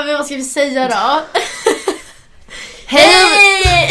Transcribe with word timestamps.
Ja, 0.00 0.04
men 0.04 0.14
vad 0.16 0.26
ska 0.26 0.34
vi 0.36 0.42
säga 0.44 0.88
då? 0.88 1.20
Hej! 2.86 3.88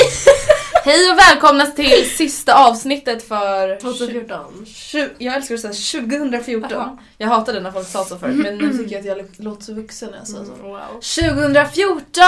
Hej 0.86 1.12
och 1.12 1.18
välkomna 1.18 1.66
till 1.66 2.10
sista 2.18 2.54
avsnittet 2.68 3.28
för 3.28 3.76
2014. 3.80 4.66
Tju- 4.66 5.10
jag 5.18 5.36
älskar 5.36 5.56
att 5.56 5.62
säga 5.62 6.02
2014. 6.04 6.70
Jaha. 6.72 6.98
Jag 7.18 7.28
hatade 7.28 7.60
när 7.60 7.72
folk 7.72 7.88
sa 7.88 8.06
så 8.06 8.18
förut 8.18 8.36
men 8.36 8.58
nu 8.58 8.78
tycker 8.78 8.92
jag 8.96 9.00
att 9.00 9.06
jag 9.06 9.18
lå- 9.18 9.44
låter 9.44 9.64
så 9.64 9.74
vuxen 9.74 10.12
när 10.12 10.18
jag 10.18 10.28
säger 10.28 10.46
så. 10.46 10.52
Wow. 10.64 10.80
2014! 11.02 12.24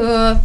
Uh, 0.00 0.36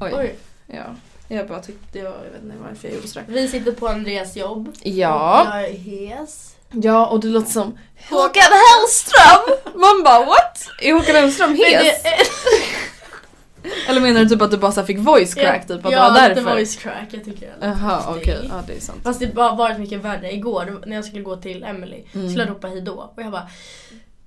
oj. 0.00 0.12
Oj. 0.14 0.34
Ja. 0.66 0.84
Jag 1.28 1.48
bara 1.48 1.62
tyckte, 1.62 1.98
jag, 1.98 2.06
jag 2.06 2.30
vet 2.32 2.42
inte 2.42 2.54
varför 2.68 2.88
jag 2.88 2.94
gjorde 2.96 3.08
sådär. 3.08 3.26
Vi 3.28 3.48
sitter 3.48 3.72
på 3.72 3.88
Andreas 3.88 4.36
jobb. 4.36 4.72
Ja. 4.82 5.46
Jag 5.54 5.64
är 5.64 5.72
hes. 5.72 6.52
Ja 6.72 7.06
och 7.06 7.20
det 7.20 7.26
låter 7.28 7.50
som 7.50 7.78
Håkan 8.10 8.42
Hellström! 8.42 9.56
Man 9.80 10.02
bara 10.04 10.24
what? 10.24 10.68
Är 10.82 10.92
Håkan 10.92 11.14
Hellström 11.16 11.54
hes? 11.56 12.02
Eller 13.88 14.00
menar 14.00 14.20
du 14.20 14.28
typ 14.28 14.42
att 14.42 14.50
du 14.50 14.56
bara 14.56 14.84
fick 14.86 14.98
voice 14.98 15.34
crack 15.34 15.66
typ? 15.68 15.86
Att 15.86 15.92
ja, 15.92 16.04
det 16.10 16.20
var 16.20 16.28
därför? 16.28 16.42
voice 16.54 16.76
crack. 16.76 17.08
Jag 17.10 17.24
tycker 17.24 17.46
är 17.60 17.68
Jaha 17.68 18.04
okej, 18.08 18.38
det. 18.42 18.46
ja 18.48 18.62
det 18.66 18.76
är 18.76 18.80
sant. 18.80 19.00
Fast 19.04 19.20
det 19.20 19.36
har 19.36 19.56
varit 19.56 19.78
mycket 19.78 20.00
värre. 20.00 20.32
Igår 20.32 20.82
när 20.86 20.96
jag 20.96 21.04
skulle 21.04 21.22
gå 21.22 21.36
till 21.36 21.64
Emily 21.64 22.04
Mm. 22.14 22.28
skulle 22.28 22.44
jag 22.44 22.50
ropa 22.50 22.68
hejdå 22.68 23.12
och 23.16 23.22
jag 23.22 23.32
bara 23.32 23.48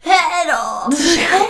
Hejdå! 0.01 0.95
Hejdå! 0.97 1.50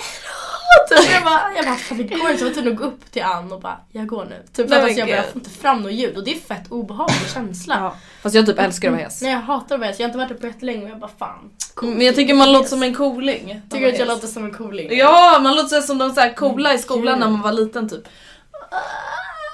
Typ, 0.89 1.11
jag 1.11 1.23
bara, 1.23 1.41
jag 1.55 1.65
bara 1.65 1.97
det 1.97 2.03
går 2.03 2.29
inte. 2.29 2.37
Så 2.37 2.45
jag 2.45 2.49
var 2.49 2.53
tvungen 2.53 2.73
att 2.73 2.79
gå 2.79 2.85
upp 2.85 3.11
till 3.11 3.23
Ann 3.23 3.51
och 3.51 3.61
bara 3.61 3.77
jag 3.91 4.07
går 4.07 4.25
nu. 4.25 4.43
Typ 4.53 4.69
för 4.69 4.75
att 4.75 4.83
alltså, 4.83 4.99
jag, 4.99 5.07
bara, 5.07 5.15
jag 5.15 5.25
får 5.25 5.35
inte 5.35 5.49
fram 5.49 5.81
något 5.81 5.91
ljud 5.91 6.17
och 6.17 6.23
det 6.23 6.31
är 6.31 6.39
fett 6.39 6.71
obehaglig 6.71 7.29
känsla. 7.33 7.75
Ja. 7.79 7.95
Fast 8.21 8.35
jag 8.35 8.45
typ 8.45 8.59
älskar 8.59 8.87
att 8.87 8.93
vara 8.93 9.03
hes. 9.03 9.21
Nej 9.21 9.31
jag 9.31 9.39
hatar 9.39 9.75
att 9.75 9.81
vara 9.81 9.89
hes. 9.89 9.99
Jag 9.99 10.05
har 10.05 10.09
inte 10.09 10.17
varit 10.17 10.31
uppe 10.31 10.41
på 10.41 10.47
jättelänge 10.47 10.83
och 10.83 10.89
jag 10.89 10.99
bara 10.99 11.11
fan. 11.19 11.51
cool. 11.73 11.89
Men 11.89 12.05
jag 12.05 12.15
tycker 12.15 12.33
man 12.33 12.51
låter 12.51 12.69
som 12.69 12.83
en 12.83 12.95
cooling. 12.95 13.61
Tycker 13.69 13.85
du 13.85 13.91
att 13.93 13.99
jag 13.99 14.07
låter 14.07 14.27
som 14.27 14.45
en 14.45 14.53
cooling? 14.53 14.97
Ja, 14.97 15.39
man 15.43 15.55
låter 15.55 15.81
som 15.81 15.97
de 15.97 16.13
så 16.13 16.19
här 16.19 16.33
coola 16.33 16.73
i 16.73 16.77
skolan 16.77 17.19
när 17.19 17.29
man 17.29 17.41
var 17.41 17.51
liten 17.51 17.89
typ. 17.89 18.03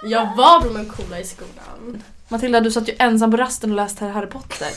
Jag 0.04 0.36
var 0.36 0.62
de 0.62 0.86
coola 0.86 1.20
i 1.20 1.24
skolan. 1.24 2.04
Matilda 2.28 2.60
du 2.60 2.72
satt 2.72 2.90
ju 2.90 2.96
ensam 3.00 3.32
på 3.32 3.38
rasten 3.38 3.70
och 3.70 3.76
läste 3.76 4.06
Harry 4.06 4.28
Potter. 4.28 4.68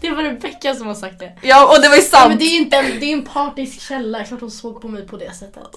Det 0.00 0.10
var 0.10 0.22
Rebecca 0.22 0.74
som 0.74 0.86
har 0.86 0.94
sagt 0.94 1.18
det. 1.18 1.32
Ja 1.42 1.66
och 1.76 1.82
det 1.82 1.88
var 1.88 1.96
ju 1.96 2.02
Ja, 2.02 2.08
sant! 2.08 2.28
men 2.28 2.38
det 2.38 2.44
är 2.44 2.56
inte 2.56 2.76
en, 2.76 3.00
det 3.00 3.06
är 3.06 3.12
en 3.12 3.24
partisk 3.24 3.80
källa, 3.80 4.24
klart 4.24 4.40
hon 4.40 4.50
såg 4.50 4.80
på 4.82 4.88
mig 4.88 5.06
på 5.06 5.16
det 5.16 5.34
sättet. 5.36 5.62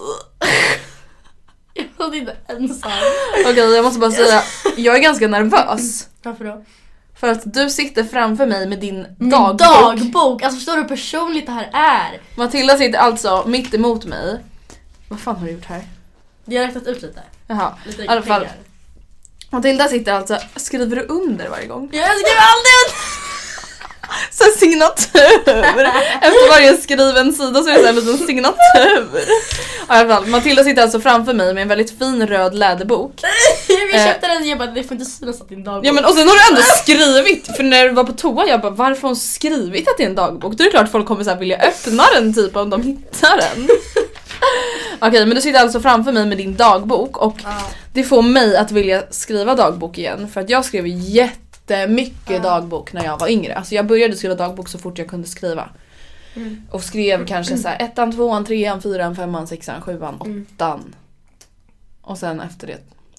Jag 1.74 1.84
var 1.96 2.14
inte 2.14 2.36
ensam. 2.48 2.90
Okej 3.46 3.74
jag 3.74 3.84
måste 3.84 4.00
bara 4.00 4.10
säga, 4.10 4.42
jag 4.76 4.96
är 4.96 5.00
ganska 5.00 5.28
nervös. 5.28 6.08
Varför 6.22 6.44
då? 6.44 6.64
För 7.20 7.28
att 7.28 7.54
du 7.54 7.70
sitter 7.70 8.04
framför 8.04 8.46
mig 8.46 8.66
med 8.68 8.80
din 8.80 9.06
Min 9.18 9.30
dagbok. 9.30 9.58
dagbok! 9.58 10.42
Alltså 10.42 10.56
förstår 10.56 10.72
du 10.76 10.80
hur 10.82 10.88
personligt 10.88 11.46
det 11.46 11.52
här 11.52 11.70
är? 11.72 12.20
Matilda 12.36 12.76
sitter 12.78 12.98
alltså 12.98 13.44
mitt 13.46 13.74
emot 13.74 14.04
mig. 14.04 14.38
Vad 15.08 15.20
fan 15.20 15.36
har 15.36 15.46
du 15.46 15.52
gjort 15.52 15.64
här? 15.64 15.82
Jag 16.44 16.60
har 16.60 16.66
räknat 16.66 16.86
ut 16.86 17.02
lite. 17.02 17.20
Jaha, 17.46 17.74
Lite 17.86 18.02
i 18.02 18.08
alla 18.08 18.22
fall. 18.22 18.40
pengar. 18.40 18.56
Matilda 19.50 19.88
sitter 19.88 20.12
alltså, 20.12 20.38
skriver 20.56 20.96
du 20.96 21.02
under 21.02 21.48
varje 21.48 21.66
gång? 21.66 21.88
Jag 21.92 22.04
skriver 22.04 22.40
aldrig 22.40 22.72
ut! 22.86 22.94
Så 24.30 24.44
här 24.44 24.50
signatur! 24.50 25.84
Efter 26.20 26.50
varje 26.50 26.76
skriven 26.76 27.32
sida 27.32 27.62
så 27.62 27.68
är 27.68 27.74
det 27.74 27.82
så 27.82 27.88
en 27.88 27.94
liten 27.94 28.26
signatur. 28.26 29.08
Ja, 29.88 29.96
I 29.96 29.98
alla 30.00 30.08
fall, 30.14 30.26
Matilda 30.26 30.64
sitter 30.64 30.82
alltså 30.82 31.00
framför 31.00 31.32
mig 31.32 31.54
med 31.54 31.62
en 31.62 31.68
väldigt 31.68 31.98
fin 31.98 32.26
röd 32.26 32.54
läderbok. 32.54 33.12
Vi 33.68 33.96
Eh. 33.98 34.06
köpte 34.06 34.26
den 34.28 34.36
och 34.42 34.46
jag 34.48 34.58
bara 34.58 34.70
det 34.70 34.82
får 34.82 34.92
inte 34.92 35.04
synas 35.10 35.40
att 35.40 35.48
det 35.48 35.54
är 35.54 35.56
en 35.56 35.64
dagbok. 35.64 35.86
Ja 35.86 35.92
men 35.92 36.04
och 36.04 36.14
sen 36.14 36.28
har 36.28 36.34
du 36.34 36.48
ändå 36.50 36.62
skrivit, 36.82 37.56
för 37.56 37.62
när 37.62 37.84
du 37.84 37.90
var 37.90 38.04
på 38.04 38.12
toa 38.12 38.46
jag 38.46 38.60
bara 38.60 38.70
varför 38.70 39.02
har 39.02 39.08
hon 39.08 39.16
skrivit 39.16 39.88
att 39.88 39.96
det 39.96 40.02
är 40.02 40.08
en 40.08 40.14
dagbok? 40.14 40.52
Då 40.54 40.62
är 40.62 40.66
det 40.66 40.70
klart 40.70 40.90
folk 40.92 41.06
kommer 41.06 41.24
så 41.24 41.30
här 41.30 41.36
vilja 41.36 41.56
öppna 41.58 42.04
den 42.14 42.34
typ 42.34 42.56
om 42.56 42.70
de 42.70 42.82
hittar 42.82 43.36
den. 43.36 43.68
Okej 45.00 45.26
men 45.26 45.34
du 45.34 45.40
sitter 45.40 45.60
alltså 45.60 45.80
framför 45.80 46.12
mig 46.12 46.26
med 46.26 46.38
din 46.38 46.56
dagbok 46.56 47.16
och 47.16 47.36
Ja. 47.44 47.50
det 47.92 48.04
får 48.04 48.22
mig 48.22 48.56
att 48.56 48.70
vilja 48.72 49.02
skriva 49.10 49.54
dagbok 49.54 49.98
igen 49.98 50.28
för 50.34 50.40
att 50.40 50.50
jag 50.50 50.64
skrev 50.64 50.86
jättemycket 51.74 52.30
Ja. 52.30 52.38
dagbok 52.38 52.92
när 52.92 53.04
jag 53.04 53.18
var 53.18 53.28
yngre. 53.28 53.54
Alltså 53.54 53.74
jag 53.74 53.86
började 53.86 54.16
skriva 54.16 54.34
dagbok 54.34 54.68
så 54.68 54.78
fort 54.78 54.98
jag 54.98 55.08
kunde 55.08 55.28
skriva. 55.28 55.68
Mm. 56.36 56.62
Och 56.70 56.82
skrev 56.84 57.26
kanske 57.26 57.56
så 57.56 57.68
här 57.68 57.82
ettan, 57.82 58.12
tvåan, 58.12 58.44
trean, 58.44 58.82
fyran, 58.82 59.16
femman, 59.16 59.46
sexan, 59.46 59.80
sjuan, 59.82 60.14
Mm. 60.24 60.46
åttan. 60.56 60.94
Och 62.02 62.18
sen 62.18 62.40
efter 62.40 62.66
det 62.66 62.78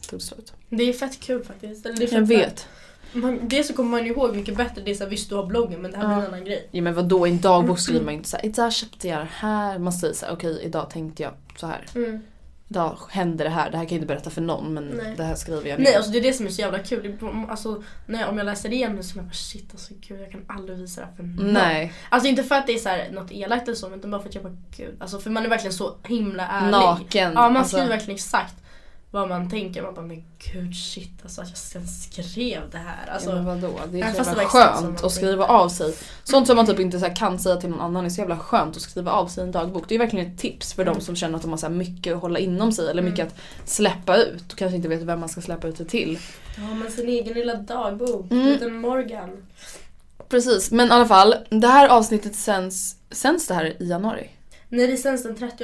tog 0.10 0.20
det 0.20 0.24
slut. 0.24 0.54
Det 0.70 0.84
är 0.90 0.94
fett 0.94 1.20
kul 1.20 1.44
faktiskt. 1.44 1.86
Eller 1.86 1.98
det 1.98 2.04
är 2.04 2.08
fett 2.08 2.14
Jag 2.14 2.26
vet. 2.28 2.68
Man, 3.14 3.40
dels 3.44 3.68
så 3.68 3.74
kommer 3.74 3.90
man 3.90 4.06
ju 4.06 4.12
ihåg 4.12 4.36
mycket 4.36 4.58
bättre, 4.58 4.82
det 4.86 4.92
är 4.92 4.96
såhär 4.96 5.10
visst 5.12 5.30
du 5.30 5.36
har 5.36 5.46
bloggen 5.46 5.82
men 5.82 5.92
det 5.92 5.98
här 5.98 6.06
blir 6.08 6.16
Ja. 6.18 6.22
en 6.22 6.28
annan 6.34 6.46
grej. 6.46 6.68
Ja 6.72 6.82
men 6.82 6.94
vadå, 6.94 7.28
i 7.28 7.30
en 7.32 7.40
dagbok 7.42 7.80
skriver 7.80 8.06
man 8.06 8.14
inte 8.14 8.30
såhär 8.30 8.46
idag 8.46 8.74
köpte 8.74 9.08
jag 9.08 9.20
det 9.20 9.28
här. 9.32 9.80
Man 9.80 9.94
säger 9.94 10.14
såhär 10.14 10.34
okej 10.34 10.62
idag 10.64 10.90
tänkte 10.90 11.24
jag 11.24 11.32
så 11.58 11.68
här. 11.68 11.86
Mm. 11.96 12.22
Idag 12.72 12.98
hände 13.10 13.44
det 13.44 13.50
här. 13.50 13.72
Det 13.72 13.78
här 13.78 13.86
kan 13.86 13.96
jag 13.96 14.02
inte 14.02 14.08
berätta 14.08 14.30
för 14.30 14.42
någon 14.42 14.74
men 14.74 14.88
Nej. 14.88 15.14
det 15.18 15.24
här 15.24 15.36
skriver 15.36 15.70
jag 15.70 15.80
ner. 15.80 15.86
Nej 15.86 15.96
alltså 15.96 16.12
det 16.12 16.18
är 16.18 16.22
det 16.22 16.34
som 16.34 16.46
är 16.46 16.50
så 16.50 16.62
jävla 16.62 16.80
kul. 16.80 17.18
Alltså, 17.50 17.84
när, 18.06 18.30
om 18.30 18.38
jag 18.38 18.46
läser 18.46 18.74
igen 18.74 18.96
nu 18.96 19.04
så 19.04 19.14
är 19.14 19.18
jag 19.18 19.26
bara 19.26 19.34
shit 19.34 19.70
alltså 19.72 19.94
gud 20.08 20.22
jag 20.22 20.32
kan 20.32 20.42
aldrig 20.48 20.78
visa 20.78 21.02
det 21.02 21.08
här 21.08 21.14
för 21.16 21.24
någon. 21.24 21.54
Nej. 21.54 21.94
Alltså 22.10 22.30
inte 22.30 22.44
för 22.44 22.56
att 22.56 22.68
det 22.68 22.74
är 22.74 22.78
så 22.78 22.90
här, 22.90 23.12
något 23.12 23.32
elakt 23.32 23.68
eller 23.68 23.76
så 23.76 23.96
utan 23.96 24.12
bara 24.12 24.22
för 24.22 24.30
att 24.30 24.36
jag 24.36 24.44
bara 24.44 24.58
gud. 24.78 24.96
Alltså 25.00 25.20
för 25.20 25.30
man 25.30 25.46
är 25.46 25.50
verkligen 25.50 25.74
så 25.74 25.96
himla 26.04 26.48
ärlig. 26.48 26.72
Naken. 26.72 27.34
Ja 27.34 27.42
man 27.42 27.58
alltså. 27.58 27.76
skriver 27.76 27.90
verkligen 27.90 28.16
exakt 28.16 28.56
vad 29.12 29.30
man 29.30 29.50
tänker. 29.50 29.82
Man 29.82 29.94
bara 29.94 30.06
men 30.06 30.24
gud 30.54 30.76
shit 30.76 31.12
alltså 31.24 31.42
att 31.42 31.50
jag 31.50 31.58
sen 31.58 31.88
skrev 31.88 32.62
det 32.72 32.78
här. 32.78 33.14
Alltså, 33.14 33.30
ja, 33.30 33.36
men 33.36 33.46
vadå? 33.46 33.80
Det 33.92 34.02
är 34.02 34.14
så 34.14 34.24
jävla 34.30 34.46
skönt 34.46 35.04
att 35.04 35.12
skriva 35.12 35.46
av 35.46 35.70
sig. 35.70 35.94
Sånt 36.24 36.48
som 36.48 36.56
man 36.56 36.66
typ 36.66 36.80
inte 36.80 37.00
så 37.00 37.10
kan 37.10 37.40
säga 37.40 37.56
till 37.56 37.70
någon 37.70 37.82
annan 37.82 38.06
är 38.06 38.10
så 38.10 38.22
jävla 38.22 38.38
skönt 38.40 38.76
att 38.76 38.82
skriva 38.82 39.12
av 39.12 39.28
sig 39.28 39.44
i 39.44 39.46
en 39.46 39.52
dagbok. 39.52 39.84
Det 39.88 39.96
är 39.96 40.00
verkligen 40.00 40.28
ett 40.28 40.40
tips 40.40 40.74
för 40.74 40.82
Mm. 40.82 40.94
de 40.94 41.02
som 41.02 41.16
känner 41.16 41.36
att 41.36 41.42
de 41.42 41.52
har 41.52 41.58
så 41.58 41.70
mycket 41.70 42.16
att 42.16 42.22
hålla 42.22 42.40
inom 42.40 42.72
sig 42.72 42.90
eller 42.90 43.02
mycket 43.02 43.28
att 43.28 43.36
släppa 43.70 44.18
ut 44.18 44.52
och 44.52 44.58
kanske 44.58 44.76
inte 44.76 44.88
vet 44.90 45.02
vem 45.02 45.20
man 45.20 45.30
ska 45.30 45.42
släppa 45.42 45.68
ut 45.68 45.78
det 45.78 45.86
till. 45.86 46.20
ja 46.58 46.76
men 46.76 46.92
sin 46.92 47.10
egen 47.10 47.34
lilla 47.34 47.56
dagbok. 47.56 48.32
Mm. 48.32 48.46
Liten 48.46 48.76
Morgan. 48.76 49.30
Precis, 50.30 50.72
men 50.72 50.88
i 50.88 50.92
alla 50.92 51.06
fall. 51.06 51.36
Det 51.50 51.68
här 51.68 51.90
avsnittet 51.90 52.36
sänds, 52.36 52.96
sänds 53.12 53.48
det 53.48 53.54
här 53.54 53.66
i 53.82 53.88
januari? 53.88 54.30
Nej 54.70 54.88
det 54.88 54.98
sänds 54.98 55.24
den 55.24 55.36
30. 55.36 55.64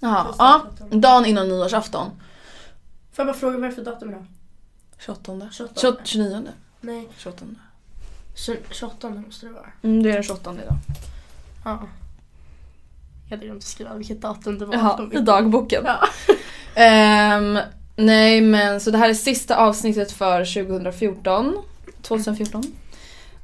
Jaha, 0.00 0.26
ja. 0.38 0.66
det, 0.78 0.84
30. 0.84 0.96
Dagen 1.00 1.26
innan 1.26 1.48
nyårsafton. 1.48 2.10
Får 3.16 3.26
jag 3.26 3.34
bara 3.34 3.40
fråga 3.40 3.58
vad 3.58 3.70
är 3.70 3.74
för 3.74 3.82
datum 3.82 4.08
idag? 4.08 4.26
28. 4.98 5.48
28. 5.52 5.74
28. 5.80 6.00
29. 6.04 6.42
Nej, 6.80 7.08
28. 7.16 7.44
28 8.70 9.10
måste 9.10 9.46
det 9.46 9.52
vara. 9.52 9.72
Mm, 9.82 10.02
det 10.02 10.10
är 10.10 10.14
den 10.14 10.22
28 10.22 10.52
idag. 10.52 10.76
Ja. 11.64 11.88
Jag 13.24 13.36
hade 13.36 13.46
glömt 13.46 13.58
att 13.58 13.68
skriva 13.68 13.94
vilket 13.94 14.20
datum 14.20 14.58
det 14.58 14.66
var. 14.66 14.74
Jaha, 14.74 15.10
i 15.12 15.18
dagboken. 15.18 15.84
Ja. 15.86 16.08
Ehm, 16.74 17.58
nej 17.96 18.40
men 18.40 18.80
så 18.80 18.90
det 18.90 18.98
här 18.98 19.10
är 19.10 19.14
sista 19.14 19.56
avsnittet 19.56 20.12
för 20.12 20.64
2014. 20.64 21.62
2014. 22.02 22.62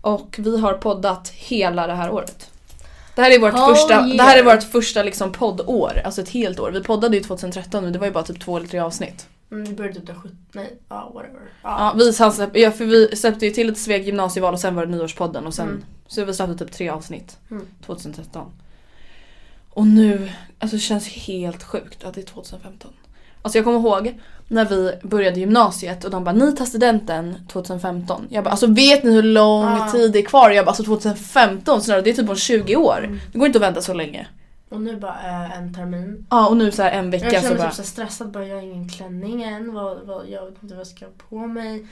Och 0.00 0.36
vi 0.38 0.60
har 0.60 0.74
poddat 0.74 1.28
hela 1.28 1.86
det 1.86 1.94
här 1.94 2.10
året. 2.10 2.50
Det 3.14 3.22
här 3.22 3.30
är 3.30 3.38
vårt 3.38 3.54
Oh, 3.54 3.68
första, 3.68 3.94
yeah. 3.94 4.16
det 4.16 4.22
här 4.22 4.38
är 4.38 4.44
vårt 4.44 4.62
första 4.62 5.02
liksom 5.02 5.32
poddår, 5.32 6.02
alltså 6.04 6.22
ett 6.22 6.28
helt 6.28 6.60
år. 6.60 6.70
Vi 6.70 6.82
poddade 6.82 7.16
ju 7.16 7.22
2013 7.22 7.84
men 7.84 7.92
det 7.92 7.98
var 7.98 8.06
ju 8.06 8.12
bara 8.12 8.24
typ 8.24 8.40
två 8.40 8.56
eller 8.56 8.66
tre 8.66 8.78
avsnitt. 8.78 9.26
Mm, 9.52 9.64
vi 9.64 9.72
började 9.72 9.94
typ 9.98 10.06
den 10.06 10.16
17, 10.16 10.36
nej, 10.52 10.78
ja 10.88 11.10
whatever. 11.14 11.40
Ja, 11.62 11.92
Ja. 11.96 12.04
vi, 12.04 12.12
släpp, 12.12 12.56
ja, 12.56 12.70
för 12.70 12.84
vi 12.84 13.16
släppte 13.16 13.46
ju 13.46 13.52
till 13.52 13.68
ett 13.70 13.78
Sveg 13.78 14.06
gymnasieval 14.06 14.54
och 14.54 14.60
sen 14.60 14.74
var 14.74 14.86
det 14.86 14.92
nyårspodden 14.92 15.46
och 15.46 15.54
sen 15.54 15.68
Mm. 15.68 15.84
så 16.06 16.24
vi 16.24 16.34
släppte 16.34 16.64
typ 16.64 16.72
tre 16.72 16.88
avsnitt 16.88 17.36
Mm. 17.50 17.66
2013. 17.86 18.46
Och 19.70 19.86
nu, 19.86 20.30
alltså 20.58 20.76
det 20.76 20.80
känns 20.80 21.08
helt 21.08 21.62
sjukt 21.62 22.04
att 22.04 22.14
det 22.14 22.20
är 22.20 22.24
2015. 22.26 22.90
Alltså 23.42 23.58
jag 23.58 23.64
kommer 23.64 23.78
ihåg 23.78 24.20
när 24.48 24.64
vi 24.64 24.92
började 25.02 25.40
gymnasiet 25.40 26.04
och 26.04 26.10
de 26.10 26.24
bara 26.24 26.34
ni 26.34 26.56
tar 26.56 26.64
studenten 26.64 27.34
2015. 27.52 28.26
Jag 28.30 28.44
bara 28.44 28.50
alltså 28.50 28.66
vet 28.66 29.04
ni 29.04 29.12
hur 29.12 29.22
lång 29.22 29.64
Ah. 29.64 29.90
tid 29.92 30.12
det 30.12 30.18
är 30.18 30.22
kvar? 30.22 30.50
Jag 30.50 30.64
bara 30.64 30.68
alltså 30.70 30.82
2015 30.84 31.82
snarare 31.82 32.02
det 32.02 32.10
är 32.10 32.14
typ 32.14 32.28
om 32.30 32.36
20 32.36 32.76
år. 32.76 32.98
Mm. 33.04 33.20
Det 33.32 33.38
går 33.38 33.46
inte 33.46 33.58
att 33.58 33.62
vänta 33.62 33.82
så 33.82 33.94
länge. 33.94 34.26
Och 34.72 34.80
nu 34.80 34.96
bara 34.96 35.20
äh, 35.44 35.58
en 35.58 35.74
termin. 35.74 36.26
Ja 36.30 36.48
och 36.48 36.56
nu 36.56 36.70
så 36.72 36.82
en 36.82 37.10
vecka 37.10 37.24
Jag 37.26 37.34
så 37.34 37.40
känner 37.48 37.58
bara. 37.58 37.68
typ 37.68 37.76
så 37.76 37.82
stressad, 37.82 38.30
bara 38.30 38.46
jag 38.46 38.56
har 38.56 38.62
ingen 38.62 38.88
klänning 38.88 39.42
än. 39.42 39.74
Vad, 39.74 40.06
vad, 40.06 40.28
jag 40.28 40.44
vet 40.46 40.62
inte 40.62 40.74
vad 40.74 40.80
jag 40.80 40.86
ska 40.86 41.04
ha 41.04 41.12
på 41.28 41.46
mig. 41.46 41.86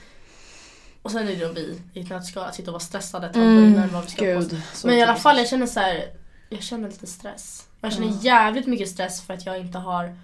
Och 1.01 1.11
sen 1.11 1.27
är 1.27 1.35
det 1.35 1.45
då 1.45 1.51
vi 1.53 1.81
i 1.93 1.99
ett 2.01 2.09
nötskal 2.09 2.43
att 2.43 2.55
sitta 2.55 2.71
och 2.71 2.73
vara 2.73 2.79
stressade 2.79 3.27
ett 3.27 3.35
halvår 3.35 3.63
innan 3.63 3.89
vad 3.93 4.03
vi 4.03 4.09
ska 4.09 4.25
ha 4.25 4.33
på 4.33 4.39
oss. 4.39 4.51
Mm, 4.51 4.61
Gud. 4.61 4.85
Men 4.85 4.95
i 4.95 5.01
alla 5.03 5.15
fall 5.15 5.37
jag 5.37 5.47
känner 5.47 5.65
så 5.67 5.79
här, 5.79 6.03
jag 6.49 6.61
känner 6.61 6.89
lite 6.89 7.07
stress. 7.07 7.67
Jag 7.81 7.93
känner 7.93 8.07
Ja. 8.07 8.13
jävligt 8.21 8.67
mycket 8.67 8.89
stress 8.89 9.21
för 9.21 9.33
att 9.33 9.45
jag 9.45 9.59
inte 9.59 9.77
har 9.77 10.15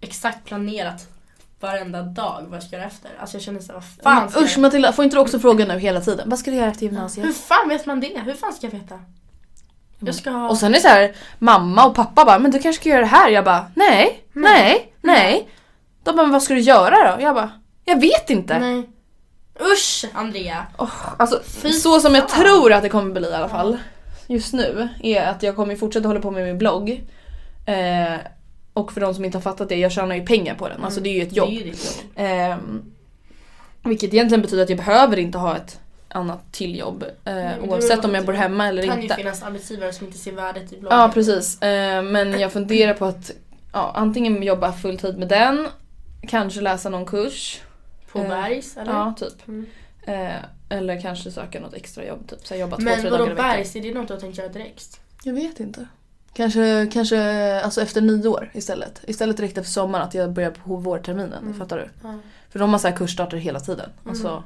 exakt 0.00 0.44
planerat 0.44 1.08
varenda 1.60 2.02
dag 2.02 2.44
vad 2.48 2.56
jag 2.56 2.62
ska 2.62 2.76
göra 2.76 2.86
efter. 2.86 3.10
Alltså 3.20 3.36
jag 3.36 3.42
känner 3.42 3.60
såhär, 3.60 3.74
vad 3.74 3.84
fan 4.18 4.30
ska 4.30 4.40
Usch 4.40 4.52
jag... 4.52 4.62
Matilda, 4.62 4.92
får 4.92 5.04
inte 5.04 5.16
du 5.16 5.20
också 5.20 5.38
fråga 5.38 5.64
nu 5.66 5.78
hela 5.78 6.00
tiden? 6.00 6.28
Vad 6.30 6.38
ska 6.38 6.50
du 6.50 6.56
göra 6.56 6.70
efter 6.70 6.82
gymnasiet? 6.82 7.26
Hur 7.26 7.32
fan 7.32 7.68
vet 7.68 7.86
man 7.86 8.00
det? 8.00 8.20
Hur 8.24 8.34
fan 8.34 8.52
ska 8.52 8.66
jag 8.66 8.72
veta? 8.72 9.00
Jag 9.98 10.14
ska 10.14 10.30
ha... 10.30 10.48
Och 10.48 10.58
sen 10.58 10.68
är 10.68 10.74
det 10.74 10.80
så 10.80 10.88
här, 10.88 11.14
mamma 11.38 11.86
och 11.86 11.94
pappa 11.94 12.24
bara, 12.24 12.38
men 12.38 12.50
du 12.50 12.58
kanske 12.58 12.80
ska 12.80 12.88
göra 12.88 13.00
det 13.00 13.06
här. 13.06 13.30
Jag 13.30 13.44
bara, 13.44 13.66
nej, 13.74 14.24
nej, 14.32 14.92
nej. 15.00 15.48
De 16.04 16.16
bara, 16.16 16.22
men 16.22 16.32
vad 16.32 16.42
ska 16.42 16.54
du 16.54 16.60
göra 16.60 17.16
då? 17.16 17.22
Jag 17.22 17.34
bara, 17.34 17.50
jag 17.84 18.00
vet 18.00 18.30
inte. 18.30 18.58
Nej. 18.58 18.88
Usch 19.60 20.04
Andrea! 20.14 20.66
Alltså, 21.16 21.40
Fy 21.62 21.72
så 21.72 22.00
som 22.00 22.14
jag 22.14 22.28
tror 22.28 22.72
att 22.72 22.82
det 22.82 22.88
kommer 22.88 23.20
bli 23.20 23.28
i 23.28 23.34
alla 23.34 23.48
fall 23.48 23.78
just 24.26 24.52
nu 24.52 24.88
är 25.02 25.26
att 25.26 25.42
jag 25.42 25.56
kommer 25.56 25.76
fortsätta 25.76 26.08
hålla 26.08 26.20
på 26.20 26.30
med 26.30 26.44
min 26.44 26.58
blogg. 26.58 26.90
Eh, 27.66 28.14
och 28.72 28.92
för 28.92 29.00
de 29.00 29.14
som 29.14 29.24
inte 29.24 29.38
har 29.38 29.42
fattat 29.42 29.68
det, 29.68 29.76
jag 29.76 29.92
tjänar 29.92 30.14
ju 30.14 30.26
pengar 30.26 30.54
på 30.54 30.68
den. 30.68 30.84
Alltså 30.84 31.00
det 31.00 31.08
är 31.08 31.14
ju 31.14 31.22
ett 31.22 31.36
jobb. 31.36 31.48
Det 31.48 31.54
är 31.56 31.58
ju 31.58 31.70
ditt 31.70 31.84
jobb. 31.84 32.12
Ehm, 32.16 32.82
vilket 33.84 34.14
egentligen 34.14 34.42
betyder 34.42 34.62
att 34.62 34.68
jag 34.68 34.78
behöver 34.78 35.16
inte 35.16 35.38
ha 35.38 35.56
ett 35.56 35.80
annat 36.08 36.52
tilljobb. 36.52 37.02
Eh, 37.02 37.08
men 37.24 37.62
det 37.62 37.68
oavsett 37.68 38.04
om 38.04 38.14
jag 38.14 38.26
bor 38.26 38.32
att 38.32 38.38
hemma 38.38 38.68
eller 38.68 38.82
Det 38.82 38.88
kan 38.88 38.96
ju 38.96 39.02
inte. 39.02 39.14
finnas 39.14 39.42
arbetsgivare 39.42 39.92
som 39.92 40.06
inte 40.06 40.18
ser 40.18 40.32
värdet 40.32 40.72
i 40.72 40.76
bloggen. 40.80 40.98
Ja 40.98 41.10
precis. 41.14 41.62
Eh, 41.62 42.02
men 42.02 42.40
jag 42.40 42.52
funderar 42.52 42.94
på 42.94 43.04
att 43.04 43.30
ja, 43.72 43.92
antingen 43.94 44.42
jobba 44.42 44.72
fulltid 44.72 45.18
med 45.18 45.28
den, 45.28 45.66
kanske 46.28 46.60
läsa 46.60 46.88
någon 46.88 47.06
kurs. 47.06 47.60
På 48.12 48.18
Eh, 48.18 48.28
Bergs 48.28 48.76
eller? 48.76 48.92
Ja, 48.92 49.14
typ. 49.18 49.48
Mm. 49.48 49.66
Eh, 50.02 50.36
eller 50.68 51.00
kanske 51.00 51.30
söka 51.30 51.60
något 51.60 51.74
extra 51.74 52.04
jobb. 52.04 52.28
Typ. 52.28 52.46
Så 52.46 52.54
jag 52.54 52.60
jobbar 52.60 52.76
två, 52.76 52.84
Men 52.84 53.00
tre 53.00 53.10
vadå 53.10 53.16
dagar 53.16 53.32
i 53.32 53.34
veckan. 53.34 53.50
Bergs, 53.50 53.76
är 53.76 53.80
det 53.82 53.94
något 53.94 54.08
du 54.08 54.14
har 54.14 54.20
tänkt 54.20 54.38
göra 54.38 54.48
direkt? 54.48 55.00
Jag 55.22 55.32
vet 55.34 55.60
inte. 55.60 55.86
Kanske, 56.34 56.88
kanske 56.92 57.60
alltså 57.60 57.80
efter 57.82 58.00
nio 58.00 58.28
år 58.28 58.50
istället. 58.54 59.00
Istället 59.06 59.36
direkt 59.36 59.58
efter 59.58 59.72
sommaren 59.72 60.04
att 60.08 60.14
jag 60.14 60.32
börjar 60.32 60.50
på 60.50 60.76
vårterminen. 60.76 61.42
Mm. 61.42 61.58
Fattar 61.58 61.76
du? 61.78 61.88
Ja. 62.02 62.18
För 62.50 62.58
de 62.58 62.72
har 62.72 62.78
så 62.78 62.88
här 62.88 62.96
kursstarter 62.96 63.36
hela 63.36 63.60
tiden. 63.60 63.90
Alltså, 64.08 64.28
Mm. 64.28 64.42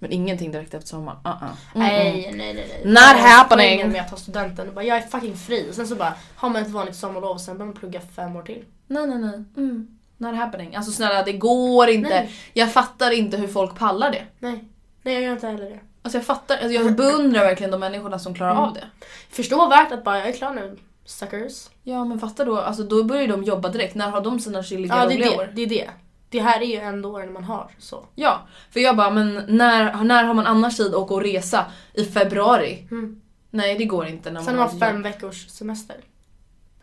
Men 0.00 0.12
ingenting 0.12 0.52
direkt 0.52 0.74
efter 0.74 0.88
sommaren. 0.88 1.18
Uh 1.26 1.32
-uh. 1.32 1.48
Mm 1.74 1.88
-mm. 1.88 1.88
Nej, 1.90 2.32
nej, 2.36 2.54
nej. 2.54 2.82
Not 2.84 2.98
är 2.98 3.28
happening. 3.28 3.66
poängen 3.68 3.92
med 3.92 4.00
att 4.00 4.10
ta 4.10 4.16
studenten 4.16 4.68
och 4.68 4.74
bara 4.74 4.84
jag 4.84 4.96
är 4.96 5.02
fucking 5.02 5.36
fri. 5.36 5.66
Och 5.70 5.74
sen 5.74 5.86
så 5.86 5.94
bara 5.94 6.14
har 6.36 6.50
man 6.50 6.62
ett 6.62 6.68
vanligt 6.70 6.96
sommarlov 6.96 7.30
och 7.30 7.40
sen 7.40 7.58
börjar 7.58 7.66
man 7.72 7.80
plugga 7.80 8.00
fem 8.00 8.36
år 8.36 8.42
till. 8.42 8.64
Nej 8.86 9.06
nej 9.06 9.18
nej. 9.18 9.44
Mm. 9.56 9.98
Not 10.16 10.36
happening. 10.36 10.76
Alltså 10.76 10.92
snälla 10.92 11.22
det 11.22 11.32
går 11.32 11.88
inte. 11.88 12.08
Nej. 12.08 12.32
Jag 12.52 12.72
fattar 12.72 13.10
inte 13.10 13.36
hur 13.36 13.48
folk 13.48 13.78
pallar 13.78 14.10
det. 14.10 14.24
Nej. 14.38 14.64
Nej 15.02 15.14
jag 15.14 15.22
gör 15.22 15.32
inte 15.32 15.46
heller 15.46 15.70
det. 15.70 15.80
Alltså 16.02 16.18
jag 16.18 16.26
fattar, 16.26 16.54
alltså 16.56 16.72
jag 16.72 16.96
beundrar 16.96 17.44
verkligen 17.44 17.70
de 17.70 17.80
människorna 17.80 18.18
som 18.18 18.34
klarar 18.34 18.52
Mm. 18.52 18.62
av 18.64 18.74
det. 18.74 18.84
Förstå 19.30 19.68
värt 19.68 19.92
att 19.92 20.04
bara 20.04 20.18
jag 20.18 20.28
är 20.28 20.32
klar 20.32 20.54
nu. 20.54 20.76
Suckers. 21.04 21.68
Ja 21.82 22.04
men 22.04 22.20
fatta 22.20 22.44
då, 22.44 22.58
alltså 22.58 22.82
då 22.82 23.04
börjar 23.04 23.28
de 23.28 23.44
jobba 23.44 23.68
direkt. 23.68 23.94
När 23.94 24.10
har 24.10 24.20
de 24.20 24.40
sina 24.40 24.62
chilliga 24.62 24.96
Ja 24.96 25.06
det 25.06 25.14
är 25.14 25.18
det. 25.18 25.48
Det 25.54 25.62
är 25.62 25.66
det. 25.66 25.90
Det 26.30 26.40
här 26.40 26.60
är 26.60 26.66
ju 26.66 26.76
ändå 26.76 27.08
åren 27.12 27.32
man 27.32 27.44
har 27.44 27.70
så. 27.78 28.04
Ja, 28.14 28.40
för 28.70 28.80
jag 28.80 28.96
bara 28.96 29.10
men 29.10 29.34
när, 29.48 30.04
när 30.04 30.24
har 30.24 30.34
man 30.34 30.46
annars 30.46 30.76
tid 30.76 30.86
att 30.86 30.94
åka 30.94 31.14
och 31.14 31.22
resa? 31.22 31.66
I 31.94 32.04
februari? 32.04 32.86
Mm. 32.90 33.20
Nej 33.50 33.78
det 33.78 33.84
går 33.84 34.06
inte 34.06 34.30
när 34.30 34.40
Sen 34.42 34.56
man 34.56 34.62
har 34.64 34.70
man 34.70 34.80
fem 34.80 35.02
veckors 35.02 35.48
semester. 35.48 35.96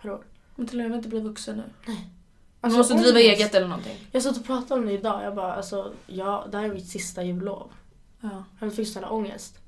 Per 0.01 0.11
år. 0.11 0.21
Men 0.55 0.67
till 0.67 0.81
och 0.81 0.89
med 0.89 0.97
inte 0.97 1.09
bli 1.09 1.19
vuxen 1.19 1.55
nu. 1.57 1.63
Man 1.85 1.97
Alltså, 2.61 2.77
måste 2.77 2.94
driva 2.94 3.19
ångest. 3.19 3.39
eget 3.39 3.55
eller 3.55 3.67
någonting. 3.67 3.97
Jag 4.11 4.23
satt 4.23 4.38
och 4.38 4.45
pratade 4.45 4.81
om 4.81 4.88
det 4.88 4.94
idag. 4.94 5.23
Jag 5.23 5.35
bara 5.35 5.53
alltså 5.53 5.91
ja, 6.07 6.47
det 6.51 6.57
här 6.57 6.65
är 6.65 6.73
mitt 6.73 6.88
sista 6.88 7.23
jullov. 7.23 7.71
Ja. 8.21 8.43
Jag 8.59 8.75
fick 8.75 8.88
sån 8.93 9.03
ångest. 9.03 9.59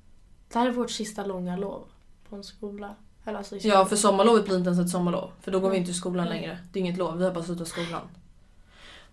Det 0.53 0.59
här 0.59 0.67
är 0.67 0.71
vårt 0.71 0.91
sista 0.91 1.25
långa 1.25 1.57
lov 1.57 1.83
på 2.29 2.35
en 2.35 2.43
skola. 2.43 2.95
Eller 3.25 3.37
alltså 3.37 3.55
ja 3.55 3.85
för 3.85 3.95
sommarlovet 3.95 4.45
blir 4.45 4.57
inte 4.57 4.69
ens 4.69 4.79
ett 4.85 4.89
sommarlov. 4.89 5.31
För 5.41 5.51
då 5.51 5.59
går 5.59 5.69
vi 5.69 5.77
inte 5.77 5.91
i 5.91 5.93
skolan 5.93 6.27
längre. 6.27 6.57
Det 6.71 6.79
är 6.79 6.81
inget 6.81 6.97
lov, 6.97 7.17
vi 7.17 7.23
har 7.23 7.31
bara 7.31 7.63
i 7.63 7.65
skolan. 7.65 8.01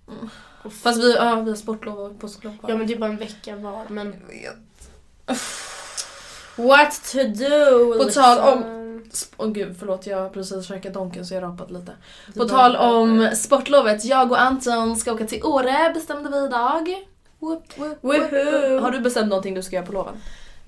Mm. 0.08 0.28
Fast 0.82 0.99
vi, 1.03 1.14
ja, 1.14 1.41
vi 1.41 1.50
har 1.50 1.56
sportlov 1.56 1.99
och 1.99 2.20
påsklov 2.20 2.58
kvar. 2.58 2.70
Ja 2.70 2.76
men 2.76 2.87
det 2.87 2.93
är 2.94 2.99
bara 2.99 3.11
en 3.11 3.17
vecka 3.17 3.56
var. 3.56 3.85
Men 3.88 4.14
what 6.56 7.12
to 7.12 7.19
do? 7.19 7.99
På 7.99 8.11
tal 8.11 8.38
om- 8.38 8.58
liksom. 9.05 9.29
Åh 9.37 9.49
gud 9.49 9.76
förlåt 9.79 10.06
jag 10.06 10.19
har 10.19 10.29
precis 10.29 10.67
käkat 10.67 10.94
Donken 10.94 11.26
så 11.26 11.35
jag 11.35 11.41
har 11.43 11.49
rapat 11.49 11.70
lite. 11.70 11.93
Det 12.26 12.38
På 12.41 12.49
tal 12.49 12.76
om 12.76 13.31
sportlovet, 13.35 14.05
jag 14.05 14.31
och 14.31 14.41
Anton 14.41 14.97
ska 14.97 15.12
åka 15.12 15.26
till 15.26 15.44
Åre 15.44 15.91
bestämde 15.94 16.31
vi 16.31 16.44
idag. 16.47 17.06
Whoop, 17.38 17.79
whoop, 17.79 17.99
whoop. 18.00 18.32
Woohoo! 18.32 18.81
Har 18.81 18.91
du 18.91 19.00
bestämt 19.00 19.29
någonting 19.29 19.55
du 19.55 19.62
ska 19.62 19.76
göra 19.76 19.87
på 19.87 19.93
loven? 19.93 20.14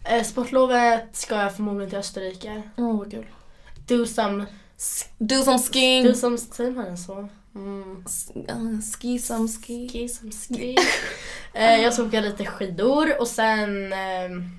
Eh, 0.05 0.23
sportlovet 0.23 1.17
ska 1.17 1.35
jag 1.37 1.55
förmodligen 1.57 1.91
till 1.91 1.99
Österrike. 1.99 2.63
Åh 2.77 2.99
vad 2.99 3.11
kul. 3.11 3.27
Do 3.87 4.07
some... 4.07 4.47
Do 5.19 5.43
some 5.43 5.59
skiing. 5.59 6.05
Do 6.05 6.15
some... 6.15 6.39
Säger 6.39 6.71
man 6.71 6.85
det 6.85 6.97
så? 6.97 7.29
Mm. 7.59 8.83
Ski 8.83 9.19
some 9.19 9.49
ski. 9.49 9.89
Ski 9.93 10.09
some 10.09 10.33
ski. 10.33 10.77
eh, 11.55 11.83
jag 11.83 11.99
åka 12.07 12.21
lite 12.21 12.45
skidor 12.47 13.21
och 13.21 13.29
sen... 13.29 13.93
ehm, 13.93 14.51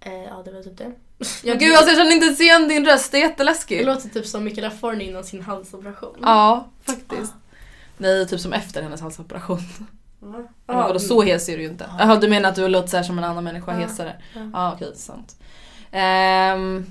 eh, 0.00 0.12
ja 0.24 0.42
det 0.44 0.52
var 0.52 0.62
typ 0.62 0.78
det. 0.78 0.92
Ja, 1.42 1.54
gud 1.54 1.72
alltså 1.76 1.88
jag 1.90 1.96
känner 1.96 2.12
inte 2.12 2.26
ens 2.26 2.40
igen 2.40 2.68
din 2.68 2.86
röst, 2.86 3.12
det 3.12 3.18
är 3.18 3.22
Det 3.22 3.26
jätteläskigt. 3.28 3.86
låter 3.86 4.08
typ 4.08 4.26
som 4.26 4.44
Mikaela 4.44 4.70
Forni 4.70 5.04
innan 5.08 5.24
sin 5.24 5.42
halsoperation. 5.42 6.16
Ja, 6.22 6.68
faktiskt. 6.82 7.32
Nej, 7.96 8.26
typ 8.28 8.40
som 8.40 8.52
efter 8.52 8.82
hennes 8.82 9.00
halsoperation. 9.00 9.58
Men 10.20 10.46
vadå 10.66 10.98
så 11.00 11.22
hes 11.22 11.48
är 11.48 11.56
du 11.56 11.62
ju 11.62 11.68
inte? 11.68 11.90
Jaha 11.98 12.16
du 12.16 12.28
menar 12.28 12.48
att 12.48 12.54
du 12.54 12.68
låter 12.68 12.88
så 12.88 13.04
som 13.04 13.18
en 13.18 13.24
annan 13.24 13.44
människa 13.44 13.72
Ja. 13.72 13.78
hesare? 13.86 14.16
Ja. 14.34 14.40
Ja 14.52 14.72
okej, 14.74 14.92
sant. 14.96 15.36
Ehm, 15.90 16.86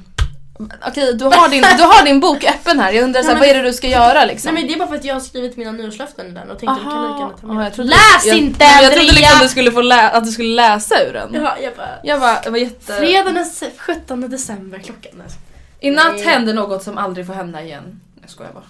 okej 0.88 1.14
du, 1.14 1.26
har 1.26 1.50
din, 1.50 1.62
du 1.78 1.84
har 1.84 2.06
din 2.06 2.20
bok 2.20 2.44
öppen 2.44 2.80
här, 2.80 2.92
jag 2.92 3.04
undrar 3.04 3.22
så 3.22 3.32
här, 3.32 3.40
vad 3.40 3.48
är 3.48 3.54
det 3.54 3.62
du 3.62 3.74
ska 3.74 3.88
göra 3.88 4.26
liksom? 4.26 4.54
Nej 4.54 4.64
men 4.64 4.72
det 4.72 4.76
är 4.76 4.80
bara 4.80 4.88
för 4.90 4.96
att 4.96 5.06
jag 5.06 5.14
har 5.16 5.22
skrivit 5.22 5.58
mina 5.58 5.72
nyårslöften 5.72 6.28
i 6.28 6.32
den 6.32 6.52
och 6.52 6.60
tänkte 6.60 6.72
att 6.72 6.78
du 6.78 6.84
kan 6.90 7.08
lika 7.08 7.20
gärna 7.20 7.38
ta 7.42 7.48
med 7.48 7.66
jag 7.66 7.74
trodde- 7.74 7.90
Läs 7.90 8.26
jag, 8.26 8.38
inte 8.38 8.66
men 8.76 8.84
Jag 8.84 8.94
trodde 8.94 9.12
liksom 9.12 9.40
du 9.42 9.48
skulle 9.50 9.72
få 9.72 9.82
lä- 9.82 10.10
att 10.10 10.26
du 10.26 10.32
skulle 10.32 10.56
läsa 10.56 10.96
ur 11.08 11.14
den. 11.14 11.34
Ja, 11.34 11.58
jag 11.64 11.76
bara... 11.76 11.90
Jag 12.04 12.20
bara, 12.20 12.42
det 12.42 12.50
var 12.50 12.58
jätte... 12.58 12.94
Fredagen 12.94 13.36
den 13.36 13.46
se- 13.46 13.72
17 13.78 14.30
december 14.30 14.80
klockan. 14.80 15.24
I 15.80 15.92
natt 15.92 16.14
Nej. 16.16 16.24
hände 16.26 16.54
något 16.54 16.84
som 16.84 16.98
aldrig 16.98 17.28
får 17.28 17.34
hända 17.34 17.62
igen. 17.62 18.02
Jag 18.22 18.30
skojar 18.30 18.52
bara. 18.54 18.64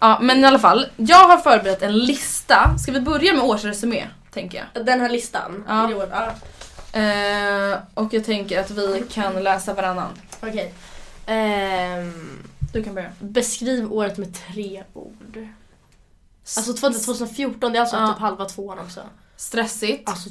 Ja 0.00 0.18
men 0.22 0.44
i 0.44 0.46
alla 0.46 0.58
fall, 0.58 0.86
jag 0.96 1.28
har 1.28 1.36
förberett 1.38 1.82
en 1.82 1.98
lista. 1.98 2.78
Ska 2.82 2.92
vi 2.92 3.00
börja 3.00 3.32
med 3.34 3.42
årsresumé? 3.44 4.04
Tänker 4.34 4.64
jag. 4.74 4.84
Den 4.84 5.00
här 5.00 5.08
listan. 5.08 5.64
Ja. 5.68 5.84
År-. 5.94 6.32
Eh, 6.92 7.78
och 7.94 8.14
jag 8.14 8.24
tänker 8.24 8.60
att 8.60 8.70
vi 8.70 9.04
kan 9.12 9.42
läsa 9.44 9.74
varannan. 9.74 10.08
Okej. 10.40 10.74
Ehm, 11.26 12.42
Du 12.72 12.84
kan 12.84 12.94
börja. 12.94 13.12
beskriv 13.20 13.92
året 13.92 14.18
med 14.18 14.34
tre 14.34 14.84
ord. 14.92 15.48
Alltså 16.56 16.74
2014, 16.74 17.72
det 17.72 17.78
är 17.78 17.80
alltså 17.80 17.96
Ja. 17.96 18.08
typ 18.12 18.18
halva 18.18 18.44
tvåan 18.44 18.78
också. 18.78 19.00
Stressigt. 19.36 20.08
Alltså 20.08 20.28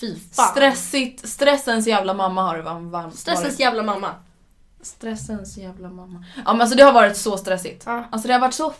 fy 0.00 0.16
fan. 0.32 0.48
Stressigt. 0.52 1.28
Stressens 1.28 1.86
jävla 1.86 2.14
mamma 2.14 2.42
har 2.42 2.56
det 2.56 2.62
var- 2.62 2.80
var- 2.80 3.10
Stressens 3.10 3.44
varit. 3.48 3.60
jävla 3.60 3.82
mamma. 3.82 4.14
Stressens 4.82 5.56
jävla 5.56 5.88
mamma. 5.90 6.24
Ja 6.36 6.52
men 6.52 6.60
alltså 6.60 6.76
det 6.76 6.82
har 6.82 6.92
varit 6.92 7.16
så 7.16 7.38
stressigt. 7.38 7.82
Ja. 7.86 8.04
Alltså 8.10 8.28
det 8.28 8.34
har 8.34 8.40
varit 8.40 8.54
så... 8.54 8.72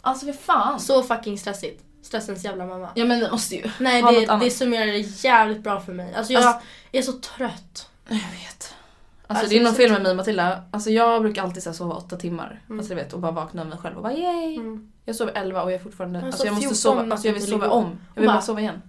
Alltså 0.00 0.26
för 0.26 0.32
fan. 0.32 0.80
Så 0.80 1.02
fucking 1.02 1.38
stressigt. 1.38 1.82
Stressens 2.02 2.44
jävla 2.44 2.66
mamma. 2.66 2.88
Ja 2.94 3.04
men 3.04 3.20
det 3.20 3.30
måste 3.30 3.54
ju. 3.56 3.70
Nej 3.78 4.00
Ha 4.02 4.10
något 4.10 4.20
det, 4.20 4.32
annat. 4.32 4.44
det 4.44 4.50
summerar 4.50 4.86
det 4.86 4.98
jävligt 4.98 5.62
bra 5.62 5.80
för 5.80 5.92
mig. 5.92 6.14
Alltså 6.14 6.32
jag 6.32 6.42
Alltså- 6.44 6.66
är 6.92 7.02
så 7.02 7.12
trött. 7.12 7.88
Jag 8.08 8.16
vet. 8.16 8.74
Alltså, 9.30 9.44
Alltså, 9.44 9.58
det 9.58 9.64
är 9.64 9.68
så 9.68 9.74
fel 9.74 9.92
med 9.92 10.02
mig 10.02 10.10
och 10.10 10.16
Matilda. 10.16 10.62
Alltså 10.70 10.90
jag 10.90 11.22
brukar 11.22 11.42
alltid 11.42 11.62
så 11.62 11.72
sova 11.72 11.94
åtta 11.94 12.16
timmar. 12.16 12.60
Mm. 12.66 12.78
Alltså 12.78 12.94
du 12.94 13.00
vet 13.00 13.12
och 13.12 13.20
bara 13.20 13.32
vakna 13.32 13.62
av 13.62 13.68
mig 13.68 13.78
själv 13.78 13.96
och 13.96 14.02
bara 14.02 14.12
yay. 14.12 14.56
Mm. 14.56 14.92
Jag 15.04 15.16
sover 15.16 15.32
11 15.36 15.62
och 15.62 15.70
jag 15.72 15.80
är 15.80 15.82
fortfarande, 15.84 16.18
Jag 16.18 16.26
alltså 16.26 16.44
jag 16.44 16.52
måste 16.54 16.68
14 16.68 16.76
sova, 16.76 17.12
alltså 17.12 17.26
jag 17.28 17.34
vill 17.34 17.46
sova 17.46 17.68
om. 17.68 17.84
Jag 18.14 18.20
vill 18.22 18.26
Bara- 18.28 18.36
bara 18.36 18.42
sova 18.42 18.60
igen. 18.60 18.82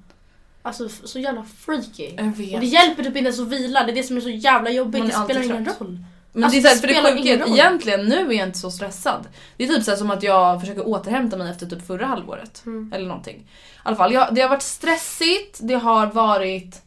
Alltså 0.62 0.90
så 0.90 1.20
jävla 1.20 1.44
freaky. 1.44 2.10
Jag 2.18 2.28
Och 2.28 2.34
det 2.38 2.44
vet. 2.60 2.64
hjälper 2.64 3.04
typ 3.04 3.08
inte 3.08 3.20
ens 3.20 3.40
att 3.40 3.48
vila, 3.48 3.84
det 3.84 3.92
är 3.92 3.96
det 3.96 4.04
som 4.04 4.18
är 4.18 4.22
så 4.22 4.30
jävla 4.30 4.70
jobbigt. 4.70 5.06
Det 5.08 5.12
spelar 5.14 5.42
ingen 5.42 5.66
trött. 5.66 5.82
roll. 5.82 6.00
Men 6.34 6.44
Alltså, 6.44 6.60
det 6.62 6.68
är 6.68 6.70
så 6.70 6.76
här, 6.76 6.76
för 6.76 6.88
det 6.88 7.18
sjuka 7.18 7.46
är 7.46 7.50
egentligen 7.54 8.06
nu 8.06 8.16
är 8.30 8.34
jag 8.34 8.48
inte 8.48 8.60
så 8.60 8.72
stressad. 8.72 9.28
Det 9.58 9.64
är 9.64 9.68
typ 9.68 9.84
så 9.84 9.96
som 9.96 10.12
att 10.12 10.24
jag 10.24 10.60
försöker 10.62 10.88
återhämta 10.88 11.38
mig 11.38 11.52
efter 11.52 11.66
typ 11.66 11.88
förra 11.88 12.06
halvåret. 12.06 12.64
Mm. 12.66 12.92
Eller 12.96 13.08
någonting. 13.08 13.36
I 13.36 13.46
alla 13.84 13.96
fall, 13.96 14.14
jag, 14.14 14.36
det 14.36 14.42
har 14.42 14.50
varit 14.50 14.62
stressigt, 14.62 15.60
det 15.62 15.74
har 15.76 16.08
varit... 16.08 16.82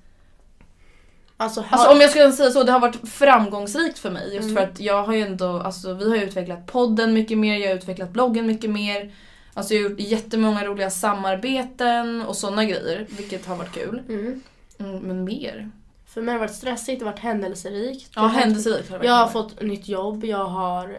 Alltså, 1.44 1.60
har, 1.60 1.68
Alltså 1.78 1.90
om 1.92 2.00
jag 2.00 2.10
skulle 2.10 2.32
säga 2.32 2.50
så, 2.50 2.62
det 2.62 2.72
har 2.72 2.80
varit 2.80 3.08
framgångsrikt 3.08 3.98
för 3.98 4.10
mig. 4.10 4.34
Just 4.34 4.44
Mm. 4.50 4.56
för 4.56 4.62
att 4.62 4.80
jag 4.80 5.02
har 5.02 5.14
ju 5.14 5.20
ändå, 5.22 5.46
alltså 5.60 5.94
vi 5.94 6.08
har 6.10 6.16
utvecklat 6.24 6.66
podden 6.66 7.12
mycket 7.14 7.38
mer, 7.38 7.58
jag 7.58 7.68
har 7.68 7.76
utvecklat 7.76 8.10
bloggen 8.10 8.46
mycket 8.46 8.70
mer. 8.70 9.12
Alltså 9.54 9.74
jag 9.74 9.82
har 9.82 9.90
gjort 9.90 10.00
jättemånga 10.00 10.64
roliga 10.64 10.90
samarbeten 10.90 12.22
och 12.22 12.36
sådana 12.36 12.64
grejer, 12.64 13.06
vilket 13.10 13.46
har 13.46 13.56
varit 13.56 13.72
kul. 13.72 14.02
mm. 14.08 14.40
Mm, 14.78 14.98
men 14.98 15.24
mer? 15.24 15.70
För 16.06 16.22
mig 16.22 16.32
har 16.32 16.40
det 16.40 16.46
varit 16.46 16.56
stressigt, 16.56 16.98
det 16.98 17.04
har 17.04 17.12
varit 17.12 17.20
händelserikt. 17.20 18.10
Ja, 18.14 18.26
händelserikt 18.26 18.90
har 18.90 18.98
det 18.98 19.06
Jag 19.06 19.12
har 19.12 19.28
fått 19.28 19.62
nytt 19.62 19.88
jobb, 19.88 20.24
jag 20.24 20.44
har 20.44 20.98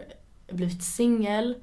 blivit 0.50 0.82
singel. 0.84 1.54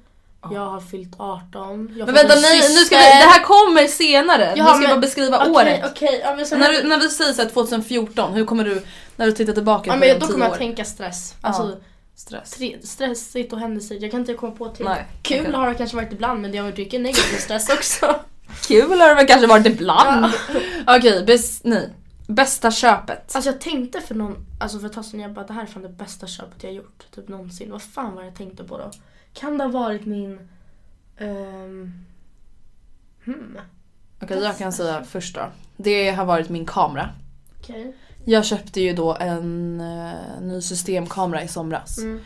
Jag 0.52 0.66
har 0.66 0.80
fyllt 0.80 1.14
18. 1.18 1.94
Jag 1.96 2.06
Men 2.06 2.14
vänta, 2.14 2.34
nej, 2.34 2.60
nu 2.60 2.84
ska 2.84 2.96
vi, 2.96 3.02
det 3.02 3.08
här 3.08 3.42
kommer 3.42 3.86
senare! 3.86 4.52
Ja, 4.56 4.64
nu 4.64 4.70
ska 4.70 4.78
men- 4.78 4.88
bara 4.90 4.98
beskriva 5.00 5.38
Okej, 5.38 5.52
året. 5.52 5.80
Okej, 5.92 6.20
ja, 6.24 6.36
men 6.36 6.60
När, 6.60 6.72
du, 6.72 6.88
när 6.88 6.98
vi 6.98 7.08
säger 7.08 7.32
såhär 7.32 7.48
2014, 7.48 8.32
hur 8.32 8.44
kommer 8.44 8.64
du, 8.64 8.82
när 9.16 9.26
du 9.26 9.32
tittar 9.32 9.52
tillbaka 9.52 9.86
ja, 9.90 9.92
på 9.94 9.98
men 9.98 10.18
då 10.20 10.26
kommer 10.26 10.44
jag 10.44 10.52
år? 10.52 10.56
tänka 10.56 10.84
stress. 10.84 11.34
Alltså 11.40 11.76
Stress. 12.16 12.50
tre, 12.50 12.76
stressigt 12.84 13.52
och 13.52 13.58
händelserikt. 13.58 14.02
Jag 14.02 14.10
kan 14.10 14.20
inte 14.20 14.34
komma 14.34 14.52
på 14.52 14.68
till. 14.68 14.84
Nej, 14.84 15.06
Kul 15.22 15.40
okej. 15.40 15.52
har 15.52 15.68
det 15.68 15.74
kanske 15.74 15.96
varit 15.96 16.12
ibland 16.12 16.40
men 16.40 16.52
det 16.52 16.58
har 16.58 16.64
varit 16.64 16.78
mycket 16.78 17.00
negativ 17.00 17.36
stress 17.36 17.68
också. 17.72 18.14
Kul 18.68 19.00
har 19.00 19.08
det 19.08 19.14
väl 19.14 19.26
kanske 19.26 19.46
varit 19.46 19.66
ibland. 19.66 20.26
Okej, 20.86 21.24
bäst, 21.26 21.64
nej. 21.64 21.90
Bästa 22.26 22.70
köpet. 22.70 23.34
Alltså 23.34 23.50
jag 23.50 23.60
tänkte 23.60 24.00
för 24.00 24.14
någon, 24.14 24.36
alltså 24.60 24.78
för 24.78 24.86
ett 24.86 24.92
tag 24.92 25.04
sedan, 25.04 25.20
jag 25.20 25.32
bara 25.32 25.46
det 25.46 25.52
här 25.52 25.62
är 25.62 25.66
fan 25.66 25.82
det 25.82 25.88
bästa 25.88 26.26
köpet 26.26 26.62
jag 26.64 26.72
gjort 26.72 27.04
typ 27.14 27.28
någonsin. 27.28 27.70
Vad 27.72 27.82
fan 27.82 28.14
var 28.14 28.22
det 28.22 28.28
jag 28.28 28.36
tänkte 28.36 28.64
på 28.64 28.78
då? 28.78 28.90
Kan 29.34 29.58
det 29.58 29.64
ha 29.64 29.70
varit 29.70 30.06
min... 30.06 30.48
ehm, 31.18 32.04
hmm, 33.24 33.58
Okej, 34.22 34.38
jag 34.42 34.58
kan 34.58 34.72
säga 34.72 35.04
först 35.04 35.34
då. 35.34 35.50
Det 35.76 36.10
har 36.10 36.24
varit 36.24 36.48
min 36.48 36.66
kamera. 36.66 37.10
okej. 37.60 37.96
Jag 38.24 38.44
köpte 38.44 38.80
ju 38.80 38.92
då 38.92 39.14
en 39.20 39.80
eh, 39.80 40.40
ny 40.40 40.60
systemkamera 40.60 41.42
i 41.42 41.48
somras. 41.48 41.98
Mm. 41.98 42.20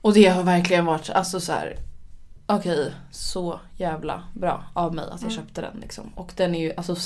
Och 0.00 0.12
det 0.14 0.26
har 0.28 0.42
verkligen 0.42 0.84
varit 0.84 1.10
alltså 1.10 1.40
så 1.40 1.52
här. 1.52 1.76
Okej, 2.46 2.92
så 3.10 3.60
jävla 3.76 4.24
bra 4.34 4.64
av 4.74 4.94
mig 4.94 5.04
att 5.04 5.22
jag 5.22 5.30
Mm. 5.32 5.42
köpte 5.44 5.60
den 5.60 5.80
liksom. 5.80 6.12
Och 6.14 6.32
den 6.36 6.54
är 6.54 6.60
ju 6.60 6.72
alltså 6.76 6.96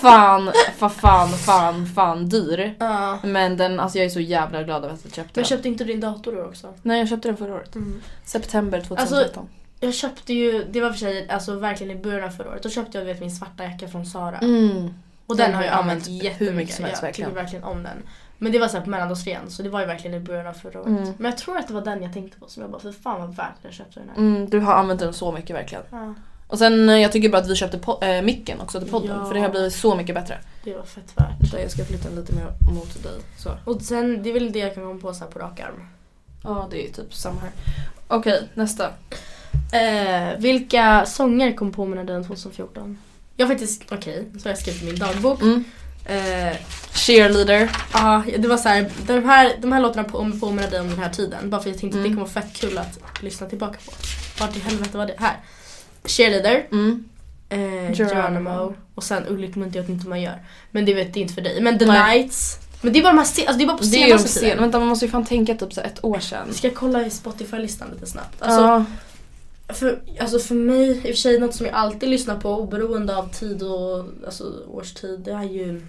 fan, 0.00 0.52
fan, 0.76 0.90
fan, 0.90 1.28
fan, 1.28 1.86
fan 1.86 2.28
dyr. 2.28 2.74
Ja. 2.78 3.18
Men 3.22 3.56
den, 3.56 3.80
alltså 3.80 3.98
jag 3.98 4.04
är 4.04 4.10
så 4.10 4.20
jävla 4.20 4.62
glad 4.62 4.84
över 4.84 4.94
att 4.94 5.04
jag 5.04 5.14
köpte 5.14 5.30
Men 5.34 5.42
den. 5.42 5.44
köpte 5.44 5.68
inte 5.68 5.84
du 5.84 5.92
din 5.92 6.00
dator 6.00 6.32
då 6.36 6.42
också? 6.44 6.74
Nej 6.82 6.98
jag 6.98 7.08
köpte 7.08 7.28
den 7.28 7.36
förra 7.36 7.54
året. 7.54 7.76
September 8.24 8.80
2013. 8.80 9.48
Jag 9.80 9.94
köpte 9.94 10.32
ju, 10.34 10.64
det 10.70 10.80
var 10.80 10.90
för 10.90 10.98
sig 10.98 11.28
alltså 11.28 11.54
verkligen 11.54 11.98
i 11.98 12.02
början 12.02 12.24
av 12.24 12.30
förra 12.30 12.48
året, 12.50 12.62
då 12.62 12.68
köpte 12.68 12.98
jag 12.98 13.04
vet, 13.04 13.20
min 13.20 13.30
svarta 13.30 13.64
jacka 13.64 13.88
från 13.88 14.06
Sara. 14.06 14.38
Mm. 14.38 14.94
Och 15.26 15.36
den 15.36 15.46
Den 15.50 15.54
har 15.56 15.64
jag 15.64 15.72
använt 15.72 16.08
hur 16.38 16.52
mycket 16.52 16.74
som 16.74 16.84
helst, 16.84 17.02
jag 17.02 17.06
verkligen. 17.08 17.30
tycker 17.30 17.42
verkligen 17.42 17.64
om 17.64 17.82
den. 17.82 18.02
Men 18.38 18.52
det 18.52 18.58
var 18.58 18.68
så 18.68 18.80
på 18.80 18.90
mellandagsrean 18.90 19.50
så 19.50 19.62
det 19.62 19.68
var 19.68 19.80
ju 19.80 19.86
verkligen 19.86 20.16
i 20.16 20.20
början 20.20 20.46
av 20.46 20.52
förra 20.52 20.80
året. 20.80 20.88
Mm. 20.88 21.14
Men 21.18 21.30
jag 21.30 21.38
tror 21.38 21.58
att 21.58 21.68
det 21.68 21.74
var 21.74 21.80
den 21.80 22.02
jag 22.02 22.12
tänkte 22.12 22.38
på 22.38 22.48
som 22.48 22.62
jag 22.62 22.70
bara, 22.70 22.80
för 22.80 22.92
fan 22.92 23.20
vad 23.20 23.36
värt 23.36 23.46
att 23.58 23.64
jag 23.64 23.72
köpte 23.72 24.00
den 24.00 24.08
här. 24.08 24.16
Mm, 24.16 24.50
du 24.50 24.60
har 24.60 24.74
använt 24.74 25.00
den 25.00 25.12
så 25.12 25.32
mycket 25.32 25.56
verkligen. 25.56 25.84
Ja, 25.90 26.14
Och 26.52 26.58
sen 26.58 26.88
eh, 26.88 26.98
jag 26.98 27.12
tycker 27.12 27.28
bara 27.28 27.38
att 27.42 27.48
vi 27.50 27.56
köpte 27.56 28.06
äh, 28.06 28.22
micken 28.22 28.60
också 28.60 28.80
till 28.80 28.90
podden 28.90 29.16
Ja. 29.20 29.26
för 29.26 29.34
det 29.34 29.40
har 29.40 29.48
blivit 29.48 29.74
så 29.74 29.94
mycket 29.94 30.14
bättre. 30.14 30.38
det 30.64 30.74
var 30.74 30.82
fett 30.82 31.12
värt. 31.16 31.60
Jag 31.62 31.70
ska 31.70 31.84
flytta 31.84 32.08
lite 32.08 32.32
mer 32.34 32.46
mot 32.74 33.02
dig. 33.02 33.12
Så. 33.38 33.50
Och 33.64 33.82
sen, 33.82 34.22
det 34.22 34.28
är 34.30 34.34
väl 34.34 34.52
det 34.52 34.58
jag 34.58 34.74
kan 34.74 34.82
komma 34.84 35.00
på 35.00 35.14
så 35.14 35.24
på 35.24 35.38
rak 35.38 35.60
arm. 35.60 35.86
Ja 36.44 36.68
det 36.70 36.88
är 36.88 36.92
typ 36.92 37.14
samma 37.14 37.40
här. 37.40 37.50
Okej 38.08 38.48
nästa. 38.54 38.90
Eh, 39.72 40.38
vilka 40.38 41.06
sånger 41.06 41.52
kom 41.52 41.72
på 41.72 41.84
mig 41.84 42.04
den 42.04 42.24
2014? 42.24 42.98
Jag 43.36 43.46
har 43.46 43.54
faktiskt, 43.54 43.82
okej, 43.92 44.28
så 44.38 44.44
har 44.48 44.50
jag 44.50 44.58
skrivit 44.58 44.82
i 44.82 44.86
min 44.86 44.98
dagbok. 44.98 45.42
Mm. 45.42 45.64
Eh, 46.04 46.56
Cheerleader. 46.92 47.70
Ja, 47.94 48.22
det 48.38 48.48
var 48.48 48.56
så 48.56 48.68
här, 48.68 48.90
de 49.06 49.24
här, 49.24 49.52
de 49.60 49.72
här 49.72 49.80
låtarna 49.80 50.08
på, 50.08 50.30
påminner 50.40 50.70
dig 50.70 50.80
om 50.80 50.88
den 50.90 50.98
här 50.98 51.10
tiden. 51.10 51.50
Bara 51.50 51.62
för 51.62 51.70
jag 51.70 51.78
tänkte 51.78 51.98
att 51.98 52.04
det 52.04 52.08
Mm. 52.08 52.18
kommer 52.24 52.32
vara 52.34 52.42
fett 52.46 52.52
kul 52.56 52.78
att 52.78 53.22
lyssna 53.22 53.46
tillbaka 53.48 53.78
på. 53.86 53.92
Vart 54.40 54.56
i 54.56 54.60
helvete 54.60 54.98
var 54.98 55.06
det? 55.06 55.14
Här. 55.18 55.36
Cheerleader, 56.04 56.66
Mm. 56.72 57.04
eh, 57.48 57.92
Geronimo. 57.94 58.74
Och 58.94 59.04
sen 59.04 59.26
Ulrik 59.28 59.56
jag 59.76 59.90
inte 59.90 60.02
hur 60.02 60.08
man 60.08 60.20
gör. 60.22 60.42
Men 60.70 60.84
det 60.84 60.94
vet 60.94 61.14
det 61.14 61.20
är 61.20 61.22
inte 61.22 61.34
för 61.34 61.42
dig. 61.42 61.60
Men 61.60 61.78
The 61.78 61.86
Nej. 61.86 62.18
Nights. 62.18 62.58
Men 62.80 62.92
det 62.92 62.98
är 62.98 63.02
bara, 63.02 63.12
de 63.12 63.18
här, 63.18 63.24
alltså 63.24 63.52
det 63.58 63.64
är 63.64 63.66
bara 63.66 63.78
på 63.78 63.84
Det 63.84 63.96
är 63.96 64.06
ju 64.06 64.12
de 64.12 64.18
senaste 64.18 64.28
sen. 64.28 64.42
tiden. 64.42 64.60
Vänta 64.60 64.78
man 64.78 64.88
måste 64.88 65.04
ju 65.04 65.10
fan 65.10 65.24
tänka 65.24 65.54
typ 65.54 65.72
så 65.72 65.80
ett 65.80 66.04
år 66.04 66.18
sedan. 66.20 66.54
Ska 66.54 66.66
jag 66.66 66.76
kolla 66.76 67.06
i 67.06 67.10
Spotify-listan 67.10 67.88
lite 67.94 68.06
snabbt? 68.06 68.42
Alltså, 68.42 68.60
ja. 68.60 68.84
för, 69.74 70.02
alltså 70.20 70.38
för 70.38 70.54
mig, 70.54 70.90
i 70.90 70.98
och 70.98 71.02
för 71.02 71.12
sig 71.12 71.38
något 71.40 71.54
som 71.54 71.66
jag 71.66 71.74
alltid 71.74 72.08
lyssnar 72.08 72.36
på 72.40 72.54
oberoende 72.54 73.16
av 73.16 73.28
tid 73.28 73.62
och 73.62 74.06
alltså, 74.26 74.52
årstid, 74.68 75.20
det 75.20 75.32
är 75.32 75.42
ju 75.44 75.82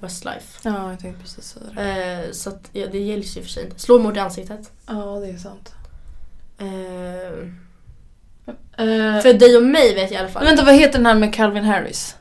Westlife. 0.00 0.58
ja 0.62 0.90
jag 0.90 1.00
tänkte 1.00 1.22
precis 1.22 1.44
säga 1.44 1.64
det. 1.74 2.22
Eh, 2.26 2.32
så 2.32 2.50
att, 2.50 2.68
ja, 2.72 2.86
det 2.92 2.98
gäller 2.98 3.22
ju 3.22 3.40
i 3.40 3.40
och 3.40 3.44
för 3.44 3.50
sig 3.52 3.64
inte. 3.64 3.80
Slå 3.80 3.98
mord 3.98 4.16
i 4.16 4.20
ansiktet. 4.20 4.70
Ja 4.86 5.18
det 5.20 5.26
är 5.28 5.36
sant. 5.38 5.72
Eh, 6.58 7.48
Uh, 8.48 9.20
för 9.20 9.32
dig 9.32 9.56
och 9.56 9.62
mig 9.62 9.94
vet 9.94 10.10
jag 10.10 10.12
i 10.12 10.16
alla 10.16 10.28
fall. 10.28 10.44
vänta 10.44 10.64
vad 10.64 10.74
heter 10.74 10.92
den 10.98 11.06
här 11.06 11.14
med 11.14 11.34
Calvin 11.34 11.64
Harris? 11.64 12.16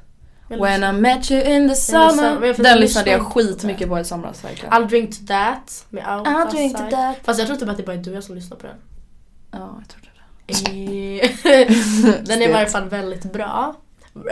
When 0.59 0.83
I 0.83 1.01
met 1.01 1.31
you 1.31 1.41
in 1.41 1.69
the 1.69 1.75
summer. 1.75 2.39
Men 2.39 2.55
får 2.55 2.63
Den 2.63 2.79
lyssnade 2.79 3.11
jag 3.11 3.21
skitmycket 3.21 3.89
på 3.89 3.99
i 3.99 4.05
somras 4.05 4.43
verkligen. 4.43 4.73
I'll 4.73 4.87
drink 4.87 5.09
to 5.19 5.25
that 5.27 5.85
med 5.89 6.03
I'll 6.03 6.51
drink 6.51 6.77
to 6.77 6.83
that. 6.89 7.15
Fast 7.23 7.39
jag 7.39 7.47
tror 7.47 7.57
typ 7.57 7.69
att 7.69 7.77
det 7.77 7.83
bara 7.83 7.93
är 7.93 7.97
du 7.97 8.09
och 8.09 8.15
jag 8.15 8.23
som 8.23 8.35
lyssnar 8.35 8.57
på 8.57 8.67
den. 8.67 8.75
Ja 9.51 9.79
jag 9.79 9.89
tror 9.89 10.01
det. 10.01 10.11
Eh, 10.47 11.27
den 12.23 12.41
är 12.41 12.49
i 12.49 12.51
varje 12.51 12.67
fall 12.67 12.89
väldigt 12.89 13.33
bra. 13.33 13.75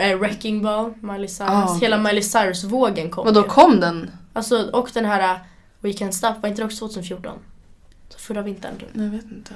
Eh, 0.00 0.18
Wrecking 0.18 0.62
Ball, 0.62 0.94
Miley 1.00 1.28
Cyrus. 1.28 1.50
Ah, 1.50 1.78
Hela. 1.80 1.98
Miley 1.98 2.22
Cyrus-vågen 2.22 3.10
kom 3.10 3.24
Vadå 3.24 3.40
ju. 3.40 3.48
kom 3.48 3.80
den? 3.80 4.10
Alltså, 4.32 4.70
och 4.72 4.90
den 4.94 5.04
här 5.04 5.40
We 5.80 5.88
Can't 5.88 6.10
Stop, 6.10 6.34
var 6.40 6.48
inte 6.48 6.62
det 6.62 6.66
också 6.66 6.88
2014? 6.88 7.38
Så 8.08 8.18
förra 8.18 8.42
vintern. 8.42 8.74
Jag 8.92 9.02
vet 9.02 9.24
inte. 9.24 9.54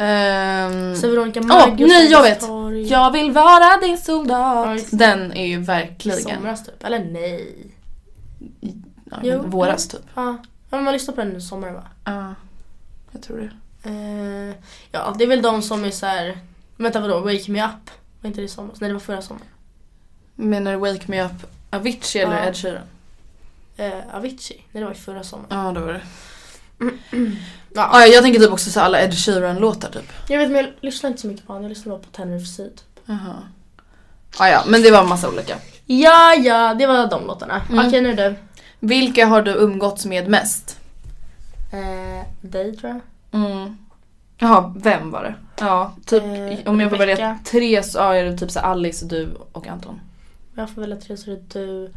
Um, 0.00 0.96
Så 0.96 1.08
Veronica 1.08 1.40
Maggio, 1.40 1.86
nej, 1.86 2.10
jag 2.10 2.22
vet. 2.22 2.42
Jag 2.90 3.10
vill 3.12 3.32
vara 3.32 3.76
din 3.80 3.98
soldat. 3.98 4.78
Den 4.90 5.32
är 5.32 5.46
ju 5.46 5.52
I 5.54 5.56
verkligen 5.56 6.18
somras 6.22 6.64
typ. 6.64 6.84
Eller 6.84 7.04
nej. 7.04 7.54
ja, 9.10 9.16
Jo. 9.22 9.42
våras 9.46 9.88
typ. 9.88 10.00
Ja, 10.14 10.22
ja 10.70 10.76
men 10.76 10.84
man 10.84 10.92
lyssnar 10.92 11.14
på 11.14 11.20
den 11.20 11.36
i 11.36 11.40
sommar 11.40 11.70
va? 11.70 11.82
Ja, 12.04 12.34
jag 13.12 13.22
tror 13.22 13.38
det. 13.38 13.50
Eh, 13.90 14.54
ja, 14.92 15.14
det 15.18 15.24
är 15.24 15.28
väl 15.28 15.42
de 15.42 15.62
som 15.62 15.84
är 15.84 15.90
så 15.90 16.06
här. 16.06 16.38
Vänta 16.76 17.00
vadå, 17.00 17.20
Wake 17.20 17.50
Me 17.50 17.64
Up? 17.64 17.90
Var 18.20 18.28
inte 18.28 18.40
det 18.40 18.44
i 18.44 18.48
somras? 18.48 18.80
Nej 18.80 18.88
det 18.90 18.94
var 18.94 19.00
förra 19.00 19.22
sommaren. 19.22 19.46
Menar 20.34 20.72
du 20.72 20.78
Wake 20.78 21.04
Me 21.06 21.24
Up 21.24 21.32
Avicii 21.70 22.20
eller 22.22 22.36
Ja. 22.42 22.44
Ed 22.48 22.56
Sheeran? 22.56 22.82
Eh, 23.76 23.92
Avicii? 24.12 24.56
Nej 24.72 24.80
det 24.80 24.84
var 24.84 24.92
ju 24.94 24.98
förra 25.00 25.22
sommaren. 25.24 25.64
Ja 25.66 25.72
det 25.72 25.80
var 25.80 25.92
det. 25.92 26.02
Ja. 27.74 27.90
Ja, 27.92 28.06
jag 28.06 28.22
tänker 28.22 28.40
typ 28.40 28.52
också 28.52 28.70
så 28.70 28.80
alla 28.80 29.00
Ed 29.00 29.14
Sheeran 29.14 29.56
låtar 29.56 29.90
typ. 29.90 30.12
Jag 30.28 30.38
vet 30.38 30.50
men 30.50 30.64
jag 30.64 30.74
lyssnar 30.80 31.10
inte 31.10 31.22
så 31.22 31.26
mycket 31.26 31.46
på 31.46 31.52
honom, 31.52 31.62
jag 31.62 31.68
lyssnar 31.68 31.90
bara 31.90 32.02
på 32.02 32.10
Tenerife 32.10 32.62
Typ. 32.62 32.80
Jaha. 33.06 33.36
Ja, 34.38 34.48
ja, 34.48 34.64
men 34.66 34.82
det 34.82 34.90
var 34.90 35.00
en 35.00 35.08
massa 35.08 35.28
olika. 35.28 35.56
Ja, 35.86 36.34
ja, 36.34 36.74
det 36.74 36.86
var 36.86 37.06
de 37.06 37.26
låtarna. 37.26 37.62
Mm. 37.70 37.86
Okej 37.86 38.00
nu 38.00 38.14
du. 38.14 38.34
Vilka 38.80 39.26
har 39.26 39.42
du 39.42 39.54
umgåtts 39.54 40.06
med 40.06 40.28
mest? 40.28 40.78
Eh, 41.72 42.26
dig 42.40 42.76
tror 42.76 42.90
jag. 42.92 43.00
Mm. 43.40 43.78
Jaha, 44.38 44.74
vem 44.76 45.10
var 45.10 45.22
det? 45.22 45.34
Ja, 45.60 45.94
typ 46.06 46.22
Eh, 46.22 46.70
om 46.70 46.80
jag 46.80 46.90
får 46.90 46.96
välja 46.96 47.38
tre 47.44 47.82
så 47.82 47.98
är 47.98 48.24
det 48.24 48.38
typ 48.38 48.50
så 48.50 48.60
Alice, 48.60 49.06
du 49.06 49.28
och 49.52 49.66
Anton. 49.66 50.00
Jag 50.54 50.70
får 50.70 50.80
välja 50.80 50.96
tre 50.96 51.16
så 51.16 51.30
är 51.30 51.34
det 51.34 51.60
du, 51.60 51.92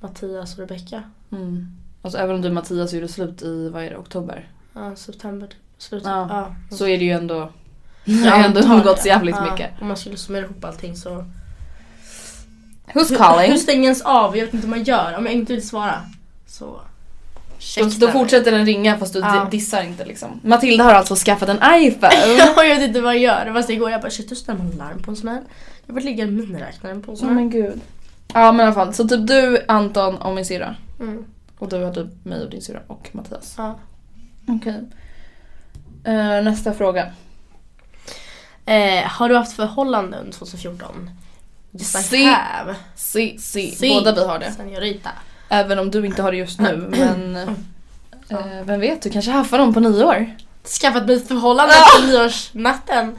Mattias 0.00 0.52
och 0.52 0.58
Rebecca. 0.58 1.02
Mm. 1.32 1.66
Alltså 2.02 2.18
även 2.18 2.34
om 2.34 2.42
du 2.42 2.50
Mattias 2.50 2.92
gjorde 2.92 3.08
slut 3.08 3.42
i, 3.42 3.68
vad 3.68 3.84
är 3.84 3.90
det, 3.90 3.96
oktober? 3.96 4.48
Ja, 4.74 4.96
september. 4.96 5.48
Slutet. 5.78 6.08
Ja, 6.08 6.26
Ja. 6.70 6.76
Så 6.76 6.86
är 6.86 6.98
det 6.98 7.04
ju 7.04 7.10
ändå, 7.10 7.50
jag 8.04 8.14
har 8.32 8.44
ändå 8.44 8.60
umgåtts 8.60 9.02
det. 9.02 9.08
jävligt 9.08 9.36
Ja, 9.36 9.50
mycket. 9.52 9.70
Om 9.80 9.86
man 9.88 9.96
skulle 9.96 10.16
summera 10.16 10.44
ihop 10.44 10.64
allting 10.64 10.96
så. 10.96 11.24
Who's 12.94 13.08
Hur 13.10 13.16
calling? 13.16 13.58
stängs 13.58 14.02
av? 14.02 14.36
Jag 14.36 14.44
vet 14.44 14.54
inte 14.54 14.66
hur 14.66 14.70
man 14.74 14.82
gör. 14.84 15.16
Om 15.18 15.26
jag 15.26 15.34
inte 15.34 15.52
vill 15.52 15.68
svara 15.68 15.94
så 16.46 16.80
Då, 17.80 17.84
då 18.06 18.08
fortsätter 18.08 18.52
den 18.52 18.66
ringa 18.66 18.98
fast 18.98 19.12
du 19.12 19.18
Ja. 19.18 19.48
dissar 19.50 19.82
inte 19.82 20.04
liksom. 20.04 20.40
Matilda 20.44 20.84
har 20.84 20.92
alltså 20.94 21.14
skaffat 21.16 21.48
en 21.48 21.58
iPhone. 21.82 22.12
jag 22.56 22.74
vet 22.76 22.82
inte 22.82 23.00
vad 23.00 23.14
jag 23.14 23.22
gör. 23.22 23.52
Fast 23.52 23.70
igår 23.70 23.90
jag 23.90 24.00
bara 24.00 24.10
shit 24.10 24.30
hur 24.30 24.36
ställer 24.36 24.58
man 24.58 24.70
larm 24.70 25.02
på 25.02 25.10
en 25.10 25.16
sån 25.16 25.28
här? 25.28 25.42
Jag 25.86 25.94
vill 25.94 26.04
ligga 26.04 26.24
i 26.24 26.30
miniräknaren 26.30 27.02
på 27.02 27.10
en 27.10 27.16
sån 27.16 27.28
här. 27.28 27.34
men 27.34 27.50
gud. 27.50 27.80
Ja 28.34 28.52
men 28.52 28.60
i 28.60 28.66
alla 28.66 28.74
fall, 28.74 28.94
så 28.94 29.08
typ 29.08 29.26
du, 29.26 29.64
Anton 29.68 30.16
och 30.16 30.34
min 30.34 30.44
syrra. 30.44 30.76
Mm. 31.00 31.24
Och 31.58 31.68
du 31.68 31.82
har 31.84 31.94
typ 31.94 32.24
mig 32.24 32.44
och 32.44 32.50
din 32.50 32.62
syrra 32.62 32.80
och 32.86 33.08
Mattias. 33.12 33.54
Ja. 33.58 33.78
Okej. 34.48 34.84
Eh, 36.04 36.42
nästa 36.42 36.72
fråga. 36.74 37.12
Eh, 38.66 39.04
har 39.04 39.28
du 39.28 39.36
haft 39.36 39.52
förhållande 39.56 40.18
under 40.18 40.32
2014? 40.32 41.10
Yes 41.72 41.94
I 41.96 42.02
Si. 42.02 42.24
have. 42.24 42.76
Si, 42.94 43.38
si. 43.38 43.70
Si. 43.70 43.88
Båda 43.88 44.14
vi 44.14 44.24
har 44.24 44.38
det. 44.38 44.52
Senorita. 44.52 45.10
Även 45.48 45.78
om 45.78 45.90
du 45.90 46.06
inte 46.06 46.22
har 46.22 46.32
det 46.32 46.38
just 46.38 46.60
nu 46.60 46.76
men 46.90 47.36
eh, 48.28 48.62
vem 48.64 48.80
vet, 48.80 49.02
du 49.02 49.10
kanske 49.10 49.30
haffar 49.30 49.58
dem 49.58 49.74
på 49.74 49.80
nyår. 49.80 50.36
Skaffat 50.64 51.06
mig 51.06 51.16
ett 51.16 51.28
förhållande 51.28 51.74
på 52.00 52.06
nyårsnatten. 52.06 53.18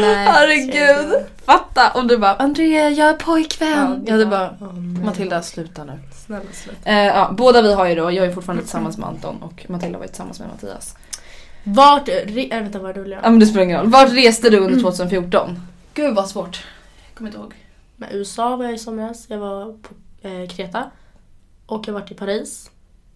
Nej, 0.00 0.26
Herregud. 0.26 1.14
Fatta 1.44 1.90
om 1.90 2.06
du 2.06 2.18
bara 2.18 2.34
Andrea 2.34 2.90
jag 2.90 3.08
är 3.08 3.12
Ja, 3.12 3.18
pojkvän. 3.18 4.04
det 4.04 4.10
Jag 4.10 4.12
hade 4.12 4.26
bara 4.26 4.56
nej. 4.60 5.04
Matilda 5.04 5.42
sluta 5.42 5.84
nu. 5.84 5.92
Snälla 6.26 6.44
sluta. 6.52 6.90
Eh, 6.90 6.96
ja, 7.06 7.30
båda 7.36 7.62
vi 7.62 7.74
har 7.74 7.86
ju 7.88 7.94
då, 7.94 8.10
jag 8.12 8.26
är 8.26 8.32
fortfarande 8.32 8.62
tillsammans 8.62 8.98
med 8.98 9.08
Anton 9.08 9.42
och 9.42 9.66
Matilda 9.68 9.98
var 9.98 10.04
ju 10.04 10.08
tillsammans 10.08 10.40
med 10.40 10.48
Mattias. 10.48 10.94
Vart, 11.64 12.08
re, 12.08 12.48
äh, 12.50 12.62
vänta 12.62 12.78
vad 12.78 12.96
Ja 12.96 13.02
jag? 13.06 13.22
men 13.22 13.38
det 13.38 13.46
spelar 13.46 13.62
ingen 13.64 13.80
roll. 13.80 13.88
Vart 13.90 14.12
reste 14.12 14.50
du 14.50 14.58
under 14.58 14.80
2014? 14.80 15.60
Gud 15.94 16.14
vad 16.14 16.28
svårt. 16.28 16.64
Jag 17.08 17.14
kommer 17.18 17.30
inte 17.30 17.40
ihåg. 17.40 17.54
Med 17.96 18.08
USA 18.12 18.56
var 18.56 18.64
jag 18.64 18.74
i 18.74 18.78
somras. 18.78 19.24
Jag 19.28 19.38
var 19.38 19.64
på 19.72 19.94
eh, 20.28 20.48
Kreta. 20.48 20.90
Och 21.66 21.88
jag 21.88 21.94
har 21.94 22.00
varit 22.00 22.10
i 22.10 22.14
Paris. 22.14 22.70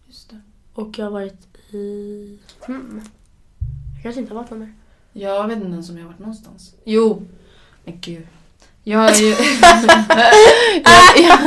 Just 0.06 0.30
det. 0.30 0.40
Och 0.74 0.98
jag 0.98 1.06
har 1.06 1.10
varit 1.10 1.74
i... 1.74 2.38
Hmm. 2.66 3.02
Jag 4.00 4.02
kanske 4.02 4.20
inte 4.20 4.34
har 4.34 4.40
varit 4.40 4.50
någon 4.50 4.60
mer. 4.60 4.72
Jag 5.12 5.48
vet 5.48 5.56
inte 5.56 5.68
ens 5.68 5.90
om 5.90 5.96
jag 5.96 6.04
har 6.04 6.08
varit 6.10 6.18
någonstans. 6.18 6.74
Jo. 6.84 7.22
Men 7.84 8.00
gud. 8.00 8.26
Jag 8.84 9.10
är 9.10 9.14
ju... 9.14 9.28
jag, 10.84 11.16
jag, 11.16 11.38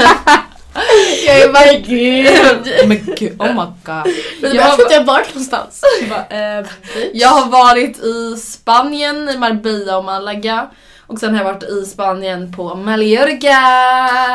jag 1.25 1.41
är 1.41 1.53
bara... 1.53 1.73
Gud. 1.79 2.87
Men 2.87 3.15
gud, 3.17 3.41
oh 3.41 3.47
my 3.47 3.71
god. 3.83 4.15
Men 4.41 4.55
Jag 4.55 4.63
har, 4.63 4.81
inte 4.81 4.93
jag 4.93 4.99
har 4.99 5.05
varit 5.05 5.27
någonstans. 5.27 5.83
Jag 6.01 6.09
bara, 6.09 6.59
eh, 6.59 6.65
jag 7.13 7.29
har 7.29 7.49
varit 7.49 7.97
i 7.97 8.37
Spanien, 8.37 9.29
i 9.29 9.37
Marbella 9.37 9.97
och 9.97 10.05
Malaga. 10.05 10.69
Och 11.07 11.19
sen 11.19 11.35
har 11.35 11.43
jag 11.43 11.53
varit 11.53 11.63
i 11.63 11.85
Spanien 11.85 12.51
på 12.51 12.75
Mallorca. 12.75 13.59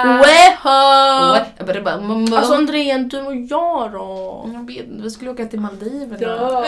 Weho! 0.04 1.36
Jag 1.58 1.84
bara. 1.84 2.38
Alltså 2.38 2.54
Andrea, 2.54 2.98
du 2.98 3.20
och 3.20 3.36
jag 3.36 3.92
då? 3.92 4.50
Jag 4.54 4.66
vet 4.66 4.86
inte, 4.86 5.02
vi 5.02 5.10
skulle 5.10 5.30
åka 5.30 5.44
till 5.46 5.60
Maldiverna. 5.60 6.16
Ja, 6.20 6.64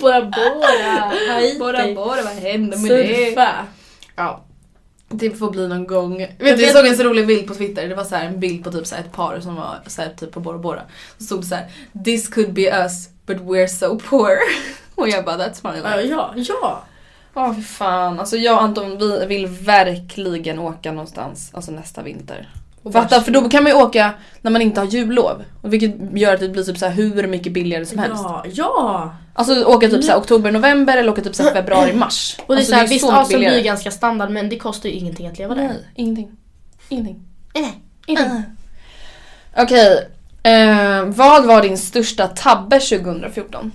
Bora 0.00 0.20
Bora. 0.20 1.12
Haiti. 1.28 1.58
Bora 1.58 1.94
Bora, 1.94 2.22
vad 2.22 2.32
hände 2.32 2.76
med 2.76 2.90
det? 2.90 3.06
Surfa. 3.26 3.48
Ja. 4.16 4.44
Det 5.10 5.30
får 5.30 5.50
bli 5.50 5.68
någon 5.68 5.86
gång. 5.86 6.18
Vet 6.38 6.56
du, 6.56 6.62
jag 6.62 6.72
såg 6.76 6.86
en 6.86 6.96
så 6.96 7.02
rolig 7.02 7.26
bild 7.26 7.46
på 7.46 7.54
Twitter. 7.54 7.88
Det 7.88 7.94
var 7.94 8.04
så 8.04 8.14
här 8.16 8.26
en 8.26 8.40
bild 8.40 8.64
på 8.64 8.72
typ 8.72 8.86
så 8.86 8.94
här 8.94 9.02
ett 9.02 9.12
par 9.12 9.40
som 9.40 9.54
var 9.54 9.80
så 9.86 10.02
här 10.02 10.08
typ 10.08 10.32
på 10.32 10.40
Bora 10.40 10.58
Bora. 10.58 10.82
Så 11.18 11.24
stod 11.24 11.40
det 11.40 11.46
så 11.46 11.54
här: 11.54 11.66
This 12.04 12.28
could 12.28 12.52
be 12.52 12.62
us 12.62 13.08
but 13.26 13.36
we're 13.36 13.66
so 13.66 13.98
poor. 13.98 14.30
Och 14.94 15.08
jag 15.08 15.24
bara 15.24 15.36
that's 15.36 15.72
my 15.72 15.76
life. 15.76 16.00
ja, 16.00 16.32
ja. 16.36 16.82
Ja 17.34 17.54
fy 17.54 17.62
fan. 17.62 18.20
Alltså 18.20 18.36
jag 18.36 18.56
och 18.56 18.62
Anton 18.62 18.98
vi 18.98 19.26
vill 19.26 19.46
verkligen 19.46 20.58
åka 20.58 20.92
någonstans. 20.92 21.50
Alltså 21.54 21.72
nästa 21.72 22.02
vinter. 22.02 22.48
Fatta 22.92 23.20
för 23.20 23.32
då 23.32 23.48
kan 23.48 23.62
man 23.62 23.72
ju 23.72 23.78
åka 23.78 24.12
när 24.42 24.50
man 24.50 24.62
inte 24.62 24.80
har 24.80 24.86
jullov. 24.86 25.44
Vilket 25.62 25.94
gör 26.12 26.34
att 26.34 26.40
det 26.40 26.48
blir 26.48 26.62
typ 26.62 26.78
så 26.78 26.86
här 26.86 26.92
hur 26.92 27.26
mycket 27.26 27.52
billigare 27.52 27.86
som 27.86 27.98
helst. 27.98 28.24
Ja, 28.24 28.44
ja. 28.52 29.14
Alltså 29.34 29.64
åka 29.64 29.88
typ 29.88 30.04
så 30.04 30.10
här 30.10 30.18
oktober, 30.18 30.52
november 30.52 30.96
eller 30.96 31.12
åka 31.12 31.22
typ 31.22 31.34
så 31.34 31.42
här 31.42 31.52
februari, 31.52 31.92
mars. 31.92 32.36
Och 32.46 32.46
det 32.46 32.52
är 32.54 32.56
alltså, 32.56 32.72
såhär, 32.72 32.86
visst 32.86 33.00
så 33.00 33.06
mycket 33.06 33.26
Asien 33.26 33.40
blir 33.40 33.62
ganska 33.62 33.90
standard 33.90 34.30
men 34.30 34.48
det 34.48 34.58
kostar 34.58 34.88
ju 34.88 34.94
ingenting 34.94 35.26
att 35.26 35.38
leva 35.38 35.54
där. 35.54 35.68
Nej, 35.68 35.88
ingenting. 35.94 36.36
Ingenting. 36.88 37.24
Nej. 37.54 37.80
Ingenting. 38.06 38.42
Okej. 39.56 40.08
Eh, 40.42 41.04
vad 41.04 41.46
var 41.46 41.62
din 41.62 41.78
största 41.78 42.26
tabbe 42.26 42.80
2014? 42.80 43.72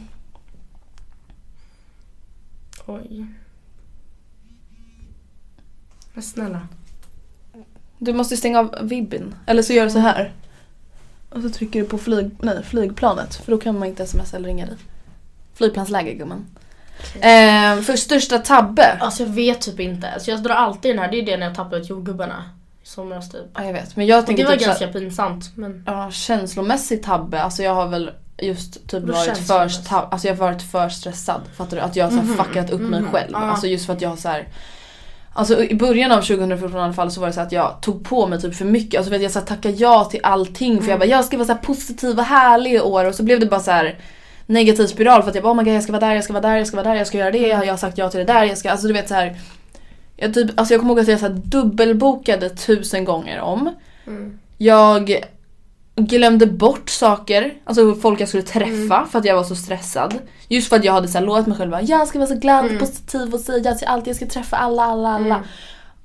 Oj. 2.86 3.25
Men 6.13 6.23
snälla. 6.23 6.67
Du 7.97 8.13
måste 8.13 8.38
stänga 8.38 8.60
av 8.60 8.76
vibben. 8.82 9.36
Eller 9.45 9.62
så 9.62 9.73
gör 9.73 9.86
du 9.86 9.91
så 9.91 9.99
här. 9.99 10.34
Och 11.30 11.41
så 11.41 11.49
trycker 11.49 11.80
du 11.80 11.86
på 11.86 11.97
flyg, 11.97 12.32
nej, 12.41 12.63
flygplanet. 12.63 13.36
För 13.36 13.52
då 13.52 13.58
kan 13.58 13.80
man 13.80 13.88
inte 13.88 14.08
smsa 14.08 14.38
eller 14.38 14.47
ringa 14.47 14.65
dig. 14.65 14.76
Flygplansläge 15.54 16.13
gumman. 16.13 16.45
Eh, 17.15 17.82
för 17.82 17.95
största 17.95 18.39
tabbe? 18.39 18.97
Alltså 18.99 19.23
jag 19.23 19.30
vet 19.30 19.62
typ 19.62 19.80
inte. 19.80 20.12
Alltså 20.12 20.32
jag 20.32 20.43
drar 20.43 20.56
alltid 20.56 20.91
den 20.91 20.99
här, 20.99 21.12
det 21.12 21.17
är 21.17 21.26
det 21.26 21.38
när 21.38 21.45
jag 21.45 21.56
tappade 21.56 21.82
ut 21.82 21.89
jordgubbarna. 21.89 22.43
I 22.84 22.88
somras 22.88 23.32
typ. 23.32 23.45
Ja 23.54 23.63
jag 23.63 23.73
vet. 23.73 23.95
Men 23.95 24.06
jag 24.06 24.26
tänker 24.26 24.43
det 24.43 24.49
var 24.49 24.58
typ 24.58 24.65
ganska 24.65 24.88
så 24.88 24.93
pinsamt 24.93 25.58
men... 25.58 25.84
Ja, 25.86 26.12
känslomässig 26.12 27.04
tabbe. 27.04 27.41
Alltså 27.41 27.63
jag 27.63 27.76
har 27.76 27.88
väl 27.88 28.12
just 28.38 28.88
typ 28.88 29.04
varit 29.04 29.38
för, 29.38 29.67
tab- 29.67 30.08
alltså 30.12 30.28
jag 30.28 30.36
har 30.36 30.47
varit 30.52 30.62
för 30.62 30.89
stressad. 30.89 31.41
Fattar 31.56 31.78
du? 31.78 31.84
Att 31.84 31.95
jag 31.95 32.06
har 32.06 32.12
så 32.12 32.17
här 32.17 32.43
fuckat 32.43 32.69
upp 32.69 32.82
mig 32.82 33.02
mhm. 33.02 33.12
själv. 33.12 33.30
Ja. 33.32 33.39
Alltså 33.39 33.67
just 33.67 33.86
för 33.86 33.93
att 33.93 34.02
jag 34.02 34.10
har 34.10 34.17
så 34.17 34.30
här. 34.30 34.47
Alltså 35.36 35.63
i 35.63 35.76
början 35.76 36.12
av 36.12 36.22
2014 36.22 36.80
i 36.80 36.84
alla 36.84 36.93
fall 36.93 37.12
så 37.12 37.22
var 37.22 37.28
det 37.28 37.34
så 37.34 37.41
att 37.41 37.52
jag 37.52 37.82
tog 37.82 38.06
på 38.06 38.28
mig 38.28 38.41
typ 38.41 38.56
för 38.56 38.65
mycket. 38.65 38.98
Alltså 38.98 39.12
vet 39.12 39.22
jag 39.22 39.32
så 39.32 39.39
tackade 39.39 39.76
ja 39.76 40.04
till 40.04 40.19
allting 40.24 40.82
för 40.82 40.89
jag 40.89 41.00
bara 41.00 41.06
jag 41.06 41.26
ska 41.26 41.38
vara 41.38 41.48
så 41.48 41.54
här 41.54 41.60
positiv 41.60 42.17
och 42.19 42.26
härlig 42.26 42.74
i 42.74 42.80
år 42.80 43.06
och 43.06 43.15
så 43.15 43.24
blev 43.24 43.39
det 43.39 43.46
bara 43.46 43.60
så 43.60 43.72
här 43.72 44.00
negativ 44.46 44.88
spiral 44.88 45.22
för 45.22 45.30
att 45.30 45.36
jag 45.36 45.43
bara 45.43 45.54
oh 45.54 45.58
my 45.58 45.63
God, 45.63 45.74
jag 45.74 45.84
ska 45.84 45.91
vara 45.91 46.06
där, 46.08 46.15
jag 46.15 46.24
ska 46.24 46.34
vara 46.34 46.41
där, 46.41 46.56
jag 46.56 46.67
ska 46.67 46.78
vara 46.78 46.89
där, 46.89 46.96
jag 46.96 47.08
ska 47.08 47.17
göra 47.17 47.32
det, 47.32 47.48
jag 47.48 47.65
har 47.65 47.78
sagt 47.78 47.98
ja 47.98 48.10
till 48.10 48.19
det 48.19 48.26
där, 48.34 48.43
jag 48.43 48.58
ska, 48.58 48.72
alltså 48.72 48.88
du 48.88 48.93
vet 48.93 49.08
så 49.08 49.13
här. 49.13 49.39
Jag, 50.15 50.34
typ, 50.34 50.60
alltså 50.60 50.74
jag 50.74 50.82
kommer 50.82 50.93
ihåg 50.93 51.00
att 51.00 51.08
jag 51.08 51.19
så 51.19 51.28
dubbelbokade 51.28 52.50
tusen 52.50 53.06
gånger 53.06 53.39
om. 53.39 53.76
Mm. 54.08 54.39
Jag 54.58 55.24
glömde 55.95 56.45
bort 56.47 56.89
saker, 56.89 57.53
alltså 57.63 57.95
folk 57.95 58.21
jag 58.21 58.27
skulle 58.27 58.43
träffa 58.43 59.06
för 59.12 59.19
att 59.19 59.25
jag 59.25 59.36
var 59.36 59.43
så 59.43 59.56
stressad. 59.56 60.19
Just 60.47 60.69
för 60.69 60.75
att 60.75 60.84
jag 60.84 60.93
hade 60.93 61.08
så 61.08 61.17
här 61.17 61.25
lovat 61.25 61.47
mig 61.47 61.58
själv 61.58 61.73
att 61.73 61.89
jag 61.89 62.08
ska 62.08 62.19
vara 62.19 62.29
så 62.29 62.36
glad 62.36 62.65
och 62.65 62.79
positiv 62.79 63.34
och 63.34 63.39
säga 63.39 63.73
till 63.73 63.88
allt, 63.88 64.08
jag 64.08 64.15
ska 64.15 64.25
träffa 64.25 64.58
alla, 64.58 64.84
alla, 64.84 65.10
alla. 65.10 65.43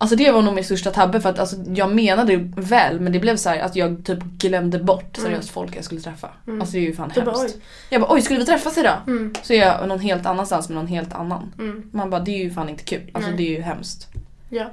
Alltså 0.01 0.17
det 0.17 0.33
var 0.33 0.43
nog 0.43 0.55
min 0.55 0.65
största 0.65 0.91
tabbe 0.91 1.21
för 1.21 1.29
att 1.29 1.39
alltså, 1.39 1.57
jag 1.75 1.95
menade 1.95 2.37
väl 2.57 3.01
men 3.01 3.13
det 3.13 3.19
blev 3.19 3.37
så 3.37 3.49
här 3.49 3.61
att 3.61 3.77
jag 3.77 4.05
typ 4.05 4.19
glömde 4.23 4.79
bort 4.79 5.17
seriöst 5.17 5.51
folk 5.51 5.77
jag 5.77 5.85
skulle 5.85 6.01
träffa. 6.01 6.29
Alltså 6.61 6.73
det 6.73 6.79
är 6.79 6.83
ju 6.83 6.95
fan 6.95 7.11
Du 7.15 7.21
hemskt. 7.21 7.35
bara, 7.37 7.45
oj. 7.45 7.51
Jag 7.91 8.01
bara 8.01 8.13
oj 8.15 8.23
skulle 8.23 8.39
vi 8.39 8.47
träffas 8.47 8.79
idag? 8.79 8.97
Mm. 9.07 9.35
Så 9.43 9.53
är 9.53 9.59
jag 9.59 9.89
någon 9.89 10.01
helt 10.01 10.27
annanstans 10.27 10.69
med 10.69 10.77
någon 10.77 10.87
helt 10.87 11.15
annan. 11.15 11.53
Mm. 11.59 11.91
Man 11.93 12.11
bara 12.11 12.21
det 12.21 12.31
är 12.31 12.45
ju 12.45 12.51
fan 12.51 12.69
inte 12.69 12.85
kul. 12.85 13.11
Alltså 13.13 13.31
Nej. 13.31 13.37
det 13.39 13.55
är 13.55 13.57
ju 13.57 13.63
hemskt. 13.63 14.09
Ja. 14.49 14.71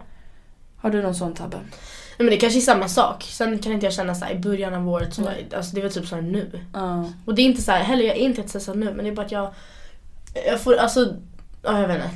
Har 0.77 0.89
du 0.89 1.01
någon 1.01 1.15
sån 1.15 1.33
tabbe? 1.33 1.57
Nej, 2.17 2.25
men 2.25 2.29
det 2.29 2.37
kanske 2.37 2.59
är 2.59 2.61
samma 2.61 2.87
sak. 2.87 3.23
Sen 3.23 3.59
kan 3.59 3.71
inte 3.71 3.85
jag 3.85 3.93
känna 3.93 4.15
så 4.15 4.25
här, 4.25 4.31
i 4.33 4.39
början 4.39 4.73
av 4.73 4.89
året 4.89 5.13
så, 5.13 5.29
alltså 5.55 5.75
det 5.75 5.81
var 5.81 5.89
typ 5.89 6.07
så 6.07 6.15
här 6.15 6.21
nu. 6.21 6.59
Ja. 6.73 7.09
Och 7.25 7.35
det 7.35 7.41
är 7.41 7.45
inte 7.45 7.61
så 7.61 7.71
här, 7.71 7.83
heller 7.83 8.03
jag 8.03 8.15
är 8.17 8.21
inte 8.21 8.49
stressad 8.49 8.77
nu 8.77 8.85
men 8.93 9.05
det 9.05 9.11
är 9.11 9.15
bara 9.15 9.25
att 9.25 9.31
jag, 9.31 9.53
jag 10.47 10.61
får 10.61 10.75
alltså, 10.75 11.13
ja 11.63 11.81
jag 11.81 11.87
vet 11.87 11.95
inte. 11.95 12.09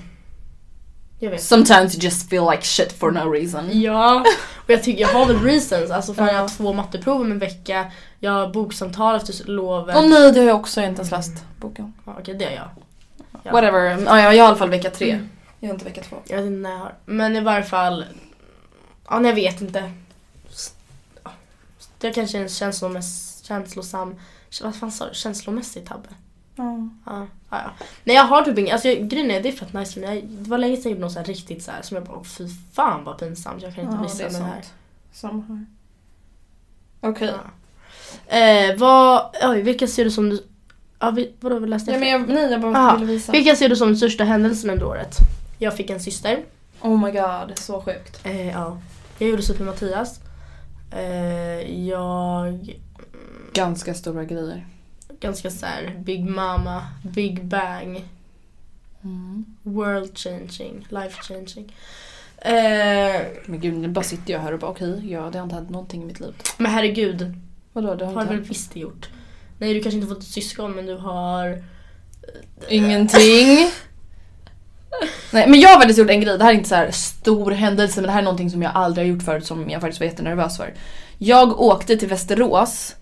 Jag 1.22 1.30
vet. 1.32 1.44
Sometimes 1.44 1.96
you 1.96 2.04
just 2.04 2.30
feel 2.30 2.46
like 2.52 2.64
shit 2.64 2.92
for 2.92 3.12
no 3.12 3.32
reason. 3.32 3.82
Ja, 3.82 4.24
och 4.66 4.70
jag 4.70 4.84
tycker 4.84 5.02
jag 5.02 5.08
har 5.08 5.26
väl 5.26 5.40
reasons. 5.44 5.92
Alltså 5.92 6.14
för 6.14 6.26
Ja. 6.28 6.32
jag 6.32 6.40
har 6.40 6.48
två 6.50 6.74
matteprov 6.74 7.22
om 7.22 7.32
en 7.32 7.40
vecka, 7.40 7.92
jag 8.20 8.32
har 8.32 8.48
boksamtal 8.54 9.16
efter 9.16 9.46
lovet. 9.52 9.96
Åh 9.96 10.10
nej 10.10 10.32
det 10.32 10.40
har 10.40 10.48
jag 10.48 10.56
också, 10.56 10.80
jag 10.80 10.86
har 10.86 10.90
inte 10.90 11.00
ens 11.00 11.12
läst 11.12 11.44
boken. 11.62 11.94
Ja, 12.06 12.16
okej 12.20 12.36
det 12.36 12.46
har 12.46 12.52
jag. 12.52 12.70
Ja. 13.44 13.52
Whatever, 13.52 13.80
ja, 14.06 14.20
jag 14.20 14.26
har 14.26 14.34
i 14.34 14.40
alla 14.40 14.56
fall 14.56 14.70
vecka 14.70 14.90
tre. 14.90 15.12
Mm. 15.12 15.30
Jag 15.60 15.70
har 15.70 15.74
inte 15.74 15.86
vecka 15.86 16.02
två. 16.10 16.16
Jag 16.28 16.38
vet 16.38 16.46
inte 16.46 16.60
när 16.60 16.70
jag 16.70 16.78
har. 16.78 16.94
Men 17.06 17.36
i 17.36 17.42
varje 17.42 17.64
fall, 17.64 18.06
ja 19.10 19.20
nej, 19.20 19.30
jag 19.30 19.36
vet 19.36 19.62
inte. 19.62 19.92
Det 22.00 22.08
är 22.08 22.14
kanske 22.14 22.38
är 22.38 22.42
en 22.42 22.50
känslomäss, 22.50 23.40
känslosam, 23.44 24.16
vad 24.62 24.76
fan 24.76 24.92
sa 24.92 25.08
du? 25.08 25.14
Känslomässig 25.14 25.86
tabbe. 25.88 26.10
Ja. 26.56 26.90
Ja, 27.06 27.28
ja, 27.50 27.58
ja. 27.64 27.72
Nej 28.04 28.16
jag 28.16 28.24
har 28.24 28.42
typ 28.42 28.58
inget, 28.58 28.74
alltså 28.74 28.88
jag- 28.88 29.10
grejen 29.10 29.32
är 29.32 29.42
det 29.42 29.50
är 29.50 29.54
fett 29.54 29.74
nice 29.74 30.00
men 30.00 30.16
jag, 30.16 30.24
det 30.28 30.50
var 30.50 30.58
länge 30.58 30.76
sedan 30.78 30.84
jag 30.84 30.92
gjorde 30.92 31.02
något 31.02 31.12
så 31.14 31.20
här 31.20 31.26
riktigt 31.26 31.64
så 31.64 31.72
här 31.72 31.82
som 31.82 31.96
jag 31.96 32.04
bara, 32.06 32.18
"Åh, 32.18 32.24
fy 32.24 32.48
fan 32.74 33.04
vad 33.04 33.18
pinsamt, 33.18 33.62
jag 33.64 33.76
kan 33.76 33.84
inte 33.84 33.96
Ja, 33.96 34.04
visa 34.04 34.24
det 34.24 34.30
den 34.30 34.42
här. 34.42 34.64
Samma 35.14 35.44
här. 35.48 35.66
Okej. 37.02 37.34
Ja. 38.30 38.38
Eh, 38.38 38.78
vad, 38.78 39.36
oj, 39.44 39.62
vilka 39.62 39.88
ser 39.88 40.04
du 40.06 40.12
som 40.12 40.30
du, 40.30 40.44
ja, 41.00 41.12
vi, 41.12 41.34
vadå, 41.40 41.60
vad 41.60 41.70
läste 41.70 41.92
Ja, 41.92 42.00
men 42.00 42.10
jag, 42.10 42.30
nej 42.30 42.52
jag 42.52 42.62
bara 42.62 42.78
Aha. 42.78 42.96
ville 42.98 43.06
visa. 43.12 43.32
Vilka 43.32 43.56
ser 43.56 43.70
du 43.70 43.76
som 43.76 43.88
den 43.88 43.98
största 43.98 44.24
händelsen 44.24 44.70
under 44.70 44.86
året? 44.86 45.18
Jag 45.60 45.78
fick 45.78 45.90
en 45.90 46.00
syster. 46.00 46.44
Oh 46.82 47.06
my 47.06 47.12
god, 47.12 47.58
så 47.60 47.82
sjukt. 47.82 48.20
Eh, 48.26 48.48
ja. 48.50 48.78
Jag 49.20 49.30
gjorde 49.30 49.42
med 49.60 49.68
Mattias. 49.68 50.20
Eh, 50.92 51.86
jag, 51.88 52.76
Ganska 53.54 53.94
stora 53.94 54.24
grejer. 54.26 54.68
ganska 55.20 55.50
så 55.52 55.66
här, 55.66 55.96
big 56.00 56.26
mama, 56.26 56.88
big 57.04 57.46
bang, 57.46 58.06
Mm. 59.04 59.46
world 59.64 60.18
changing, 60.18 60.88
life 60.90 61.22
changing. 61.24 61.76
Eh, 62.38 63.22
Men 63.46 63.60
gud 63.60 63.74
nu 63.78 63.88
bara 63.88 64.04
sitter 64.04 64.34
jag 64.34 64.40
här 64.40 64.54
och 64.54 64.60
bara 64.60 64.72
okej, 64.72 65.12
ja 65.12 65.30
det 65.30 65.38
har 65.38 65.44
inte 65.44 65.56
hänt 65.56 65.70
någonting 65.70 66.02
i 66.02 66.06
mitt 66.06 66.20
liv. 66.20 66.34
men 66.58 66.72
herregud, 66.72 67.34
Vadå 67.74 67.96
det 67.96 68.06
har 68.06 68.14
har 68.14 68.22
inte 68.22 68.34
väl 68.34 68.44
visst 68.44 68.76
gjort. 68.76 69.10
Nej 69.58 69.74
du 69.74 69.82
kanske 69.82 69.96
inte 70.00 70.08
fått 70.10 70.24
ett 70.24 70.30
syskon 70.30 70.72
men 70.72 70.86
du 70.86 70.96
har... 70.98 71.64
Ingenting. 72.70 73.58
Nej 75.32 75.48
men 75.50 75.60
jag 75.60 75.70
har 75.70 75.76
faktiskt 75.76 76.00
gjort 76.00 76.10
en 76.10 76.22
grej, 76.22 76.38
det 76.38 76.44
här 76.44 76.52
är 76.52 76.56
inte 76.58 76.70
så 76.70 76.76
här 76.76 76.92
stor 76.92 77.52
händelse 77.52 78.02
men 78.02 78.08
det 78.08 78.12
här 78.12 78.20
är 78.20 78.24
någonting 78.24 78.50
som 78.50 78.62
jag 78.64 78.72
aldrig 78.76 79.08
har 79.08 79.14
gjort 79.14 79.24
förut 79.24 79.46
som 79.46 79.70
jag 79.70 79.82
faktiskt 79.82 80.00
var 80.00 80.08
jättenervös 80.08 80.58
för. 80.58 80.74
Jag 81.18 81.62
åkte 81.62 81.98
till 81.98 82.08
Västerås 82.08 82.96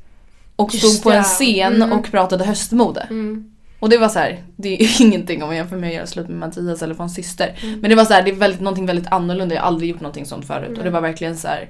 och 0.56 0.73
Just 0.73 0.88
stod 0.93 1.04
på 1.04 1.12
en 1.12 1.23
scen 1.23 1.82
Mm. 1.82 2.00
och 2.00 2.12
pratade 2.12 2.45
höstmode. 2.45 3.02
Mm. 3.10 3.52
Och 3.80 3.89
det 3.89 3.97
var 3.97 4.10
så 4.10 4.19
här, 4.19 4.43
det 4.56 4.84
är 4.84 5.02
ingenting 5.02 5.43
om 5.43 5.47
man 5.50 5.56
jämför 5.56 5.76
med 5.78 5.88
att 5.89 5.95
göra 5.95 6.08
slut 6.08 6.28
med 6.28 6.38
Mattias 6.38 6.82
eller 6.82 6.95
få 6.95 7.04
en 7.04 7.10
syster. 7.10 7.56
Mm. 7.63 7.80
Men 7.80 7.89
det 7.89 7.95
var 7.95 8.06
så 8.06 8.13
här, 8.13 8.21
det 8.23 8.32
är 8.32 8.36
väldigt, 8.36 8.62
någonting 8.62 8.86
väldigt 8.86 9.08
annorlunda, 9.12 9.56
jag 9.56 9.62
har 9.62 9.67
aldrig 9.67 9.89
gjort 9.89 10.02
någonting 10.02 10.26
sånt 10.26 10.47
förut. 10.47 10.78
Och 10.78 10.84
det 10.84 10.89
var 10.89 11.02
verkligen 11.02 11.38
så 11.38 11.47
här. 11.47 11.69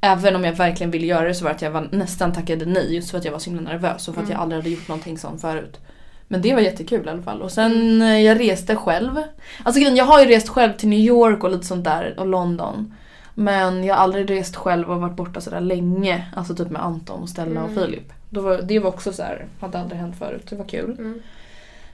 Även 0.00 0.36
om 0.36 0.44
jag 0.44 0.52
verkligen 0.52 0.90
ville 0.90 1.06
göra 1.06 1.28
det 1.28 1.34
så 1.34 1.44
var 1.44 1.50
det 1.50 1.56
att 1.56 1.62
jag 1.62 1.70
var, 1.70 1.88
nästan 1.92 2.32
tackade 2.32 2.64
nej 2.64 2.94
just 2.94 3.10
för 3.10 3.18
att 3.18 3.24
jag 3.24 3.32
var 3.32 3.38
så 3.38 3.50
himla 3.50 3.70
nervös 3.70 4.08
och 4.08 4.14
för 4.14 4.22
att 4.22 4.28
jag 4.30 4.40
aldrig 4.40 4.60
hade 4.62 4.70
gjort 4.70 4.88
någonting 4.88 5.18
sånt 5.18 5.40
förut. 5.40 5.80
Men 6.28 6.42
det 6.42 6.54
var 6.54 6.60
jättekul 6.60 7.06
i 7.06 7.10
alla 7.10 7.22
fall. 7.22 7.42
Och 7.42 7.52
sen 7.52 8.02
eh, 8.02 8.20
jag 8.20 8.40
reste 8.40 8.76
själv. 8.76 9.22
Alltså 9.62 9.80
jag 9.80 10.04
har 10.04 10.20
ju 10.20 10.26
rest 10.26 10.48
själv 10.48 10.72
till 10.72 10.88
New 10.88 10.98
York 10.98 11.44
och 11.44 11.50
lite 11.50 11.66
sånt 11.66 11.84
där 11.84 12.14
och 12.18 12.26
London. 12.26 12.94
Men 13.34 13.84
jag 13.84 13.94
har 13.94 14.02
aldrig 14.02 14.30
rest 14.30 14.56
själv 14.56 14.90
och 14.90 15.00
varit 15.00 15.16
borta 15.16 15.40
sådär 15.40 15.60
länge. 15.60 16.26
Alltså 16.36 16.54
typ 16.54 16.70
med 16.70 16.84
Anton 16.84 17.22
och 17.22 17.28
Stella 17.28 17.64
och 17.64 17.74
Filip. 17.74 18.12
Då 18.30 18.40
var, 18.40 18.62
det 18.62 18.78
var 18.78 18.88
också 18.88 19.12
så 19.12 19.22
här, 19.22 19.46
hade 19.60 19.78
aldrig 19.78 20.00
hänt 20.00 20.18
förut. 20.18 20.46
Det 20.50 20.56
var 20.56 20.64
kul. 20.64 20.96
Mm. 20.98 21.22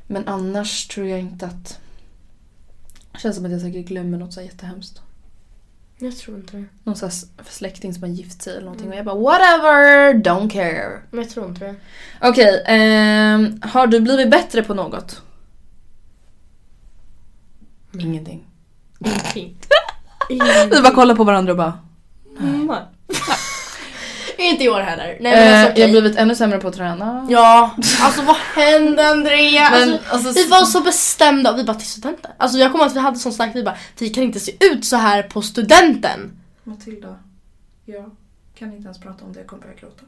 Men 0.06 0.28
annars 0.28 0.88
tror 0.88 1.06
jag 1.06 1.20
inte 1.20 1.46
att... 1.46 1.80
Det 3.12 3.18
känns 3.18 3.36
som 3.36 3.44
att 3.44 3.52
jag 3.52 3.60
säkert 3.60 3.86
glömmer 3.86 4.18
något 4.18 4.32
så 4.32 4.42
jättehemskt. 4.42 5.02
Jag 6.02 6.16
tror 6.16 6.36
inte 6.36 6.56
det. 6.56 6.64
Någon 6.84 6.96
så 6.96 7.10
släkting 7.48 7.94
som 7.94 8.02
har 8.02 8.10
gift 8.10 8.42
sig 8.42 8.52
eller 8.52 8.64
någonting 8.64 8.88
och 8.88 8.94
jag 8.94 9.04
bara 9.04 9.14
whatever, 9.14 10.14
don't 10.14 10.50
care. 10.50 11.00
Men 11.10 11.20
jag 11.20 11.30
tror 11.30 11.46
inte 11.46 11.64
det. 11.64 11.74
Okej, 12.20 12.64
ehm, 12.66 13.60
har 13.62 13.86
du 13.86 14.00
blivit 14.00 14.30
bättre 14.30 14.62
på 14.62 14.74
något? 14.74 15.22
Ingenting. 17.98 18.46
Ingenting. 18.98 19.58
Vi 20.70 20.82
bara 20.82 20.94
kollar 20.94 21.14
på 21.14 21.24
varandra 21.24 21.52
och 21.52 21.58
bara... 21.58 21.78
Mm. 22.40 22.72
Inte 24.50 24.64
i 24.64 24.68
år 24.68 24.81
heller. 24.81 25.16
Nej 25.20 25.37
men 25.37 25.48
Eh, 25.48 25.59
alltså, 25.61 25.72
okej. 25.72 25.81
Jag 25.81 25.88
har 25.88 26.00
blivit 26.00 26.18
ännu 26.18 26.35
sämre 26.35 26.59
på 26.59 26.68
att 26.68 26.74
träna. 26.76 27.26
Ja, 27.31 27.70
alltså 28.00 28.22
vad 28.22 28.37
hände 28.37 29.09
Andrea? 29.09 29.70
Men, 29.70 29.92
alltså, 29.92 30.12
alltså, 30.12 30.33
vi 30.33 30.48
var 30.48 30.64
så 30.64 30.81
bestämda 30.81 31.53
och 31.53 31.59
vi 31.59 31.64
bara 31.64 31.76
till 31.76 31.87
studenten. 31.88 32.31
Alltså 32.38 32.59
jag 32.59 32.72
kommer 32.72 32.87
att 32.87 32.94
vi 32.96 33.00
hade 33.00 33.18
sån 33.18 33.33
snack, 33.33 33.50
vi 33.55 33.62
bara 33.62 33.76
vi 33.98 34.09
kan 34.09 34.24
inte 34.24 34.40
se 34.40 34.53
ut 34.64 34.85
så 34.85 34.96
här 34.96 35.22
på 35.22 35.42
studenten. 35.42 36.38
Matilda, 36.64 37.16
jag 37.85 38.11
kan 38.59 38.72
inte 38.72 38.85
ens 38.85 39.00
prata 39.00 39.24
om 39.24 39.33
det, 39.33 39.38
jag 39.38 39.46
kommer 39.46 39.62
börja 39.62 39.74
gråta. 39.74 40.03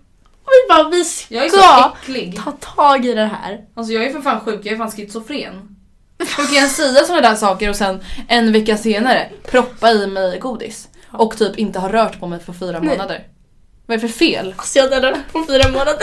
Och 0.44 0.48
vi 0.48 0.74
bara 0.74 0.88
vi 0.90 1.04
Jag 1.28 1.44
är 1.44 1.48
ska 1.48 1.58
så 1.60 1.92
äcklig. 2.02 2.40
ta 2.44 2.50
tag 2.52 3.04
i 3.06 3.14
det 3.14 3.24
här. 3.42 3.60
Alltså 3.74 3.92
jag 3.92 4.04
är 4.04 4.12
för 4.12 4.20
fan 4.20 4.40
sjuk, 4.40 4.60
jag 4.64 4.72
är 4.74 4.78
fan 4.78 4.90
schizofren. 4.90 5.76
Hur 6.36 6.46
kan 6.46 6.54
jag 6.54 6.70
säga 6.70 7.04
sådana 7.04 7.28
där 7.28 7.34
saker 7.36 7.68
och 7.70 7.76
sen 7.76 8.00
en 8.28 8.52
vecka 8.52 8.76
senare 8.76 9.30
proppa 9.50 9.90
i 9.90 10.06
mig 10.06 10.38
godis? 10.38 10.88
Och 11.10 11.36
typ 11.36 11.58
inte 11.58 11.78
ha 11.78 11.92
rört 11.92 12.20
på 12.20 12.26
mig 12.26 12.40
för 12.40 12.52
fyra 12.52 12.78
Nej. 12.80 12.88
månader. 12.88 13.24
Vad 13.86 13.96
är 13.96 14.00
det 14.02 14.08
för 14.08 14.18
fel? 14.18 14.54
Alltså 14.58 14.78
jag 14.78 14.90
hade 14.90 15.10
rört 15.10 15.32
på 15.32 15.44
fyra 15.48 15.68
månader. 15.68 15.98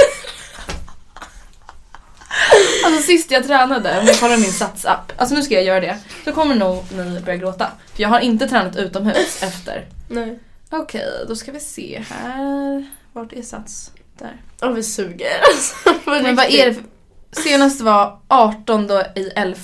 Alltså 2.85 3.01
sist 3.01 3.31
jag 3.31 3.43
tränade, 3.47 3.99
om 3.99 4.07
jag 4.07 4.19
kollar 4.19 4.37
min 4.37 4.51
satsapp, 4.51 5.11
alltså 5.17 5.35
nu 5.35 5.41
ska 5.41 5.53
jag 5.53 5.63
göra 5.63 5.79
det, 5.79 5.97
så 6.25 6.31
kommer 6.31 6.55
nog 6.55 6.83
ni 6.91 7.19
börja 7.19 7.37
gråta. 7.37 7.71
För 7.95 8.01
jag 8.01 8.09
har 8.09 8.19
inte 8.19 8.47
tränat 8.47 8.75
utomhus 8.75 9.43
efter. 9.43 9.85
Nej. 10.07 10.39
Okej, 10.69 11.05
då 11.27 11.35
ska 11.35 11.51
vi 11.51 11.59
se 11.59 12.03
här. 12.09 12.87
Vart 13.13 13.33
är 13.33 13.41
sats? 13.41 13.91
Där. 14.17 14.41
Och 14.61 14.77
vi 14.77 14.83
suger. 14.83 15.39
Alltså, 15.51 15.75
Men 16.05 16.35
vad 16.35 16.45
är 16.45 16.65
det 16.65 16.73
för... 16.73 16.83
Senast 17.31 17.81
var 17.81 18.19
18 18.27 18.89
i 19.15 19.31
11 19.35 19.57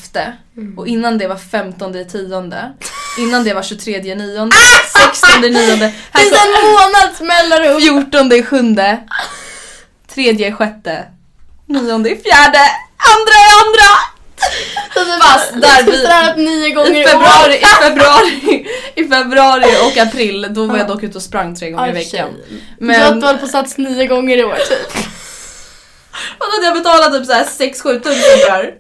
Mm. 0.58 0.80
och 0.80 0.88
innan 0.88 1.18
det 1.18 1.28
var 1.28 1.36
15 1.38 1.96
i 1.96 2.06
10 2.06 2.42
Innan 3.18 3.44
det 3.44 3.54
var 3.54 3.64
23 3.64 3.96
i 3.96 4.16
9 4.16 4.50
16 5.12 5.44
i 5.44 5.50
9 5.50 5.76
Det 5.76 5.86
är 5.86 6.46
en 6.46 6.72
månads 6.72 7.22
mellanrum. 7.22 7.82
14 7.82 8.32
i 8.32 8.44
7 8.44 8.58
Tredje 10.14 10.52
sjätte 10.52 11.04
Nionde 11.68 12.10
fjärde 12.10 12.60
Andra 12.98 13.38
andra 13.62 13.90
Fast 15.22 15.54
där 15.54 15.84
vi 16.36 16.44
nio 16.44 16.70
gånger 16.74 17.02
i 17.02 17.06
februari, 17.06 17.56
i 17.56 17.66
februari, 17.84 18.68
i 18.96 19.08
februari 19.08 19.92
och 19.92 19.98
april 19.98 20.48
då 20.50 20.66
var 20.66 20.78
jag 20.78 20.88
dock 20.88 21.04
ute 21.04 21.18
och 21.18 21.24
sprang 21.24 21.56
tre 21.56 21.72
gånger 21.72 21.90
i 21.90 21.92
veckan. 21.92 22.30
Men-. 22.80 23.20
Du 23.20 23.26
har 23.26 23.34
på 23.34 23.48
sats 23.48 23.78
nio 23.78 24.06
gånger 24.08 24.38
i 24.38 24.44
år 24.44 24.56
typ. 24.56 24.98
Och 26.38 26.46
då 26.46 26.52
hade 26.52 26.66
jag 26.66 26.74
betalat 26.74 27.14
typ 27.14 27.26
såhär 27.26 27.44
6-7 27.44 28.00
tusen 28.00 28.14
för 28.14 28.46
det 28.46 28.52
här. 28.52 28.76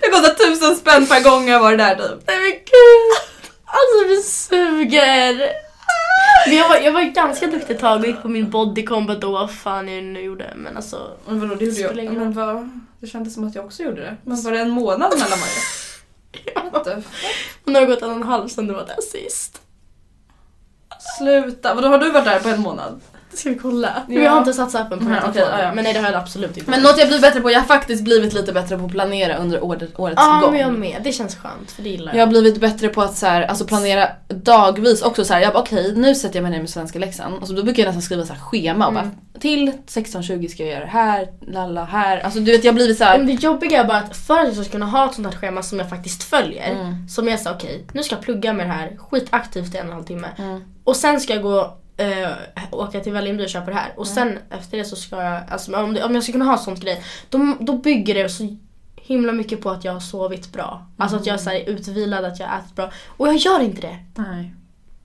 Det 0.00 0.08
kostar 0.10 0.34
tusen 0.34 0.76
spänn 0.76 1.06
per 1.06 1.24
gång 1.24 1.48
jag 1.48 1.60
var 1.60 1.76
där 1.76 1.94
typ. 1.94 2.26
Nej 2.26 2.38
men 2.40 2.50
gud. 2.50 3.30
Alltså 3.64 4.08
vi 4.08 4.22
suger. 4.22 5.52
Men 6.46 6.56
jag, 6.56 6.68
var, 6.68 6.76
jag 6.76 6.92
var 6.92 7.02
ganska 7.02 7.46
duktig 7.46 7.74
ett 7.74 7.80
tag 7.80 8.00
och 8.00 8.06
gick 8.06 8.22
på 8.22 8.28
min 8.28 8.50
body 8.50 8.84
combat 8.84 9.24
och 9.24 9.32
vad 9.32 9.50
fan 9.50 9.88
jag 9.88 10.04
nu 10.04 10.20
gjorde. 10.20 10.52
Men 10.56 10.76
alltså. 10.76 11.10
Men 11.26 11.40
vadå, 11.40 11.54
det 11.54 11.64
gjorde 11.64 11.80
jag. 11.80 12.04
ingen 12.04 12.18
Men 12.18 12.32
vad, 12.32 12.80
det 13.00 13.06
kändes 13.06 13.34
som 13.34 13.48
att 13.48 13.54
jag 13.54 13.64
också 13.64 13.82
gjorde 13.82 14.00
det. 14.00 14.16
Men 14.24 14.42
var 14.42 14.52
det 14.52 14.60
en 14.60 14.70
månad 14.70 15.10
mellan 15.10 15.38
varje? 15.38 15.60
Och 17.64 17.72
nu 17.72 17.78
har 17.78 17.86
gått 17.86 18.02
en 18.02 18.10
och 18.10 18.16
en 18.16 18.22
halv 18.22 18.48
sedan 18.48 18.66
du 18.66 18.74
var 18.74 18.86
där 18.86 19.02
sist. 19.12 19.60
Sluta, 21.18 21.74
vadå 21.74 21.88
har 21.88 21.98
du 21.98 22.10
varit 22.10 22.24
där 22.24 22.40
på 22.40 22.48
en 22.48 22.60
månad? 22.60 23.00
Det 23.30 23.36
ska 23.36 23.50
vi 23.50 23.58
kolla. 23.58 24.02
Ja. 24.08 24.20
Jag 24.20 24.30
har 24.30 24.38
inte 24.38 24.52
satt 24.52 24.74
appen 24.74 24.98
på 24.98 25.04
den 25.04 25.14
här 25.14 25.20
okej, 25.20 25.32
telefonen. 25.32 25.58
ja, 25.60 25.64
ja. 25.66 25.74
Men 25.74 25.84
nej 25.84 25.92
det 25.92 26.00
har 26.00 26.06
jag 26.10 26.16
absolut 26.22 26.56
inte. 26.56 26.70
Men 26.70 26.82
något 26.82 26.98
jag 26.98 27.08
blivit 27.08 27.22
bättre 27.22 27.40
på, 27.40 27.50
jag 27.50 27.58
har 27.60 27.66
faktiskt 27.66 28.04
blivit 28.04 28.32
lite 28.32 28.52
bättre 28.52 28.78
på 28.78 28.84
att 28.84 28.90
planera 28.90 29.36
under 29.36 29.64
året, 29.64 29.90
årets 29.96 30.22
Ja 30.22 30.40
gång. 30.42 30.52
men 30.52 30.60
jag 30.60 30.72
med. 30.72 31.00
Det 31.04 31.12
känns 31.12 31.36
skönt 31.36 31.70
för 31.70 31.82
det 31.82 31.88
gillar 31.88 32.14
Jag 32.14 32.20
har 32.20 32.26
blivit 32.26 32.60
bättre 32.60 32.88
på 32.88 33.02
att 33.02 33.16
så 33.16 33.26
här, 33.26 33.42
alltså 33.42 33.64
planera 33.64 34.08
dagvis 34.28 35.02
också. 35.02 35.24
Så 35.24 35.34
här, 35.34 35.40
jag 35.40 35.52
bara 35.52 35.62
okej 35.62 35.92
nu 35.96 36.14
sätter 36.14 36.36
jag 36.36 36.42
mig 36.42 36.50
ner 36.52 36.58
med 36.58 36.70
svenska 36.70 36.98
läxan. 36.98 37.34
Alltså, 37.34 37.54
då 37.54 37.62
brukar 37.62 37.82
jag 37.82 37.86
nästan 37.86 38.02
skriva 38.02 38.26
så 38.26 38.32
här 38.32 38.40
schema 38.40 38.86
och 38.86 38.92
bara 38.94 39.10
till 39.40 39.72
16.20 39.86 40.48
ska 40.48 40.62
jag 40.62 40.72
göra 40.72 40.84
det 40.84 40.90
här, 40.90 41.28
lalla 41.40 41.84
här. 41.84 42.18
Alltså 42.20 42.40
du 42.40 42.52
vet 42.52 42.64
jag 42.64 42.72
har 42.72 42.74
blivit 42.74 42.98
så 42.98 43.04
här. 43.04 43.18
Men 43.18 43.26
det 43.26 43.32
jobbiga 43.32 43.80
är 43.80 43.84
bara 43.84 43.98
att 43.98 44.16
för 44.16 44.38
att 44.38 44.56
jag 44.56 44.64
ska 44.64 44.72
kunna 44.72 44.86
ha 44.86 45.08
ett 45.08 45.14
sånt 45.14 45.26
här 45.26 45.34
schema 45.40 45.62
som 45.62 45.78
jag 45.78 45.90
faktiskt 45.90 46.22
följer. 46.22 46.70
Mm. 46.70 47.08
Som 47.08 47.28
jag 47.28 47.40
sa 47.40 47.50
okej, 47.52 47.84
nu 47.92 48.02
ska 48.02 48.14
jag 48.14 48.22
plugga 48.24 48.52
med 48.52 48.66
det 48.66 48.72
här 48.72 48.96
skitaktivt 48.98 49.74
i 49.74 49.78
en 49.78 49.82
och 49.86 49.88
en 49.90 49.94
halv 49.96 50.04
timme. 50.04 50.28
Mm. 50.38 50.64
Och 50.84 50.96
sen 50.96 51.20
ska 51.20 51.32
jag 51.34 51.42
gå 51.42 51.76
eh, 52.00 52.28
åka 52.70 53.00
till 53.00 53.12
Vällingby 53.12 53.44
och 53.44 53.48
köpa 53.48 53.70
det 53.70 53.76
här. 53.76 53.92
Och 53.96 54.06
sen 54.06 54.38
efter 54.50 54.78
det 54.78 54.84
så 54.84 54.96
ska 54.96 55.22
jag, 55.22 55.42
alltså 55.50 55.76
om, 55.76 55.94
det, 55.94 56.04
om 56.04 56.14
jag 56.14 56.22
ska 56.22 56.32
kunna 56.32 56.44
ha 56.44 56.54
ett 56.54 56.62
sånt 56.62 56.80
grej. 56.80 57.04
Då, 57.28 57.56
då 57.60 57.72
bygger 57.72 58.14
det 58.14 58.28
så 58.28 58.56
himla 58.96 59.32
mycket 59.32 59.60
på 59.60 59.70
att 59.70 59.84
jag 59.84 59.92
har 59.92 60.00
sovit 60.00 60.52
bra. 60.52 60.86
Alltså 60.96 61.16
att 61.16 61.26
jag 61.26 61.34
är 61.34 61.38
så 61.38 61.50
här 61.50 61.68
utvilad, 61.68 62.24
att 62.24 62.40
jag 62.40 62.46
har 62.46 62.58
ätit 62.58 62.76
bra. 62.76 62.90
Och 63.06 63.28
jag 63.28 63.36
gör 63.36 63.60
inte 63.60 63.80
det. 63.80 63.98
Nej. 64.14 64.54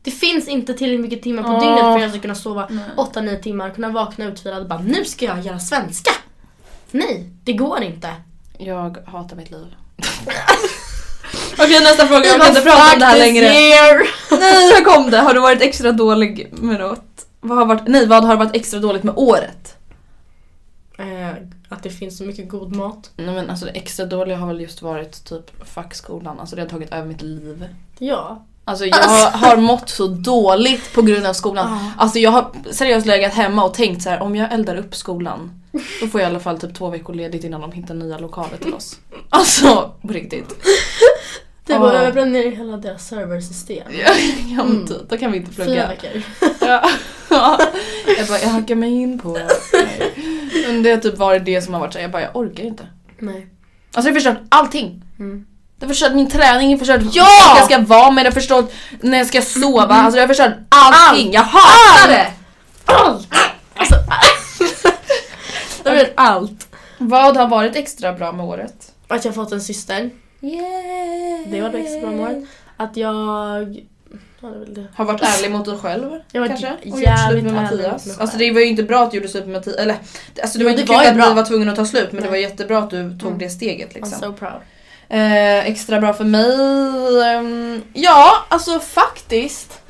Det 0.02 0.12
finns 0.12 0.48
inte 0.48 0.74
tillräckligt 0.74 1.02
mycket 1.02 1.24
timmar 1.24 1.44
på 1.44 1.50
Åh. 1.50 1.60
dygnet 1.60 1.80
för 1.80 1.96
att 1.96 2.02
jag 2.02 2.12
ska 2.12 2.20
kunna 2.20 2.36
sova 2.36 2.68
8-9 2.98 3.42
timmar, 3.42 3.70
kunna 3.70 3.90
vakna 3.90 4.26
utvilad 4.26 4.62
och 4.62 4.68
bara 4.68 4.82
nu 4.82 5.06
ska 5.06 5.26
jag 5.26 5.42
göra 5.42 5.60
svenska. 5.60 6.12
Nej, 6.92 7.30
det 7.44 7.54
går 7.54 7.84
inte. 7.84 8.10
Jag 8.58 8.98
hatar 9.06 9.36
mitt 9.36 9.52
liv. 9.52 9.76
Okej 11.58 11.80
nästa 11.84 12.08
fråga, 12.08 12.26
jag 12.26 12.40
kan 12.42 12.50
inte 12.50 12.62
prata 12.62 12.94
om 12.94 13.00
det 13.00 13.06
här 13.06 13.14
"Fuck 13.14 13.20
längre. 13.26 13.48
this 13.50 13.58
year." 13.58 14.08
Nej 14.40 14.74
här 14.74 14.84
kom 14.84 15.12
det, 15.12 15.18
har 15.18 15.34
du 15.34 15.40
varit 15.40 15.62
extra 15.62 15.92
dålig 15.92 16.48
med 16.52 16.80
något? 16.80 17.26
Vad 17.42 17.58
har 17.58 17.66
varit, 17.66 17.88
nej 17.88 18.08
vad 18.08 18.24
har 18.26 18.36
varit 18.36 18.56
extra 18.56 18.80
dåligt 18.80 19.04
med 19.04 19.14
året? 19.18 19.76
Eh, 20.98 21.30
att 21.70 21.84
det 21.84 21.90
finns 21.90 22.18
så 22.18 22.24
mycket 22.24 22.50
god 22.50 22.76
mat. 22.76 23.12
Nej 23.16 23.36
men 23.36 23.50
alltså 23.50 23.66
det 23.66 23.72
extra 23.72 24.06
dåliga 24.06 24.38
har 24.38 24.48
väl 24.48 24.62
just 24.62 24.82
varit 24.82 25.26
typ 25.26 25.68
fackskolan, 25.74 26.40
alltså 26.40 26.56
det 26.56 26.62
har 26.62 26.70
tagit 26.70 26.94
över 26.94 27.06
mitt 27.08 27.22
liv. 27.22 27.68
Ja. 28.00 28.46
Alltså 28.68 28.86
jag 28.86 28.98
har 29.32 29.58
mått 29.58 29.90
så 29.90 30.08
dåligt 30.08 30.94
på 30.94 31.02
grund 31.02 31.26
av 31.26 31.34
skolan. 31.34 31.80
Alltså 31.98 32.20
jag 32.20 32.32
har 32.32 32.52
seriöst 32.72 33.06
legat 33.08 33.34
hemma 33.34 33.64
och 33.66 33.74
tänkt 33.74 34.04
så 34.04 34.10
här: 34.10 34.22
om 34.22 34.36
jag 34.36 34.54
eldar 34.54 34.76
upp 34.76 34.96
skolan 34.96 35.62
då 36.02 36.08
får 36.08 36.22
jag 36.22 36.28
i 36.28 36.32
alla 36.32 36.40
fall 36.40 36.60
typ 36.60 36.76
två 36.76 36.90
veckor 36.90 37.14
ledigt 37.14 37.44
innan 37.44 37.62
de 37.62 37.72
hittar 37.72 37.94
nya 37.96 38.18
lokaler 38.18 38.58
till 38.58 38.74
oss. 38.74 38.96
Alltså 39.30 39.92
på 40.02 40.08
riktigt. 40.08 40.56
Det 41.68 41.74
Ja. 41.74 41.80
var 41.80 41.94
jag 41.94 42.14
bränner 42.14 42.32
ner 42.44 42.52
hela 42.52 42.78
deras 42.78 43.08
serversystem. 43.08 43.88
Ja, 44.58 44.64
men 44.64 44.88
typ, 44.88 45.10
då 45.10 45.18
kan 45.18 45.32
vi 45.32 45.38
inte 45.38 45.52
Fyra 45.52 45.66
plugga. 45.66 45.88
veckor. 45.88 46.22
Ja. 47.30 47.60
Jag 48.18 48.28
bara, 48.28 48.40
jag 48.40 48.50
hackar 48.50 48.76
mig 48.76 48.90
in 48.94 49.20
på... 49.20 49.30
Nej. 49.74 50.14
Men 50.68 50.84
det 50.84 50.92
har 50.92 50.98
typ 50.98 51.18
varit 51.18 51.46
det 51.46 51.62
som 51.62 51.74
har 51.74 51.82
varit 51.82 51.94
så 51.94 52.00
här, 52.00 52.04
jag 52.04 52.12
bara, 52.12 52.22
jag 52.22 52.36
orkar 52.36 52.64
inte. 52.64 52.88
Nej. 53.20 53.48
Alltså 53.94 54.10
jag 54.10 54.16
har 54.16 54.20
förstört 54.22 54.38
allting. 54.50 55.02
Mm. 55.20 55.46
Jag 55.80 55.88
har 55.88 55.94
förstört 55.94 56.14
min 56.16 56.30
träning, 56.30 56.72
jag 56.72 56.78
har 56.78 56.86
förstört 56.86 57.02
Ja! 57.16 57.56
jag 57.58 57.66
ska 57.66 57.78
vara 57.80 58.12
med, 58.12 58.26
jag 58.26 58.32
har 58.32 58.36
förstört 58.36 58.72
när 59.02 59.18
jag 59.18 59.28
ska 59.28 59.42
sova. 59.42 59.96
Alltså 59.96 60.18
jag 60.18 60.24
har 60.24 60.28
förstört 60.28 60.54
allting. 60.70 61.32
Jag 61.34 61.42
hatar 61.42 62.08
det! 62.10 62.32
Allt! 62.86 63.28
Alltså, 63.76 63.96
allt. 66.16 66.68
Vad 66.98 67.38
har 67.38 67.48
varit 67.48 67.76
extra 67.76 68.14
bra 68.14 68.32
med 68.32 68.46
året? 68.46 68.92
Att 69.08 69.26
jag 69.26 69.36
fått 69.36 69.52
en 69.52 69.62
syster. 69.62 70.10
Yeah. 70.46 71.48
Det 71.52 71.62
var 71.62 71.70
det 71.70 71.78
extra 71.78 72.00
bra 72.02 72.12
med 72.12 72.20
året. 72.22 72.44
Att 72.78 72.98
jag 72.98 73.16
Ja, 74.42 74.48
det 74.50 74.66
det. 74.82 74.86
Har 74.96 75.06
varit 75.06 75.22
ärlig 75.22 75.52
mot 75.52 75.66
dig 75.66 75.78
själv 75.78 76.20
Jag 76.32 76.42
var 76.42 76.48
kanske? 76.48 76.72
Och 76.82 76.86
gjort 77.00 77.20
slut 77.30 77.44
med 77.44 77.54
Mattias. 77.54 78.20
Alltså 78.20 78.38
det 78.38 78.52
var 78.52 78.60
ju 78.62 78.68
inte 78.68 78.84
bra 78.84 79.04
att 79.04 79.12
du 79.12 79.18
gjorde 79.18 79.30
slut 79.30 79.46
med 79.46 79.54
Mattias. 79.54 79.76
Eller 79.76 79.96
alltså 80.42 80.58
det 80.58 80.64
var 80.64 80.72
Jo, 80.72 80.78
inte 80.80 80.84
det 80.94 80.98
var 80.98 81.00
kul 81.00 81.06
ju 81.06 81.10
att 81.10 81.16
bra. 81.18 81.30
ni 81.30 81.36
var 81.36 81.44
tvungna 81.46 81.72
att 81.72 81.78
ta 81.78 81.86
slut 81.86 82.12
men 82.12 82.16
det 82.16 82.22
Nej. 82.22 82.30
var 82.30 82.38
jättebra 82.50 82.78
att 82.78 82.90
du 82.90 83.18
tog 83.20 83.28
Mm. 83.28 83.40
det 83.40 83.50
steget 83.50 83.90
I'm 83.90 83.94
liksom. 83.94 84.20
so 84.20 84.34
proud. 84.34 84.62
Eh, 85.10 85.58
extra 85.68 86.00
bra 86.00 86.14
för 86.14 86.24
mig? 86.24 87.24
ehm, 87.36 87.82
ja, 87.94 88.32
alltså 88.50 88.80
faktiskt. 88.80 89.82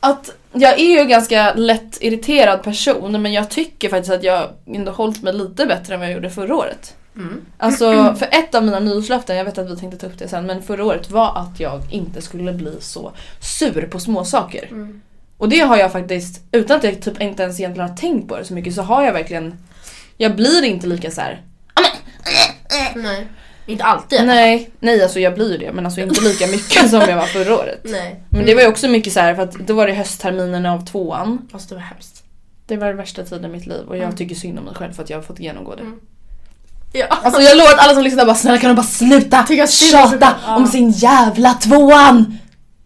Att 0.00 0.30
jag 0.52 0.80
är 0.80 0.90
ju 0.90 0.98
en 0.98 1.08
ganska 1.08 1.54
lätt 1.54 1.98
irriterad 2.02 2.62
person 2.62 3.22
men 3.22 3.32
jag 3.32 3.50
tycker 3.50 3.88
faktiskt 3.88 4.12
att 4.12 4.22
jag 4.24 4.50
ändå 4.66 4.92
hållit 4.92 5.22
mig 5.22 5.32
lite 5.32 5.66
bättre 5.66 5.94
än 5.94 6.00
vad 6.00 6.08
jag 6.08 6.14
gjorde 6.14 6.30
förra 6.30 6.56
året. 6.56 6.94
Mm. 7.16 7.44
Alltså 7.58 8.14
för 8.18 8.28
ett 8.32 8.54
av 8.54 8.64
mina 8.64 8.80
nyårslöften, 8.80 9.36
jag 9.36 9.44
vet 9.44 9.58
att 9.58 9.70
vi 9.70 9.76
tänkte 9.76 9.98
ta 9.98 10.06
upp 10.06 10.18
det 10.18 10.28
sen, 10.28 10.46
men 10.46 10.62
förra 10.62 10.84
året 10.84 11.10
var 11.10 11.38
att 11.38 11.60
jag 11.60 11.82
inte 11.90 12.22
skulle 12.22 12.52
bli 12.52 12.76
så 12.80 13.12
sur 13.40 13.86
på 13.86 14.00
småsaker. 14.00 14.66
Mm. 14.70 15.00
Och 15.36 15.48
det 15.48 15.60
har 15.60 15.76
jag 15.76 15.92
faktiskt, 15.92 16.42
utan 16.52 16.76
att 16.76 16.84
jag 16.84 17.02
typ 17.02 17.20
inte 17.20 17.42
ens 17.42 17.60
egentligen 17.60 17.90
har 17.90 17.96
tänkt 17.96 18.28
på 18.28 18.36
det 18.38 18.44
så 18.44 18.54
mycket 18.54 18.74
så 18.74 18.82
har 18.82 19.02
jag 19.04 19.12
verkligen 19.12 19.58
Jag 20.16 20.36
blir 20.36 20.64
inte 20.64 20.86
lika 20.86 21.10
så 21.10 21.20
här. 21.20 21.42
Nej. 22.94 23.26
Inte 23.66 23.84
alltid. 23.84 24.26
Nej, 24.26 24.70
nej 24.80 25.02
alltså 25.02 25.20
jag 25.20 25.34
blir 25.34 25.52
ju 25.52 25.58
det 25.58 25.72
men 25.72 25.84
alltså 25.86 26.00
inte 26.00 26.20
lika 26.20 26.46
mycket 26.46 26.90
som 26.90 27.00
jag 27.00 27.16
var 27.16 27.24
förra 27.26 27.54
året. 27.58 27.80
Nej. 27.84 28.22
Men 28.28 28.46
det 28.46 28.54
var 28.54 28.62
ju 28.62 28.68
också 28.68 28.88
mycket 28.88 29.12
så 29.12 29.20
här 29.20 29.34
för 29.34 29.42
att 29.42 29.52
då 29.52 29.74
var 29.74 29.86
det 29.86 29.92
höstterminen 29.92 30.66
av 30.66 30.86
tvåan. 30.86 31.48
Alltså 31.52 31.68
det 31.68 31.74
var 31.74 31.82
hemskt. 31.82 32.24
Det 32.66 32.76
var 32.76 32.86
den 32.86 32.96
värsta 32.96 33.24
tiden 33.24 33.44
i 33.44 33.48
mitt 33.48 33.66
liv 33.66 33.84
och 33.88 33.96
jag 33.96 34.04
Mm. 34.04 34.16
tycker 34.16 34.34
synd 34.34 34.58
om 34.58 34.64
mig 34.64 34.74
själv 34.74 34.92
för 34.92 35.02
att 35.02 35.10
jag 35.10 35.16
har 35.18 35.22
fått 35.22 35.40
genomgå 35.40 35.74
det. 35.74 35.80
Mm. 35.82 36.00
Ja. 36.92 37.06
Alltså 37.06 37.40
jag 37.42 37.56
lovar 37.56 37.70
att 37.72 37.78
alla 37.78 37.94
som 37.94 38.02
lyssnar 38.04 38.26
bara 38.26 38.34
snälla 38.34 38.58
kan 38.58 38.70
de 38.70 38.74
bara 38.74 38.86
sluta 38.86 39.46
tjata. 39.66 40.36
Ja. 40.46 40.56
om 40.56 40.66
sin 40.66 40.90
jävla 40.90 41.54
tvåan! 41.54 42.38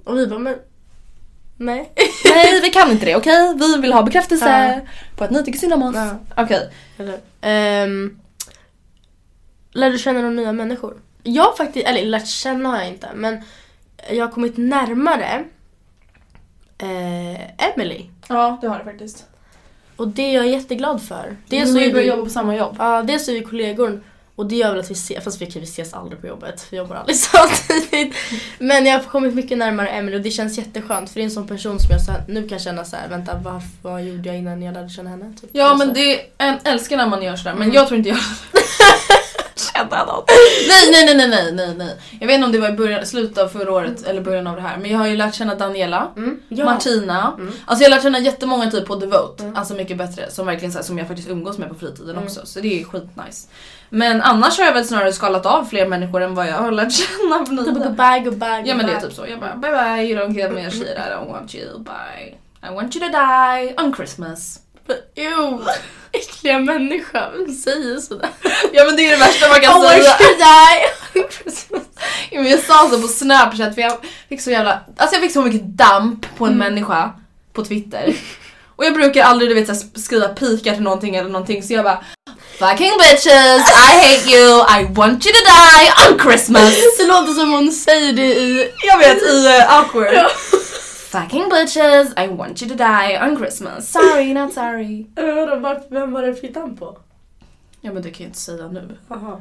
Och 0.05 0.19
vi 0.19 0.27
bara 0.27 0.39
men... 0.39 0.57
Nej. 1.57 1.93
Nej 2.25 2.61
vi 2.61 2.71
kan 2.71 2.91
inte 2.91 3.05
det 3.07 3.17
okej? 3.17 3.55
Vi 3.57 3.77
vill 3.77 3.93
ha 3.93 4.03
bekräftelse 4.03 4.75
Ja. 4.75 4.91
på 5.17 5.25
att 5.25 5.31
ni 5.31 5.45
tycker 5.45 5.59
synd 5.59 5.73
om 5.75 5.83
oss. 5.83 5.97
Ja. 5.97 6.43
Okej. 6.43 6.71
Eller, 6.99 7.85
um, 7.85 8.19
lär 9.73 9.91
du 9.91 9.99
känna 9.99 10.21
några 10.21 10.35
nya 10.35 10.53
människor? 10.53 10.95
Jag 11.23 11.43
har 11.45 11.57
faktiskt, 11.57 11.87
eller 11.87 12.05
lärt 12.05 12.27
känna 12.27 12.69
har 12.69 12.77
jag 12.79 12.89
inte 12.89 13.09
men 13.15 13.43
jag 14.11 14.25
har 14.27 14.33
kommit 14.33 14.57
närmare 14.57 15.45
eh, 16.79 17.69
Emily. 17.69 18.07
Ja 18.29 18.59
det 18.61 18.69
har 18.69 18.79
det 18.79 18.85
faktiskt. 18.85 19.27
Och 19.97 20.09
det 20.09 20.23
är 20.23 20.35
jag 20.35 20.49
jätteglad 20.49 21.03
för. 21.03 21.37
Dels 21.49 21.69
så 21.69 21.73
så 21.75 21.79
vi 21.81 21.87
är 21.87 21.93
börjar 21.93 22.07
jobba 22.07 22.25
på 22.25 22.31
samma 22.31 22.57
jobb. 22.57 22.77
ja, 22.79 23.03
dels 23.03 23.29
är 23.29 23.33
vi 23.33 23.41
kollegor 23.43 24.01
och 24.37 24.47
det 24.47 24.57
gör 24.57 24.71
väl 24.71 24.81
att 24.81 24.91
vi 24.91 24.95
ses, 24.95 25.25
fast 25.25 25.43
vi, 25.43 25.47
vi 25.47 25.63
ses 25.63 25.95
aldrig 25.95 26.21
på 26.21 26.27
jobbet, 26.27 26.67
vi 26.71 26.77
jobbar 26.77 26.97
aldrig 26.97 27.17
samtidigt. 27.33 28.15
Men 28.59 28.87
jag 28.87 28.99
har 28.99 29.05
kommit 29.05 29.35
mycket 29.35 29.59
närmare 29.59 29.89
Emily 29.89 30.17
och 30.17 30.21
det 30.21 30.31
känns 30.31 30.59
jätteskönt 30.59 31.11
för 31.11 31.15
det 31.15 31.23
är 31.23 31.25
en 31.25 31.31
sån 31.31 31.47
person 31.49 31.79
som 31.81 31.89
jag 31.91 32.01
så 32.05 32.13
här, 32.13 32.25
nu 32.29 32.49
kan 32.49 32.59
känna 32.59 32.85
så 32.85 32.97
här, 32.97 33.09
vänta 33.09 33.35
vad, 33.45 33.63
vad 33.83 34.03
gjorde 34.05 34.29
jag 34.29 34.39
innan 34.39 34.63
jag 34.63 34.75
lärde 34.75 34.89
känna 34.89 35.11
henne? 35.11 35.33
Typ. 35.41 35.51
Ja 35.53 35.65
Alltså. 35.71 35.87
men 35.87 35.95
det, 35.95 36.21
en 36.39 36.59
älskar 36.65 36.97
när 36.97 37.07
man 37.09 37.23
gör 37.23 37.37
sådär 37.37 37.55
men 37.55 37.63
Mm. 37.63 37.75
jag 37.75 37.89
tror 37.89 37.99
inte 37.99 38.09
jag 38.11 38.19
känna 39.75 40.05
något. 40.05 40.31
Nej 40.69 40.91
nej 40.93 41.17
nej 41.17 41.29
nej 41.29 41.53
nej 41.53 41.75
nej. 41.77 41.97
Jag 42.21 42.27
vet 42.27 42.35
inte 42.35 42.47
om 42.47 42.53
det 42.53 42.59
var 42.59 42.69
i 42.69 42.73
början, 42.73 43.07
slutet 43.07 43.39
av 43.39 43.49
förra 43.49 43.73
året 43.73 44.07
eller 44.07 44.21
början 44.21 44.47
av 44.47 44.57
det 44.57 44.63
här 44.63 44.77
men 44.79 44.91
jag 44.91 44.99
har 44.99 45.07
ju 45.07 45.17
lärt 45.17 45.35
känna 45.35 45.55
Daniela, 45.55 46.09
Mm. 46.17 46.39
Ja. 46.49 46.65
Martina. 46.65 47.33
Mm. 47.39 47.53
Alltså 47.67 47.85
jag 47.85 47.91
har 47.91 47.97
lärt 47.97 48.03
känna 48.03 48.19
jättemånga 48.19 48.71
typ 48.71 48.87
på 48.87 48.95
Devote, 48.95 49.43
Mm. 49.45 49.57
alltså 49.57 49.75
mycket 49.75 49.97
bättre 49.97 50.31
som 50.31 50.47
verkligen 50.47 50.73
så 50.73 50.79
här, 50.79 50.85
som 50.85 50.99
jag 50.99 51.07
faktiskt 51.09 51.29
umgås 51.31 51.59
med 51.59 51.69
på 51.69 51.75
fritiden 51.75 52.11
Mm. 52.11 52.25
också 52.25 52.41
så 52.45 52.61
det 52.61 52.81
är 52.81 52.85
skitnice. 52.85 53.49
Men 53.91 54.23
annars 54.23 54.59
har 54.59 54.65
jag 54.65 54.73
väl 54.73 54.85
snarare 54.85 55.13
skalat 55.13 55.47
av 55.47 55.65
fler 55.65 55.87
människor 55.87 56.23
än 56.23 56.35
vad 56.35 56.47
jag 56.49 56.55
har 56.57 56.71
lärt 56.73 56.93
känna 56.93 57.39
Typ 57.45 57.49
nya. 57.51 57.73
goodbye, 57.73 58.21
goodbye, 58.25 58.63
Ja 58.67 58.75
men 58.75 58.87
det 58.87 58.93
är 58.93 59.01
goodbye. 59.01 59.01
typ 59.01 59.13
så. 59.13 59.27
Jag 59.27 59.41
bara 59.41 59.57
bye 59.57 59.71
bye, 59.71 60.03
you 60.13 60.21
don't 60.21 60.35
give 60.37 60.49
me 60.51 60.71
shit, 60.71 60.83
I 60.83 61.11
don't 61.13 61.31
want 61.33 61.55
you, 61.55 61.79
bye. 61.79 62.35
I 62.71 62.75
want 62.75 62.97
you 62.97 63.05
to 63.11 63.19
die 63.19 63.75
on 63.85 63.95
Christmas. 63.95 64.61
Ew, 65.15 65.59
äckliga 66.13 66.59
människa, 66.59 67.31
vem 67.31 67.55
säger 67.55 68.01
sådär? 68.01 68.29
Ja 68.73 68.85
men 68.85 68.97
det 68.97 69.07
är 69.07 69.11
det 69.11 69.17
värsta 69.17 69.49
man 69.49 69.61
kan 69.61 69.83
Oh 69.83 69.91
säga. 69.91 70.17
Ja, 72.31 72.41
men 72.41 72.51
jag 72.51 72.61
sa 72.61 72.89
så 72.91 73.03
på 73.03 73.09
snapchat 73.09 73.75
för 73.75 73.83
jag 73.83 73.97
fick 74.29 74.41
så 74.41 74.51
jävla, 74.51 74.81
alltså 74.97 75.17
jag 75.17 75.23
fick 75.23 75.33
så 75.33 75.43
mycket 75.43 75.63
damp 75.63 76.37
på 76.37 76.47
en 76.47 76.59
människa 76.59 77.13
på 77.53 77.65
twitter. 77.65 78.17
Och 78.77 78.85
jag 78.85 78.95
brukar 78.95 79.25
aldrig 79.25 79.51
du 79.51 79.55
vet 79.55 80.01
skriva 80.01 80.29
pika 80.29 80.73
till 80.73 80.83
någonting 80.83 81.17
eller 81.17 81.31
någonting 81.31 81.63
så 81.63 81.73
jag 81.73 81.85
bara 81.85 82.05
Fucking 82.59 82.93
bitches, 82.99 83.63
I 83.69 83.91
hate 84.03 84.31
you, 84.31 84.61
I 84.63 84.85
want 84.95 85.27
you 85.27 85.33
to 85.33 85.43
die 85.45 85.91
on 86.05 86.19
Christmas. 86.21 86.75
Det 86.99 87.07
låter 87.07 87.33
som 87.33 87.53
hon 87.53 87.73
säger 87.73 88.13
det 88.13 88.35
i... 88.35 88.71
Jag 88.87 88.99
vet 88.99 89.23
i 89.23 89.47
uh, 89.47 89.79
awkward. 89.79 90.31
Fucking 91.15 91.49
bitches, 91.49 92.13
I 92.17 92.27
want 92.27 92.61
you 92.61 92.69
to 92.69 92.75
die 92.75 93.17
on 93.17 93.37
Christmas. 93.37 93.89
Sorry, 93.89 94.33
not 94.35 94.53
sorry. 94.53 95.07
Vadå, 95.17 95.57
vart- 95.57 95.87
Vem 95.91 96.13
var 96.13 96.23
det 96.23 96.55
den 96.55 96.77
på? 96.77 96.99
Ja 97.81 97.93
men 97.93 98.03
det 98.03 98.11
kan 98.11 98.25
jag 98.25 98.29
inte 98.29 98.39
säga 98.39 98.69
nu. 98.69 98.99
Aha. 99.09 99.41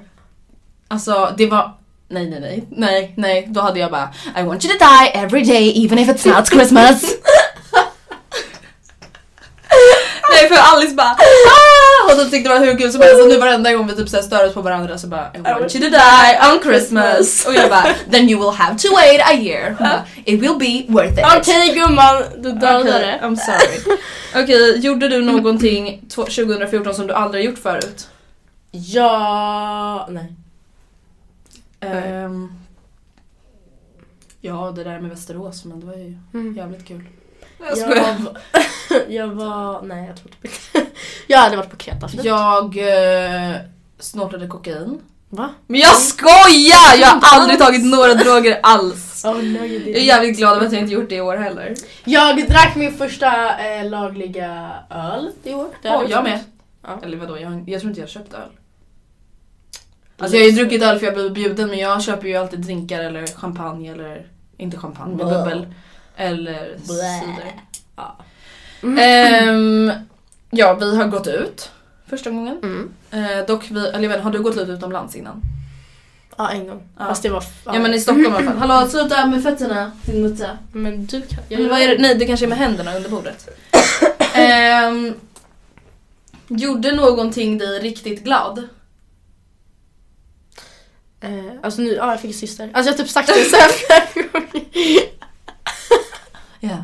Alltså 0.87 1.33
det 1.37 1.45
var 1.47 1.73
Nej 2.07 2.29
nej 2.29 2.39
nej, 2.39 2.67
nej 2.69 3.13
nej, 3.17 3.47
då 3.49 3.61
hade 3.61 3.79
jag 3.79 3.91
bara 3.91 4.13
I 4.37 4.43
want 4.43 4.65
you 4.65 4.73
to 4.73 4.85
die 4.85 5.07
every 5.13 5.43
day 5.43 5.85
even 5.85 5.99
if 5.99 6.09
it's 6.09 6.35
not 6.35 6.47
Christmas. 6.47 7.01
nej 10.31 10.49
för 10.49 10.55
Alice 10.75 10.95
bara 10.95 11.09
ah! 11.11 11.62
och 12.11 12.19
typ 12.19 12.31
tyckte 12.31 12.49
det 12.53 12.59
var 12.59 12.65
hur 12.65 12.77
kul 12.77 12.91
som 12.91 13.01
helst 13.01 13.21
och 13.21 13.29
nu 13.29 13.37
varenda 13.37 13.73
gång 13.73 13.87
vi 13.87 13.95
typ 13.95 14.09
så 14.09 14.21
stör 14.21 14.47
oss 14.47 14.53
på 14.53 14.61
varandra 14.61 14.97
så 14.97 15.07
bara 15.07 15.31
I 15.35 15.37
want 15.41 15.75
you 15.75 15.83
to 15.83 15.89
die 15.89 16.53
on 16.53 16.59
Christmas. 16.63 17.45
Och 17.47 17.53
jag 17.53 17.69
bara 17.69 17.85
then 18.11 18.29
you 18.29 18.39
will 18.41 18.57
have 18.59 18.77
to 18.77 18.87
wait 18.95 19.21
a 19.21 19.33
year. 19.33 19.75
Bara, 19.79 20.03
It 20.25 20.41
will 20.41 20.55
be 20.59 20.93
worth 20.93 21.13
it. 21.19 21.25
Okej 21.37 21.73
gumman, 21.75 22.23
du 22.37 22.51
dödade 22.51 22.83
det. 22.99 23.19
I'm 23.23 23.35
sorry. 23.35 23.97
Okej, 24.43 24.79
gjorde 24.79 25.07
du 25.09 25.21
någonting 25.21 26.01
tw- 26.09 26.45
2014 26.45 26.93
som 26.93 27.07
du 27.07 27.13
aldrig 27.13 27.45
gjort 27.45 27.59
förut? 27.59 28.07
Ja... 28.71 30.07
Nej. 30.11 30.33
Ehm, 31.79 32.51
ja, 34.41 34.71
det 34.75 34.83
där 34.83 34.99
med 34.99 35.09
Västerås, 35.09 35.65
men 35.65 35.79
det 35.79 35.85
var 35.85 35.93
ju 35.93 36.17
Mm. 36.33 36.53
jävligt 36.55 36.87
kul. 36.87 37.03
Jag 37.69 37.77
Jag 37.77 37.77
skojar. 37.77 38.15
var, 38.19 38.37
jag 39.07 39.27
var... 39.27 39.81
Nej 39.81 40.07
jag 40.07 40.17
tror 40.17 40.29
typ 40.29 40.45
inte. 40.45 40.89
Jag 41.27 41.37
hade 41.39 41.57
varit 41.57 41.69
på 41.69 41.77
Kreta 41.77 42.07
förut. 42.07 42.25
Jag 42.25 42.77
eh, 42.77 43.55
snortade 43.99 44.47
kokain. 44.47 45.01
Va? 45.29 45.49
Men 45.67 45.79
jag 45.79 45.95
skojar! 45.97 46.99
Jag 47.01 47.07
har 47.07 47.39
aldrig 47.39 47.59
tagit 47.59 47.85
några 47.85 48.13
droger 48.23 48.59
alls. 48.63 49.25
Oh, 49.25 49.43
no, 49.43 49.65
Jag 49.65 49.87
är 49.87 49.99
jävligt 49.99 50.37
glad 50.37 50.55
över 50.55 50.65
att 50.65 50.73
jag 50.73 50.81
inte 50.81 50.93
gjort 50.93 51.09
det 51.09 51.15
i 51.15 51.21
år 51.21 51.37
heller. 51.37 51.75
Jag 52.03 52.47
drack 52.47 52.75
min 52.75 52.93
första 52.93 53.59
eh, 53.59 53.89
lagliga 53.89 54.71
öl 54.89 55.29
i 55.43 55.53
år. 55.53 55.67
Det 55.81 55.89
Åh, 55.89 55.97
hade 55.97 56.09
jag 56.09 56.23
med. 56.23 56.39
Ja. 56.83 56.99
Eller 57.03 57.17
vadå, 57.17 57.39
jag, 57.39 57.69
jag 57.69 57.81
tror 57.81 57.89
inte 57.89 58.01
jag 58.01 58.07
har 58.07 58.11
köpt 58.11 58.33
öl. 58.33 58.49
Alltså 60.17 60.37
jag 60.37 60.43
har 60.43 60.49
ju 60.49 60.55
druckit 60.55 60.83
öl 60.83 60.99
för 60.99 61.05
jag 61.05 61.15
blev 61.15 61.33
bjuden 61.33 61.69
men 61.69 61.79
jag 61.79 62.03
köper 62.03 62.27
ju 62.27 62.35
alltid 62.35 62.59
drinkar 62.59 62.99
eller 63.03 63.27
champagne 63.27 63.91
eller 63.91 64.27
inte 64.57 64.77
champagne 64.77 65.15
men 65.15 65.25
bubbel. 65.29 65.67
Eller 66.15 66.77
cider. 66.77 67.53
Ja. 67.95 68.17
Ehm, 68.99 69.91
ja, 70.49 70.73
vi 70.73 70.95
har 70.95 71.07
gått 71.07 71.27
ut 71.27 71.71
första 72.07 72.29
gången. 72.29 72.57
Mm. 72.63 72.93
Eh, 73.11 73.45
dock, 73.45 73.71
vi, 73.71 73.87
eller 73.87 74.03
jag 74.03 74.09
vet, 74.09 74.23
har 74.23 74.31
du 74.31 74.41
gått 74.41 74.57
ut 74.57 74.69
utomlands 74.69 75.15
innan? 75.15 75.41
Ja 76.37 76.49
en 76.49 76.67
gång. 76.67 76.83
Ja. 76.99 77.05
Fast 77.05 77.23
det 77.23 77.29
var... 77.29 77.43
Ja, 77.65 77.79
men 77.79 77.93
i 77.93 77.99
Stockholm 77.99 78.33
i 78.33 78.37
alla 78.37 78.45
fall. 78.45 78.57
Hallå, 78.57 78.89
sluta 78.89 79.25
med 79.25 79.43
fötterna 79.43 79.91
din 80.05 80.21
mutta. 80.21 80.57
Men 80.71 81.05
du 81.05 81.21
kan... 81.21 81.39
Eller 81.49 81.69
vad 81.69 81.79
är 81.79 81.87
det? 81.87 81.97
Nej, 82.01 82.15
det 82.15 82.25
kanske 82.25 82.45
är 82.45 82.49
med 82.49 82.57
händerna 82.57 82.95
under 82.95 83.09
bordet. 83.09 83.49
Ehm, 84.35 85.13
gjorde 86.47 86.95
någonting 86.95 87.57
dig 87.57 87.79
riktigt 87.79 88.23
glad? 88.23 88.67
Eh, 91.21 91.51
alltså 91.63 91.81
nu, 91.81 91.93
ja 91.93 92.11
jag 92.11 92.21
fick 92.21 92.31
en 92.31 92.37
syster. 92.37 92.71
Alltså 92.73 92.91
jag 92.91 92.97
har 92.97 93.03
typ 93.03 93.09
sagt 93.09 93.27
det 93.27 93.43
så 93.43 93.55
här 93.55 93.69
flera 94.05 94.27
gånger. 94.31 95.22
Ja. 96.69 96.83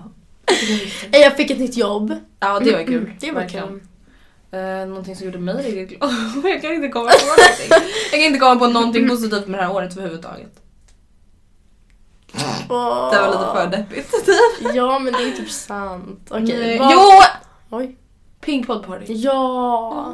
Eh, 1.11 1.19
Jag 1.19 1.37
fick 1.37 1.51
ett 1.51 1.59
nytt 1.59 1.77
jobb. 1.77 2.15
Ja, 2.39 2.59
det 2.59 2.71
var 2.71 2.83
kul. 2.83 3.13
Det 3.19 3.31
var 3.31 3.41
Verkligen. 3.41 3.67
kul. 3.67 3.81
Eh, 4.51 4.87
någonting 4.87 5.15
som 5.15 5.25
gjorde 5.25 5.39
mig 5.39 5.55
riktigt 5.55 5.99
glad. 5.99 6.11
jag 6.43 6.61
kan 6.61 6.73
inte 6.73 6.87
komma 6.87 7.09
på 7.09 7.25
någonting. 7.25 7.67
Jag 8.11 8.19
kan 8.21 8.27
inte 8.27 8.39
komma 8.39 8.55
på 8.55 8.67
någonting 8.67 9.09
positivt 9.09 9.47
med 9.47 9.59
det 9.59 9.63
här 9.63 9.73
året 9.73 9.97
överhuvudtaget. 9.97 10.61
Åh. 12.69 13.11
Det 13.11 13.21
var 13.21 13.27
lite 13.27 13.51
för 13.53 13.67
deppigt. 13.77 14.13
Ja 14.75 14.99
men 14.99 15.13
det 15.13 15.19
är 15.23 15.31
typ 15.31 15.49
sant. 15.49 16.27
Okej. 16.31 16.57
Nej. 16.59 16.79
vad- 16.79 16.91
Jo! 16.93 16.99
Oj. 17.77 17.97
Pink 18.41 18.67
Pod 18.67 18.85
Party. 18.85 19.13
Ja. 19.13 20.13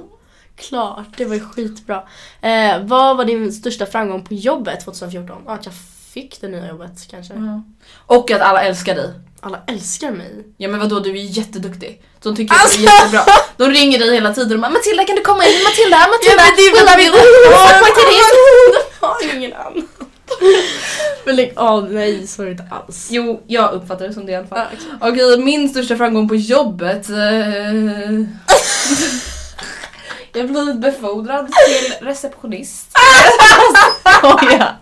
Klart, 0.55 1.17
det 1.17 1.25
var 1.25 1.35
ju 1.35 1.39
skitbra. 1.41 2.03
Eh, 2.41 2.79
vad 2.83 3.17
var 3.17 3.25
din 3.25 3.53
största 3.53 3.85
framgång 3.85 4.23
på 4.25 4.33
jobbet 4.33 4.79
2014? 4.85 5.41
Ja, 5.45 5.51
Att 5.53 5.65
jag 5.65 5.75
fick 6.09 6.41
det 6.41 6.47
nya 6.47 6.67
jobbet 6.67 7.07
kanske. 7.09 7.61
Och 8.05 8.31
att 8.31 8.41
alla 8.41 8.61
älskar 8.63 8.95
dig. 8.95 9.13
Alla 9.45 9.59
älskar 9.67 10.11
mig. 10.11 10.31
Ja 10.57 10.69
men 10.69 10.79
vadå, 10.79 10.99
du 10.99 11.09
är 11.09 11.15
jätteduktig. 11.23 12.01
De 12.23 12.35
tycker 12.35 12.55
att 12.55 12.61
Alltså- 12.61 12.77
du 12.77 12.83
är 12.87 12.91
jättebra. 12.93 13.23
De 13.57 13.69
ringer 13.71 13.99
dig 13.99 14.13
hela 14.13 14.33
tiden 14.33 14.53
och 14.53 14.59
bara 14.59 14.71
Matilda 14.71 15.03
kan 15.05 15.15
du 15.15 15.21
komma 15.21 15.45
in? 15.45 15.63
Matilda, 15.63 15.97
Matilda, 15.97 16.43
Ja, 16.43 16.49
men 16.49 16.55
det 16.57 16.61
är 16.61 16.75
väl. 16.75 16.85
De 19.01 19.07
har 19.07 19.35
ingen 19.35 19.53
annan. 19.53 19.87
Men 21.25 21.35
lägg 21.35 21.53
av, 21.55 21.91
nej 21.93 22.27
så 22.27 22.41
är 22.41 22.45
det 22.45 22.51
inte 22.51 22.63
alls. 22.71 23.07
Jo, 23.11 23.43
jag 23.47 23.73
uppfattar 23.73 24.07
det 24.07 24.13
som 24.13 24.25
det 24.25 24.31
i 24.31 24.35
alla 24.35 24.47
fall. 24.47 24.59
Ja, 24.59 24.65
okej. 25.01 25.25
Okej, 25.25 25.37
min 25.45 25.69
största 25.69 25.95
framgång 25.97 26.29
på 26.29 26.35
jobbet. 26.35 27.09
eh, 27.09 27.15
jag 30.33 30.41
har 30.41 30.47
blivit 30.47 30.75
befordrad 30.81 31.47
till 31.47 32.07
receptionist. 32.07 32.87
Skoja. 34.17 34.75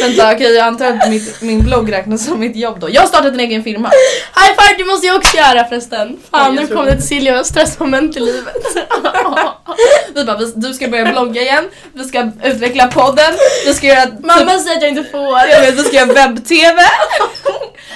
Vänta, 0.00 0.32
okej 0.32 0.54
jag 0.54 0.66
antar 0.66 0.86
att 0.86 1.10
mitt, 1.10 1.40
min 1.40 1.64
blogg 1.64 1.92
räknas 1.92 2.24
som 2.24 2.40
mitt 2.40 2.56
jobb 2.56 2.80
då. 2.80 2.90
Jag 2.90 3.00
har 3.00 3.08
startat 3.08 3.32
en 3.32 3.40
egen 3.40 3.64
firma. 3.64 3.90
High 4.34 4.52
five, 4.60 4.74
det 4.78 4.84
måste 4.84 5.06
jag 5.06 5.16
också 5.16 5.36
göra 5.36 5.64
förresten. 5.64 6.16
Fan 6.30 6.54
nu 6.54 6.66
kom 6.66 6.86
det. 6.86 6.92
till 6.92 7.06
Silja 7.06 7.44
stressmoment 7.44 8.16
i 8.16 8.20
livet. 8.20 8.56
Vi 10.14 10.24
bara, 10.24 10.38
du 10.54 10.74
ska 10.74 10.88
börja 10.88 11.12
blogga 11.12 11.42
igen, 11.42 11.64
vi 11.92 12.04
ska 12.04 12.30
utveckla 12.42 12.86
podden, 12.86 13.34
vi 13.66 13.74
ska 13.74 13.86
göra 13.86 14.06
typ, 14.06 14.20
Mamma 14.20 14.58
säger 14.58 14.76
att 14.76 14.82
jag 14.82 14.90
inte 14.90 15.04
får. 15.04 15.38
jag 15.38 15.60
vet, 15.60 15.74
vi 15.74 15.84
ska 15.84 15.96
göra 15.96 16.12
webb-tv, 16.12 16.82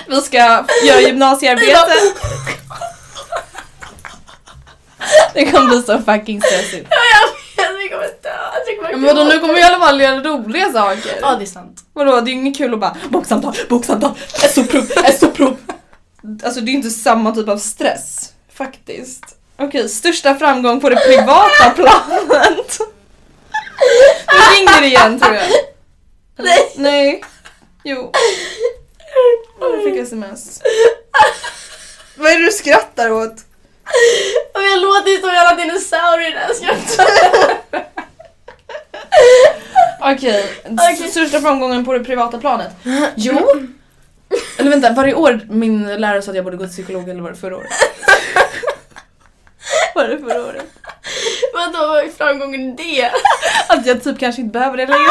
vi 0.06 0.20
ska 0.20 0.64
göra 0.84 1.00
gymnasiearbete. 1.00 1.92
Det 5.34 5.46
kommer 5.46 5.68
bli 5.68 5.82
så 5.82 5.98
fucking 5.98 6.42
stressigt. 6.42 6.88
Ja, 7.90 7.96
jag 7.96 8.00
kommer 8.00 8.22
dö. 8.22 8.30
Jag 8.66 8.76
kommer 8.76 8.90
Men 9.06 9.16
vadå, 9.16 9.24
nu 9.24 9.40
kommer 9.40 9.54
vi 9.54 9.60
i 9.60 9.62
alla 9.62 9.78
fall 9.86 10.00
göra 10.00 10.20
roliga 10.20 10.72
saker. 10.72 11.18
Ja 11.20 11.36
det 11.36 11.44
är 11.44 11.46
sant. 11.46 11.80
Vadå, 11.92 12.20
det 12.20 12.30
är 12.30 12.32
ju 12.32 12.40
inget 12.40 12.56
kul 12.56 12.74
att 12.74 12.80
bara 12.80 12.96
boksamtal, 13.08 13.54
boksamtal, 13.68 14.12
SO-prov, 14.54 14.86
SO-prov. 15.20 15.56
Alltså 16.44 16.60
det 16.60 16.70
är 16.70 16.72
ju 16.72 16.76
inte 16.76 16.90
samma 16.90 17.34
typ 17.34 17.48
av 17.48 17.58
stress. 17.58 18.32
Faktiskt. 18.54 19.24
Okej, 19.58 19.88
största 19.88 20.34
framgång 20.34 20.80
på 20.80 20.88
det 20.88 20.96
privata 20.96 21.70
planet. 21.76 22.78
Nu 24.32 24.56
ringer 24.56 24.80
det 24.80 24.86
igen 24.86 25.20
tror 25.20 25.34
jag. 25.34 25.44
Nej. 26.38 26.72
Nej. 26.76 27.24
Jo. 27.84 28.12
Jag 29.60 29.84
fick 29.84 29.96
sms. 30.02 30.60
Vad 32.16 32.30
är 32.32 32.38
det 32.38 32.44
du 32.44 32.50
skrattar 32.52 33.10
åt? 33.10 33.34
Och 34.54 34.62
jag 34.62 34.78
låter 34.80 35.20
som 35.20 35.28
en 35.28 35.34
jävla 35.34 35.54
dinosaurie 35.64 36.30
när 36.30 36.40
jag 36.40 36.56
skrattar. 36.56 37.06
Okej, 40.00 40.52
Okej. 40.64 41.10
största 41.10 41.40
framgången 41.40 41.84
på 41.84 41.92
det 41.92 42.00
privata 42.04 42.38
planet. 42.38 42.70
Jo. 43.16 43.66
Eller 44.58 44.70
vänta, 44.70 44.92
varje 44.92 45.14
år 45.14 45.40
min 45.50 46.00
lärare 46.00 46.22
sa 46.22 46.30
att 46.30 46.36
jag 46.36 46.44
borde 46.44 46.56
gå 46.56 46.64
till 46.64 46.72
psykolog 46.72 47.08
eller 47.08 47.22
var 47.22 47.30
det 47.30 47.36
förra 47.36 47.56
året? 47.56 47.70
var 49.94 50.08
det 50.08 50.18
förra 50.18 50.44
året? 50.44 50.64
Vadå, 51.54 51.86
vad 51.86 52.04
är 52.04 52.08
framgången 52.08 52.60
i 52.60 52.74
det? 52.76 53.10
Att 53.68 53.86
jag 53.86 54.04
typ 54.04 54.18
kanske 54.18 54.42
inte 54.42 54.52
behöver 54.52 54.76
det 54.76 54.86
längre. 54.86 55.10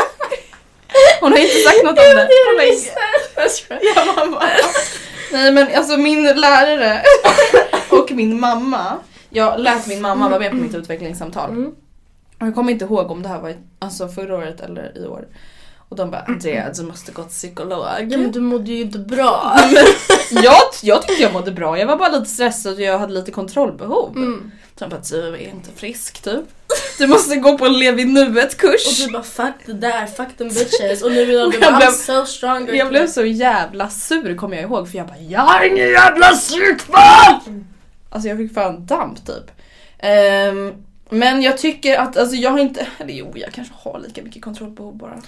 Hon 1.22 1.32
har 1.32 1.40
inte 1.40 1.56
sagt 1.56 1.84
något 1.84 2.00
om 2.00 2.16
det 2.16 2.28
på 2.28 2.58
länge. 2.58 2.76
Jag 3.36 3.52
skojar. 3.52 3.82
Ja, 3.96 4.06
mamma. 4.16 4.44
Nej 5.32 5.52
men 5.52 5.76
alltså 5.76 5.98
min 5.98 6.24
lärare 6.24 7.02
och 8.12 8.18
min 8.18 8.40
mamma. 8.40 8.98
Jag 9.30 9.60
lät 9.60 9.88
min 9.88 10.02
mamma 10.02 10.30
vara 10.30 10.40
med 10.40 10.52
på 10.52 10.58
mitt 10.58 10.76
utvecklingssamtal. 10.76 11.50
Mm. 11.50 11.72
Och 12.40 12.48
jag 12.48 12.56
kommer 12.56 12.72
inte 12.72 12.86
ihåg 12.86 13.12
om 13.12 13.24
det 13.24 13.30
här 13.30 13.40
var 13.40 13.54
alltså 13.80 14.08
förra 14.08 14.38
året 14.38 14.62
eller 14.62 14.98
i 14.98 15.08
år. 15.08 15.28
Och 15.90 15.96
de 15.96 16.12
bara 16.12 16.22
Andrea 16.22 16.72
du 16.74 16.84
måste 16.84 17.12
gå 17.12 17.24
till 17.24 17.32
psykolog. 17.32 17.86
Ja 18.10 18.18
men 18.18 18.32
du 18.32 18.40
mådde 18.40 18.72
ju 18.72 18.82
inte 18.82 19.00
bra. 19.00 19.60
jag, 20.32 20.54
jag 20.84 21.08
tyckte 21.08 21.24
jag 21.24 21.34
mådde 21.34 21.52
bra, 21.52 21.80
jag 21.80 21.88
var 21.88 21.98
bara 21.98 22.10
lite 22.10 22.26
stressad 22.26 22.74
och 22.74 22.82
jag 22.82 23.00
hade 23.00 23.14
lite 23.14 23.32
kontrollbehov. 23.32 24.16
Mm. 24.16 24.52
Så 24.76 24.84
jag 24.84 24.90
bara 24.90 25.02
du 25.12 25.28
är 25.28 25.38
inte 25.38 25.70
frisk 25.76 26.22
typ. 26.22 26.46
Du 26.98 27.08
måste 27.08 27.36
gå 27.36 27.58
på 27.58 27.66
en 27.66 27.80
lev 27.80 28.00
i 28.00 28.06
nuet 28.06 28.58
kurs. 28.58 28.88
Och 28.88 29.08
du 29.08 29.14
bara 29.14 29.24
fuck 29.24 29.56
det 29.66 29.74
där, 29.74 30.06
fuck 30.06 30.38
them 30.38 30.48
bitches. 30.48 31.04
Och 31.04 31.12
nu 31.12 31.26
vill 31.26 31.36
jag, 31.36 31.56
jag 31.62 31.78
blev- 31.78 31.92
so 31.92 32.26
stronger. 32.26 32.74
Jag 32.74 32.90
blev 32.90 33.08
så 33.08 33.26
jävla 33.26 33.90
sur 33.90 34.36
kommer 34.36 34.56
jag 34.56 34.64
ihåg 34.64 34.90
för 34.90 34.98
jag 34.98 35.08
bara 35.08 35.18
Jag 35.18 35.42
har 35.42 35.66
ingen 35.66 35.90
jävla 35.90 36.28
psykfall! 36.28 37.64
Alltså 38.10 38.30
jag 38.30 38.38
fick 38.38 38.54
fan 38.54 38.86
damp 38.86 39.26
typ. 39.26 39.52
Ehm, 40.00 40.74
men 41.10 41.42
jag 41.42 41.58
tycker 41.58 42.00
att, 42.00 42.18
alltså 42.18 42.36
jag 42.36 42.52
har 42.52 42.60
inte, 42.60 42.88
eller 42.98 43.14
jo 43.14 43.32
jag 43.36 43.52
kanske 43.54 43.74
har 43.78 44.00
lika 44.00 44.24
mycket 44.24 44.42
kontrollbehov 44.42 44.96
bara. 44.98 45.22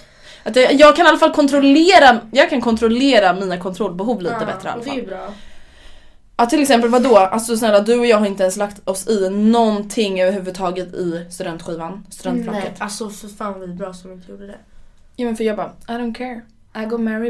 Att 0.44 0.56
jag, 0.56 0.72
jag 0.74 0.96
kan 0.96 1.06
i 1.06 1.08
alla 1.08 1.18
fall 1.18 1.32
kontrollera, 1.32 2.20
jag 2.32 2.50
kan 2.50 2.60
kontrollera 2.60 3.32
mina 3.32 3.58
kontrollbehov 3.58 4.22
lite 4.22 4.34
bättre 4.46 4.68
i 4.68 4.72
alla 4.72 4.78
och 4.78 4.84
Det 4.84 4.90
är 4.90 4.94
fall. 4.94 5.06
bra. 5.06 5.32
Ja 6.36 6.46
till 6.46 6.62
exempel 6.62 6.90
vadå? 6.90 7.16
Alltså 7.16 7.56
snälla 7.56 7.80
du 7.80 7.98
och 7.98 8.06
jag 8.06 8.16
har 8.16 8.26
inte 8.26 8.42
ens 8.42 8.56
lagt 8.56 8.88
oss 8.88 9.08
i 9.08 9.30
någonting 9.30 10.20
överhuvudtaget 10.22 10.94
i 10.94 11.26
studentskivan, 11.30 12.06
studentfacket. 12.10 12.62
Nej, 12.64 12.72
alltså 12.78 13.10
för 13.10 13.28
fan 13.28 13.60
vi 13.60 13.64
är 13.66 13.68
bra 13.68 13.92
som 13.94 14.12
inte 14.12 14.30
gjorde 14.30 14.46
det. 14.46 14.58
Ja 15.16 15.24
men 15.26 15.36
för 15.36 15.44
jag 15.44 15.56
bara, 15.56 15.72
I 15.88 15.92
don't 15.92 16.14
care. 16.14 16.40
I 16.82 16.86
go 16.86 16.98
marry 16.98 17.29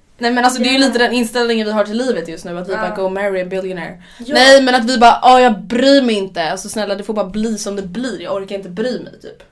Nej 0.21 0.31
men 0.31 0.45
alltså 0.45 0.61
det 0.61 0.69
är 0.69 0.73
ju 0.73 0.77
lite 0.79 0.97
den 0.99 1.13
inställningen 1.13 1.67
vi 1.67 1.73
har 1.73 1.83
till 1.85 1.97
livet 1.97 2.27
just 2.27 2.45
nu, 2.45 2.57
att 2.57 2.69
vi 2.69 2.73
Ja. 2.73 2.81
bara 2.81 2.95
go 2.95 3.09
marry 3.09 3.41
a 3.41 3.45
billionaire. 3.45 4.03
Ja. 4.19 4.33
Nej 4.33 4.61
men 4.61 4.75
att 4.75 4.85
vi 4.85 4.97
bara, 4.97 5.19
ja 5.21 5.41
jag 5.41 5.61
bryr 5.61 6.01
mig 6.01 6.15
inte. 6.15 6.51
Alltså 6.51 6.69
snälla 6.69 6.95
det 6.95 7.03
får 7.03 7.13
bara 7.13 7.25
bli 7.29 7.57
som 7.57 7.75
det 7.75 7.81
blir, 7.81 8.21
jag 8.21 8.35
orkar 8.35 8.55
inte 8.55 8.69
bry 8.69 8.99
mig 9.03 9.19
typ. 9.21 9.43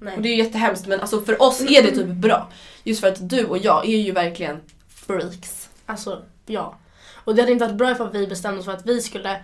Nej. 0.00 0.16
Och 0.16 0.22
det 0.22 0.28
är 0.28 0.30
ju 0.36 0.44
jättehemskt 0.44 0.86
men 0.86 1.00
alltså 1.00 1.20
för 1.20 1.42
oss 1.42 1.60
är 1.60 1.82
det 1.82 1.90
typ 1.90 2.06
bra. 2.06 2.50
Just 2.84 3.00
för 3.00 3.08
att 3.08 3.28
du 3.28 3.44
och 3.44 3.58
jag 3.58 3.88
är 3.88 3.98
ju 3.98 4.12
verkligen 4.12 4.60
freaks. 5.06 5.68
Alltså, 5.86 6.22
ja. 6.46 6.78
Och 7.24 7.34
det 7.34 7.42
hade 7.42 7.52
inte 7.52 7.64
varit 7.64 7.76
bra 7.76 7.90
ifall 7.90 8.10
vi 8.12 8.26
bestämde 8.26 8.58
oss 8.60 8.64
för 8.64 8.72
att 8.72 8.86
vi 8.86 9.00
skulle... 9.00 9.36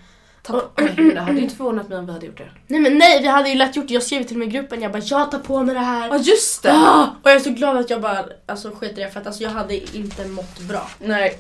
Ta, 0.47 0.71
Oj, 0.77 0.95
det 1.15 1.21
hade 1.21 1.37
ju 1.37 1.43
inte 1.43 1.57
förvånat 1.57 1.89
mig 1.89 1.99
om 1.99 2.07
vi 2.07 2.13
hade 2.13 2.27
gjort 2.27 2.39
det. 2.39 2.51
Nej 2.67 2.81
men 2.81 2.99
nej, 2.99 3.23
vi 3.23 3.29
hade 3.29 3.49
ju 3.49 3.55
lätt 3.55 3.77
gjort 3.77 3.89
det. 3.89 3.95
Jag 3.95 4.03
skrev 4.03 4.25
till 4.25 4.39
mig 4.39 4.49
i 4.49 4.51
gruppen, 4.51 4.83
jag 4.83 4.93
bara 4.93 5.03
jag 5.03 5.31
tar 5.31 5.39
på 5.39 5.63
mig 5.63 5.75
det 5.75 5.81
här. 5.81 6.09
Ja 6.09 6.17
just 6.17 6.63
det! 6.63 6.73
Ah! 6.73 7.07
Och 7.23 7.31
jag 7.31 7.37
är 7.37 7.41
så 7.41 7.51
glad 7.51 7.77
att 7.77 7.91
jag 7.91 8.01
bara 8.01 8.25
alltså, 8.47 8.71
skiter 8.71 9.01
i 9.01 9.05
det 9.05 9.11
för 9.11 9.21
att 9.21 9.27
alltså, 9.27 9.43
jag 9.43 9.51
hade 9.51 9.97
inte 9.97 10.25
mått 10.25 10.61
bra. 10.61 10.91
Nej. 10.99 11.39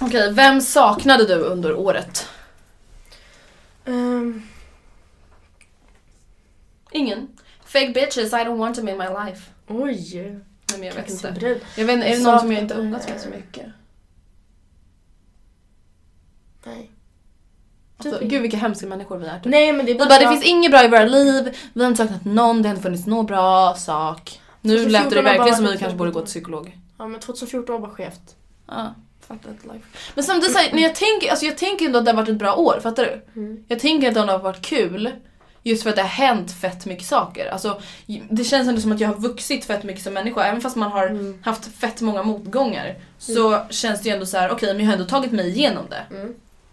Okej, 0.00 0.32
vem 0.32 0.60
saknade 0.60 1.26
du 1.26 1.34
under 1.34 1.74
året? 1.74 2.26
Um, 3.84 4.42
Ingen. 6.90 7.28
Fake 7.64 7.92
bitches 7.92 8.32
I 8.32 8.36
don't 8.36 8.58
want 8.58 8.76
them 8.76 8.88
in 8.88 8.98
my 8.98 9.04
life. 9.04 9.50
Oj! 9.68 10.22
Nej 10.70 10.78
men 10.78 10.82
jag 10.82 10.94
vet 10.94 11.10
inte. 11.10 11.32
brud. 11.32 11.60
Jag 11.76 11.84
vet 11.84 12.04
är 12.04 12.16
det 12.16 12.22
någon 12.22 12.40
som 12.40 12.52
jag 12.52 12.62
inte 12.62 12.74
umgåtts 12.74 13.08
med 13.08 13.20
så 13.20 13.28
mycket? 13.28 13.66
Nej. 16.64 16.90
Alltså, 18.06 18.20
Typ 18.20 18.30
gud 18.30 18.42
vilka 18.42 18.56
hemska 18.56 18.86
människor 18.86 19.18
vi 19.18 19.26
är. 19.26 19.38
Typ. 19.38 19.50
Nej 19.50 19.72
men 19.72 19.86
det 19.86 19.92
är 19.92 19.94
Vi 19.94 19.98
bara, 19.98 20.08
bara, 20.08 20.18
det 20.20 20.28
finns 20.28 20.44
inget 20.44 20.70
bra 20.70 20.84
i 20.84 20.88
våra 20.88 21.04
liv, 21.04 21.56
vi 21.72 21.82
har 21.82 21.88
inte 21.90 22.02
saknat 22.02 22.24
någon, 22.24 22.62
det 22.62 22.68
har 22.68 22.74
inte 22.74 22.82
funnits 22.82 23.06
någon 23.06 23.26
bra 23.26 23.74
sak. 23.74 24.40
Nu 24.60 24.76
2014 24.76 24.92
lät 24.92 25.10
det 25.10 25.16
bara 25.16 25.22
verkligen 25.38 25.56
som 25.56 25.64
varit 25.64 25.72
vi 25.72 25.74
ett 25.74 25.80
kanske 25.80 25.98
borde 25.98 26.10
gå 26.10 26.20
till 26.20 26.26
psykolog. 26.26 26.76
Ja 26.98 27.06
men 27.06 27.20
2014 27.20 27.72
var 27.72 27.80
bara 27.88 27.90
skevt. 27.90 28.36
Ja. 28.68 28.94
Men 30.14 30.24
samtidigt, 30.24 30.56
så 30.56 30.58
här, 30.62 30.72
när 30.72 30.82
jag 30.82 30.94
tänker, 30.94 31.30
alltså 31.30 31.46
jag 31.46 31.58
tänker 31.58 31.86
ändå 31.86 31.98
att 31.98 32.04
det 32.04 32.10
har 32.10 32.16
varit 32.16 32.28
ett 32.28 32.36
bra 32.38 32.54
år, 32.54 32.80
fattar 32.82 33.04
du? 33.04 33.40
Mm. 33.40 33.64
Jag 33.68 33.78
tänker 33.80 34.08
att 34.08 34.14
det 34.14 34.20
har 34.20 34.38
varit 34.38 34.62
kul. 34.62 35.10
Just 35.62 35.82
för 35.82 35.90
att 35.90 35.96
det 35.96 36.02
har 36.02 36.08
hänt 36.08 36.52
fett 36.52 36.86
mycket 36.86 37.06
saker. 37.06 37.50
Alltså, 37.50 37.80
det 38.30 38.44
känns 38.44 38.68
ändå 38.68 38.80
som 38.80 38.92
att 38.92 39.00
jag 39.00 39.08
har 39.08 39.14
vuxit 39.16 39.64
fett 39.64 39.82
mycket 39.82 40.02
som 40.04 40.14
människa. 40.14 40.44
Även 40.44 40.60
fast 40.60 40.76
man 40.76 40.92
har 40.92 41.06
Mm. 41.06 41.38
haft 41.44 41.66
fett 41.76 42.00
många 42.00 42.22
motgångar. 42.22 42.94
Så 43.18 43.58
känns 43.70 44.00
det 44.02 44.08
ju 44.08 44.14
ändå 44.14 44.26
så 44.26 44.36
här: 44.38 44.50
okej 44.50 44.68
men 44.74 44.80
jag 44.80 44.86
har 44.86 44.92
ändå 44.92 45.04
tagit 45.04 45.32
mig 45.32 45.48
igenom 45.48 45.84
det. 45.90 46.06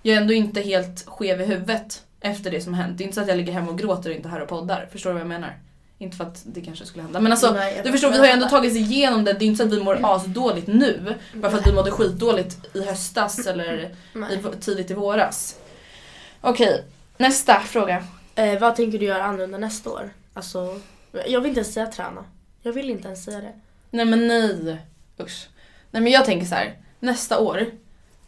Mm. 0.08 0.14
Jag 0.14 0.18
är 0.18 0.22
ändå 0.22 0.34
inte 0.34 0.62
helt 0.62 1.06
skev 1.08 1.42
i 1.42 1.46
huvudet 1.46 2.04
efter 2.22 2.52
det 2.52 2.62
som 2.62 2.74
hänt. 2.74 2.98
Det 2.98 3.04
är 3.04 3.06
inte 3.06 3.16
så 3.16 3.22
att 3.22 3.28
jag 3.28 3.38
ligger 3.38 3.54
hemma 3.54 3.72
och 3.72 3.78
gråter 3.78 4.10
och 4.10 4.16
inte 4.16 4.30
här 4.30 4.42
och 4.42 4.48
poddar. 4.48 4.90
Förstår 4.92 5.10
du 5.10 5.14
vad 5.14 5.22
jag 5.22 5.28
menar? 5.28 5.58
Inte 6.00 6.18
för 6.18 6.24
att 6.24 6.44
det 6.46 6.62
kanske 6.62 6.86
skulle 6.86 7.04
hända. 7.04 7.20
Men 7.20 7.32
alltså, 7.32 7.52
Nej, 7.52 7.82
du 7.84 7.92
förstår, 7.92 8.12
vi 8.12 8.18
har 8.18 8.26
ju 8.26 8.32
ändå 8.32 8.50
tagit 8.50 8.72
oss 8.72 8.78
igenom 8.78 9.24
det. 9.24 9.34
Det 9.34 9.46
är 9.46 9.48
inte 9.48 9.58
så 9.58 9.68
att 9.68 9.74
vi 9.74 9.84
mår 9.84 10.00
asdåligt 10.04 10.68
nu. 10.68 11.16
Bara 11.34 11.52
för 11.52 11.58
att 11.58 11.68
vi 11.68 11.74
mådde 11.74 11.92
skitdåligt 11.92 12.76
i 12.76 12.84
höstas 12.84 13.48
eller 13.48 13.92
i, 14.32 14.60
tidigt 14.62 14.92
i 14.92 14.94
våras. 14.94 15.56
Okej, 16.42 16.84
nästa 17.18 17.60
fråga. 17.60 18.04
Eh, 18.36 18.60
vad 18.60 18.76
tänker 18.76 19.00
du 19.00 19.06
göra 19.06 19.24
annorlunda 19.24 19.58
nästa 19.58 19.90
år? 19.90 20.14
Alltså, 20.34 20.80
jag 21.28 21.42
vill 21.42 21.50
inte 21.50 21.60
ens 21.60 21.74
säga 21.74 21.88
träna. 21.88 22.26
Jag 22.62 22.74
vill 22.74 22.90
inte 22.90 23.08
ens 23.08 23.24
säga 23.24 23.42
det. 23.42 23.54
Nej 23.92 24.06
men 24.06 24.28
nej. 24.28 24.78
Usch. 25.20 25.48
Nej 25.92 26.04
men 26.04 26.12
jag 26.12 26.26
tänker 26.26 26.46
så 26.46 26.56
här. 26.56 26.78
nästa 27.00 27.40
år. 27.40 27.66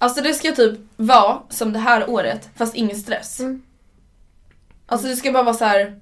Alltså 0.01 0.21
det 0.21 0.33
ska 0.33 0.51
typ 0.51 0.79
vara 0.95 1.39
som 1.49 1.73
det 1.73 1.79
här 1.79 2.09
året 2.09 2.49
fast 2.55 2.75
ingen 2.75 2.97
stress. 2.97 3.39
Mm. 3.39 3.61
Alltså 4.85 5.07
det 5.07 5.15
ska 5.15 5.31
bara 5.31 5.43
vara 5.43 5.55
så 5.55 5.65
här. 5.65 5.99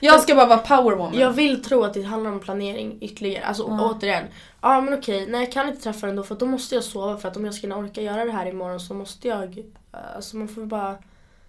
Jag 0.00 0.20
ska 0.20 0.34
bara 0.34 0.46
vara 0.46 0.58
powerwoman. 0.58 1.18
Jag 1.18 1.30
vill 1.30 1.64
tro 1.64 1.84
att 1.84 1.94
det 1.94 2.02
handlar 2.02 2.30
om 2.30 2.40
planering 2.40 2.98
ytterligare. 3.00 3.44
Alltså 3.44 3.62
Ja. 3.62 3.90
återigen. 3.90 4.24
Ja 4.60 4.80
men 4.80 4.94
okej, 4.94 5.26
nej 5.26 5.40
jag 5.44 5.52
kan 5.52 5.68
inte 5.68 5.82
träffa 5.82 6.06
den 6.06 6.16
då 6.16 6.22
för 6.22 6.34
då 6.34 6.46
måste 6.46 6.74
jag 6.74 6.84
sova 6.84 7.16
för 7.16 7.28
att 7.28 7.36
om 7.36 7.44
jag 7.44 7.54
ska 7.54 7.76
orka 7.76 8.02
göra 8.02 8.24
det 8.24 8.32
här 8.32 8.46
imorgon 8.46 8.80
så 8.80 8.94
måste 8.94 9.28
jag... 9.28 9.58
eh, 9.92 10.16
Alltså 10.16 10.36
man 10.36 10.48
får 10.48 10.66
bara 10.66 10.96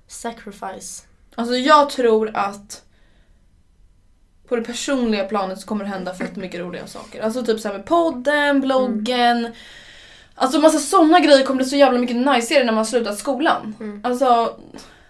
sacrifice. 0.08 1.04
Alltså 1.36 1.56
jag 1.56 1.90
tror 1.90 2.32
att 2.34 2.84
på 4.48 4.56
det 4.56 4.62
personliga 4.64 5.24
planet 5.24 5.60
så 5.60 5.68
kommer 5.68 5.84
det 5.86 5.90
hända 5.92 6.14
fett 6.14 6.36
mycket 6.36 6.60
roliga 6.60 6.88
saker. 6.88 7.22
Alltså 7.22 7.44
typ 7.46 7.60
så 7.60 7.68
här 7.68 7.78
med 7.78 7.86
podden, 7.86 8.62
bloggen. 8.62 9.48
Alltså 10.44 10.60
massa 10.60 10.80
såna 10.80 11.20
grejer 11.20 11.46
kommer 11.46 11.58
bli 11.58 11.66
så 11.66 11.76
jävla 11.76 12.00
mycket 12.00 12.16
najsigare 12.16 12.64
när 12.64 12.72
man 12.72 12.78
har 12.78 12.86
slutat 12.86 13.18
skolan. 13.18 13.76
Mm. 13.80 14.02
Alltså, 14.04 14.26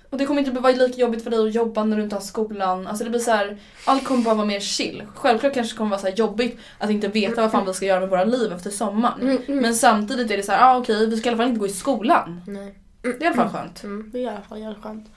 och 0.09 0.17
det 0.17 0.25
kommer 0.25 0.39
inte 0.39 0.51
vara 0.51 0.73
lika 0.73 1.01
jobbigt 1.01 1.23
för 1.23 1.31
dig 1.31 1.47
att 1.47 1.55
jobba 1.55 1.83
när 1.83 1.97
du 1.97 2.03
inte 2.03 2.15
har 2.15 2.21
skolan. 2.21 2.87
Alltså 2.87 3.03
det 3.03 3.09
blir 3.09 3.19
så 3.19 3.31
här, 3.31 3.57
allt 3.85 4.03
kommer 4.03 4.23
bara 4.23 4.35
vara 4.35 4.47
mer 4.47 4.59
chill. 4.59 5.03
Självklart 5.15 5.53
kanske 5.53 5.73
det 5.73 5.77
kommer 5.77 5.89
vara 5.89 6.01
så 6.01 6.07
här 6.07 6.15
jobbigt 6.15 6.59
att 6.77 6.89
inte 6.89 7.07
veta 7.07 7.41
vad 7.41 7.51
fan 7.51 7.65
vi 7.65 7.73
ska 7.73 7.85
göra 7.85 7.99
med 7.99 8.09
våra 8.09 8.23
liv 8.23 8.53
efter 8.53 8.69
sommaren. 8.69 9.21
Mm, 9.21 9.37
mm. 9.47 9.59
Men 9.61 9.75
samtidigt 9.75 10.31
är 10.31 10.37
det 10.37 10.43
så 10.43 10.51
här, 10.51 10.73
ah, 10.73 10.77
okej 10.77 11.09
vi 11.09 11.17
ska 11.17 11.29
i 11.29 11.31
alla 11.31 11.37
fall 11.37 11.47
inte 11.47 11.59
gå 11.59 11.67
i 11.67 11.69
skolan. 11.69 12.41
Nej. 12.47 12.75
Det 13.01 13.09
är 13.09 13.23
i 13.23 13.25
alla 13.25 13.35
fall 13.35 13.49
skönt. 13.49 13.83
Mm, 13.83 14.09
det 14.13 14.17
är 14.17 14.21
i 14.21 14.27
alla 14.27 14.41
fall 14.41 14.59
jävligt 14.59 14.83
skönt. 14.83 15.07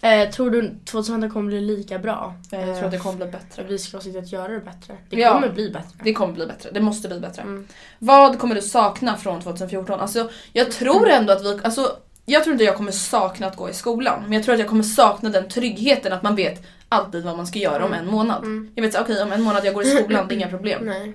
Eh, 0.00 0.30
tror 0.30 0.50
du 0.50 0.74
2015 0.84 1.30
kommer 1.30 1.46
bli 1.48 1.60
lika 1.60 1.98
bra? 1.98 2.34
Jag 2.50 2.76
tror 2.76 2.84
att 2.84 2.90
det 2.90 2.98
kommer 2.98 3.16
bli 3.16 3.26
bättre. 3.26 3.62
vi 3.62 3.78
ska 3.78 4.00
se 4.00 4.10
till 4.10 4.18
att 4.20 4.32
göra 4.32 4.48
det 4.48 4.60
bättre. 4.60 4.96
Det 5.10 5.16
Ja. 5.20 5.34
kommer 5.34 5.48
bli 5.48 5.70
bättre. 5.70 5.98
Det 6.04 6.12
kommer 6.12 6.34
bli 6.34 6.46
bättre, 6.46 6.70
det 6.70 6.80
måste 6.80 7.08
bli 7.08 7.20
bättre. 7.20 7.42
Mm. 7.42 7.66
Vad 7.98 8.38
kommer 8.38 8.54
du 8.54 8.62
sakna 8.62 9.16
från 9.16 9.40
2014? 9.40 10.00
Alltså 10.00 10.30
jag 10.52 10.70
tror 10.72 11.08
ändå 11.08 11.32
att 11.32 11.44
vi, 11.44 11.60
alltså 11.62 11.96
jag 12.26 12.44
tror 12.44 12.52
inte 12.52 12.64
jag 12.64 12.76
kommer 12.76 12.92
sakna 12.92 13.46
att 13.46 13.56
gå 13.56 13.70
i 13.70 13.74
skolan. 13.74 14.22
Men 14.22 14.32
jag 14.32 14.42
tror 14.44 14.52
att 14.54 14.60
jag 14.60 14.68
kommer 14.68 14.82
sakna 14.82 15.30
den 15.30 15.48
tryggheten 15.48 16.12
att 16.12 16.22
man 16.22 16.36
vet 16.36 16.62
alltid 16.88 17.24
vad 17.24 17.36
man 17.36 17.46
ska 17.46 17.58
göra 17.58 17.84
om 17.84 17.92
en 17.92 18.06
månad. 18.06 18.42
Mm. 18.42 18.72
Jag 18.74 18.82
vet 18.82 19.00
okej 19.00 19.22
om 19.22 19.32
en 19.32 19.42
månad 19.42 19.64
jag 19.64 19.74
går 19.74 19.82
i 19.82 19.86
skolan, 19.86 20.28
det 20.28 20.34
är 20.34 20.36
inga 20.36 20.48
problem. 20.48 20.84
Nej. 20.84 21.12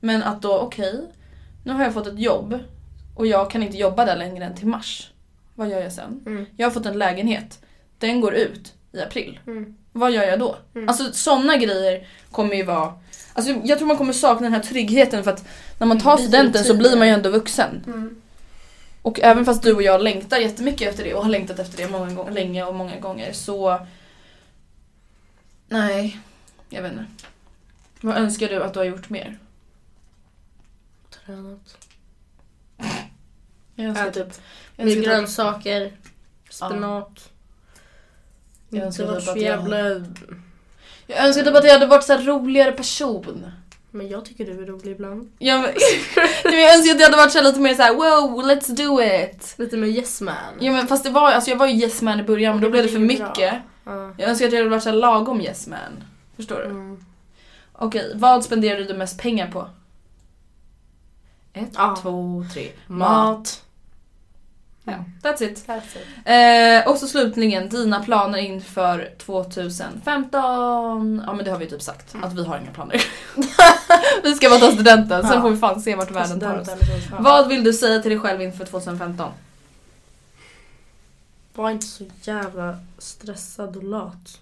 Men 0.00 0.22
att 0.22 0.42
då, 0.42 0.58
okej, 0.58 1.00
nu 1.64 1.72
har 1.72 1.82
jag 1.84 1.94
fått 1.94 2.06
ett 2.06 2.18
jobb 2.18 2.58
och 3.16 3.26
jag 3.26 3.50
kan 3.50 3.62
inte 3.62 3.76
jobba 3.76 4.04
där 4.04 4.16
längre 4.16 4.44
än 4.44 4.54
till 4.54 4.66
mars. 4.66 5.10
Vad 5.54 5.68
gör 5.68 5.80
jag 5.80 5.92
sen? 5.92 6.22
Mm. 6.26 6.46
Jag 6.56 6.66
har 6.66 6.70
fått 6.70 6.86
en 6.86 6.98
lägenhet, 6.98 7.58
den 8.00 8.20
går 8.20 8.34
ut 8.34 8.74
i 8.92 9.00
april. 9.00 9.40
Mm. 9.46 9.76
Vad 9.92 10.12
gör 10.12 10.22
jag 10.22 10.38
då? 10.38 10.56
Alltså 10.88 11.12
sådana 11.12 11.56
grejer 11.56 12.08
kommer 12.30 12.54
ju 12.54 12.62
vara... 12.62 12.94
Alltså, 13.32 13.52
jag 13.64 13.78
tror 13.78 13.88
man 13.88 13.96
kommer 13.96 14.12
sakna 14.12 14.42
den 14.42 14.52
här 14.52 14.60
tryggheten 14.60 15.24
för 15.24 15.30
att 15.30 15.44
när 15.78 15.86
man 15.86 16.00
tar 16.00 16.16
studenten 16.16 16.64
så 16.64 16.76
blir 16.76 16.96
man 16.96 17.06
ju 17.06 17.14
ändå 17.14 17.30
vuxen. 17.30 17.84
Mm. 17.86 18.22
Och 19.02 19.20
även 19.20 19.44
fast 19.44 19.62
du 19.62 19.74
och 19.74 19.82
jag 19.82 20.02
längtar 20.02 20.38
jättemycket 20.38 20.88
efter 20.88 21.04
det 21.04 21.14
och 21.14 21.22
har 21.22 21.30
längtat 21.30 21.58
efter 21.58 21.76
det 21.76 21.88
många 21.88 22.14
gånger, 22.14 22.32
länge 22.32 22.64
och 22.64 22.74
många 22.74 23.00
gånger 23.00 23.32
så... 23.32 23.86
Nej, 25.68 26.20
jag 26.68 26.82
vet 26.82 26.92
inte. 26.92 27.04
Vad 28.00 28.16
önskar 28.16 28.48
du 28.48 28.62
att 28.62 28.72
du 28.72 28.78
har 28.78 28.86
gjort 28.86 29.10
mer? 29.10 29.38
Tränat. 31.10 31.76
Jag 33.74 33.86
önskar 33.86 34.06
Ätit 34.06 34.14
typ... 34.14 34.42
Jag 34.76 34.86
önskar 34.86 35.00
typ 35.00 35.04
grönsaker. 35.04 35.92
Spenat. 36.50 37.30
Jag 38.70 38.86
Inte 38.86 38.86
önskar 38.86 39.14
typ 39.14 39.24
så 39.24 39.30
att 39.30 39.36
jag- 39.36 39.44
jävla... 39.44 39.78
jag 41.06 41.26
önskar 41.26 41.42
typ 41.44 41.54
att 41.56 41.64
jag 41.64 41.72
hade 41.72 41.86
varit 41.86 42.04
så 42.04 42.16
roligare 42.16 42.72
person. 42.72 43.46
Men 43.90 44.08
jag 44.08 44.24
tycker 44.24 44.46
du 44.46 44.62
är 44.62 44.66
rolig 44.66 44.92
ibland. 44.92 45.30
Nej, 45.38 45.74
men 46.44 46.60
jag 46.60 46.74
önskar 46.74 46.94
att 46.94 47.00
jag 47.00 47.06
hade 47.06 47.16
varit 47.16 47.32
så 47.32 47.42
lite 47.42 47.60
mer 47.60 47.74
så 47.74 47.82
här: 47.82 47.94
wow, 47.94 48.42
let's 48.44 48.70
do 48.74 49.02
it. 49.02 49.54
Lite 49.58 49.76
mer 49.76 49.88
yes 49.88 50.20
man. 50.20 50.34
Ja 50.60 50.72
men 50.72 50.86
fast 50.86 51.04
det 51.04 51.10
var, 51.10 51.30
alltså 51.32 51.50
jag 51.50 51.56
var 51.56 51.66
ju 51.66 51.74
yes 51.74 52.02
man 52.02 52.20
i 52.20 52.22
början 52.22 52.54
men 52.54 52.62
då 52.64 52.70
blev 52.70 52.82
det 52.82 52.88
för 52.88 52.98
mycket. 52.98 53.54
Ja. 53.84 54.14
Jag 54.18 54.28
önskar 54.30 54.46
att 54.46 54.52
jag 54.52 54.58
hade 54.58 54.70
varit 54.70 54.82
så 54.82 54.92
lagom 54.92 55.40
yes 55.40 55.66
man. 55.66 56.04
Förstår 56.36 56.56
du? 56.56 56.64
Mm. 56.64 57.04
Okej, 57.72 58.12
vad 58.14 58.44
spenderar 58.44 58.80
du 58.80 58.94
mest 58.94 59.18
pengar 59.20 59.50
på? 59.50 59.68
Ett, 61.52 61.68
Ja. 61.74 61.96
två, 62.02 62.44
tre. 62.54 62.68
Mat. 62.86 63.62
Ja, 64.84 64.94
that's 65.22 65.42
it. 65.42 65.64
That's 65.66 65.96
it. 65.96 66.84
Eh, 66.84 66.90
och 66.92 66.98
så 66.98 67.08
slutligen, 67.08 67.68
dina 67.68 68.04
planer 68.04 68.38
inför 68.38 69.10
2015. 69.18 71.22
Ja 71.26 71.32
men 71.32 71.44
det 71.44 71.50
har 71.50 71.58
vi 71.58 71.66
typ 71.66 71.82
sagt, 71.82 72.14
att 72.22 72.32
vi 72.34 72.44
har 72.44 72.58
inga 72.58 72.70
planer. 72.70 73.02
vi 74.22 74.34
ska 74.34 74.48
bara 74.50 74.60
ta 74.60 74.72
studenten, 74.72 75.22
sen 75.22 75.32
Ja. 75.32 75.40
får 75.42 75.50
vi 75.50 75.56
fan 75.56 75.80
se 75.80 75.94
vart 75.96 76.10
världen 76.10 76.40
tar 76.40 76.58
oss. 76.60 76.68
Ja. 77.10 77.16
Vad 77.20 77.48
vill 77.48 77.64
du 77.64 77.72
säga 77.72 78.02
till 78.02 78.10
dig 78.10 78.20
själv 78.20 78.42
inför 78.42 78.64
2015? 78.64 79.32
Var 81.54 81.70
inte 81.70 81.86
så 81.86 82.04
jävla 82.22 82.78
stressad 82.98 83.76
och 83.76 83.84
lat. 83.84 84.38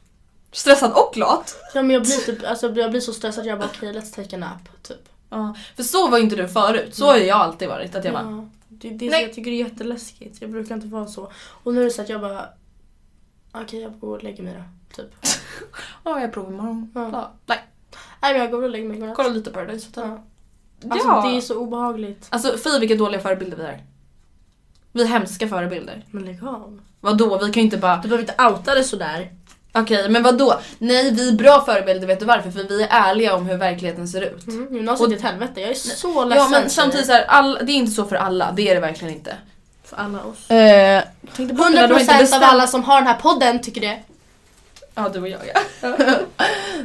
Stressad 0.52 0.92
och 0.92 1.16
lat? 1.16 1.56
Ja 1.74 1.82
men 1.82 1.90
jag 1.90 2.02
blir 2.02 2.16
typ, 2.16 2.44
alltså 2.46 2.70
jag 2.72 2.90
blir 2.90 3.00
så 3.00 3.12
stressad 3.12 3.46
jag 3.46 3.58
bara 3.58 3.68
okej 3.76 3.92
let's 3.92 4.14
take 4.14 4.36
a 4.36 4.38
nap 4.38 4.82
typ. 4.82 5.08
Ja, 5.30 5.54
för 5.76 5.82
så 5.82 6.08
var 6.08 6.18
inte 6.18 6.36
du 6.36 6.48
förut. 6.48 6.94
Så 6.94 7.06
har 7.06 7.16
ju 7.16 7.24
jag 7.24 7.38
alltid 7.38 7.68
varit. 7.68 7.94
Att 7.94 8.04
jag 8.04 8.14
bara, 8.14 8.48
det, 8.78 8.90
det 8.90 9.06
är 9.06 9.10
så, 9.10 9.22
jag 9.22 9.32
tycker 9.32 9.50
det 9.50 9.60
är 9.60 9.64
jätteläskigt. 9.64 10.40
Jag 10.40 10.50
brukar 10.50 10.74
inte 10.74 10.86
vara 10.86 11.06
så. 11.06 11.32
Och 11.62 11.74
nu 11.74 11.80
är 11.80 11.84
det 11.84 11.90
så 11.90 12.02
att 12.02 12.08
jag 12.08 12.20
bara 12.20 12.48
okej 13.52 13.80
jag 13.80 14.00
går 14.00 14.16
och 14.16 14.22
lägger 14.22 14.42
mig 14.42 14.54
då. 14.54 14.62
Typ. 15.02 15.14
ja 16.04 16.20
jag 16.20 16.32
provar 16.32 16.50
imorgon. 16.50 16.92
Ja. 16.94 17.10
Ja. 17.12 17.32
Nej, 17.46 17.58
Nej 18.22 18.32
men 18.32 18.42
jag 18.42 18.50
går 18.50 18.62
och 18.62 18.70
lägger 18.70 18.88
mig. 18.88 19.14
kolla 19.16 19.28
lite 19.28 19.50
Paradise 19.50 19.86
Hotel. 19.88 20.20
Ja. 20.80 20.90
Alltså 20.90 21.08
ja. 21.08 21.28
det 21.30 21.36
är 21.36 21.40
så 21.40 21.58
obehagligt. 21.58 22.26
Alltså 22.30 22.58
fy 22.58 22.78
vilka 22.78 22.94
dåliga 22.94 23.20
förebilder 23.20 23.56
vi 23.56 23.62
är. 23.62 23.84
Vi 24.92 25.02
är 25.02 25.06
hemska 25.06 25.48
förebilder. 25.48 26.04
Men 26.10 26.24
lägg 26.24 26.44
av. 26.44 26.80
Vadå, 27.00 27.38
vi 27.38 27.52
kan 27.52 27.60
ju 27.60 27.64
inte 27.64 27.78
bara... 27.78 27.96
Du 27.96 28.08
behöver 28.08 28.22
inte 28.30 28.44
outa 28.44 28.74
det 28.74 28.84
sådär. 28.84 29.32
Okej, 29.72 30.08
men 30.08 30.22
vadå? 30.22 30.60
Nej, 30.78 31.10
vi 31.10 31.28
är 31.28 31.32
bra 31.32 31.64
förebilder, 31.64 32.06
vet 32.06 32.20
du 32.20 32.26
varför? 32.26 32.50
För 32.50 32.62
vi 32.62 32.82
är 32.82 32.88
ärliga 32.90 33.34
om 33.34 33.46
hur 33.46 33.56
verkligheten 33.56 34.08
ser 34.08 34.20
ut. 34.20 34.48
Mm, 34.48 34.74
gymnasiet 34.74 35.10
är 35.10 35.16
ett 35.16 35.22
helvete. 35.22 35.60
Jag 35.60 35.70
är 35.70 35.74
så 35.74 36.24
ledsen. 36.24 36.42
Ja 36.44 36.48
men 36.60 36.70
samtidigt 36.70 37.06
så 37.06 37.12
här, 37.12 37.24
all, 37.24 37.58
det 37.62 37.72
är 37.72 37.74
inte 37.74 37.92
så 37.92 38.04
för 38.04 38.16
alla, 38.16 38.52
det 38.52 38.68
är 38.68 38.74
det 38.74 38.80
verkligen 38.80 39.14
inte. 39.14 39.36
För 39.84 39.96
alla 39.96 40.18
oss. 40.24 40.50
Eh, 40.50 41.02
tänkte 41.36 41.56
på 41.56 41.64
det, 41.64 41.86
du 41.86 41.94
har 41.94 42.00
inte 42.00 42.12
100% 42.12 42.36
av 42.36 42.42
alla 42.42 42.66
som 42.66 42.84
har 42.84 42.96
den 42.96 43.06
här 43.06 43.20
podden 43.20 43.62
tycker 43.62 43.80
det. 43.80 43.98
Ja, 44.94 45.08
du 45.08 45.20
och 45.20 45.28
jag 45.28 45.40
ja. 45.54 45.88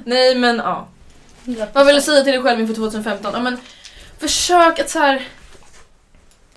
Nej 0.03 0.35
men 0.35 0.57
ja. 0.57 0.87
Vad 1.73 1.85
vill 1.85 1.95
du 1.95 2.01
säga 2.01 2.23
till 2.23 2.33
dig 2.33 2.41
själv 2.41 2.59
inför 2.59 2.73
2015? 2.73 3.31
Ja 3.33 3.39
men 3.39 3.57
försök 4.19 4.79
att 4.79 4.89
så 4.89 4.99
här, 4.99 5.27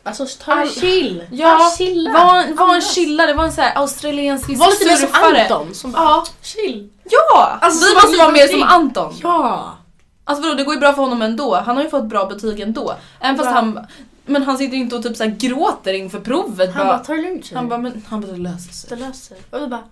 Alltså 0.07 0.27
ta 0.45 0.53
All- 0.53 0.69
chill. 0.71 1.25
ja, 1.31 1.59
Bara 1.59 1.71
chilla. 1.71 2.13
var, 2.13 2.41
en- 2.41 2.57
var 2.57 2.75
en 2.75 2.81
chillare, 2.83 3.33
var 3.35 3.45
en 3.45 3.53
så 3.53 3.61
här 3.61 3.73
australiensisk 3.77 4.61
Var 4.61 4.71
lite 4.71 4.85
mer 4.85 4.97
som 4.97 5.07
surfare. 5.09 5.43
Anton 5.43 5.75
som 5.75 5.93
bara 5.93 6.03
Ja. 6.03 6.25
chill. 6.43 6.91
Ja! 7.05 7.59
Alltså, 7.61 7.87
vi 7.89 7.95
måste 7.95 8.19
vara 8.19 8.31
mer 8.33 8.41
var 8.53 8.59
som. 8.59 8.63
Anton. 8.63 9.15
Ja. 9.23 9.77
Alltså 10.25 10.43
vadå, 10.43 10.55
det 10.55 10.65
går 10.65 10.75
ju 10.75 10.81
bra 10.81 10.93
för 10.93 11.03
honom 11.03 11.23
ändå. 11.23 11.55
Han 11.67 11.77
har 11.77 11.85
ju 11.85 11.91
fått 11.91 12.05
bra 12.05 12.27
betyg 12.27 12.61
ändå. 12.61 12.95
Även 13.21 13.37
fast 13.37 13.49
Bra. 13.51 13.55
han... 13.55 13.87
Men 14.29 14.43
han 14.43 14.59
sitter 14.59 14.77
ju 14.77 14.83
inte 14.83 14.97
och 14.97 15.03
typ 15.03 15.17
så 15.17 15.25
här 15.25 15.31
gråter 15.31 15.93
inför 15.93 16.21
provet. 16.21 16.75
Han 16.75 16.87
bara, 16.87 16.97
bara 16.97 17.05
ta 17.05 17.13
det 17.15 17.23
lugnt 17.23 17.51
han 17.55 17.69
bara, 17.69 17.79
men 17.79 18.05
han 18.09 18.21
bara 18.21 18.33
det 18.33 18.39
löser 18.39 18.73
sig. 18.73 18.91
det 18.91 18.97
löser. 19.07 19.37
Och 19.51 19.63
vi 19.63 19.67
bara 19.67 19.83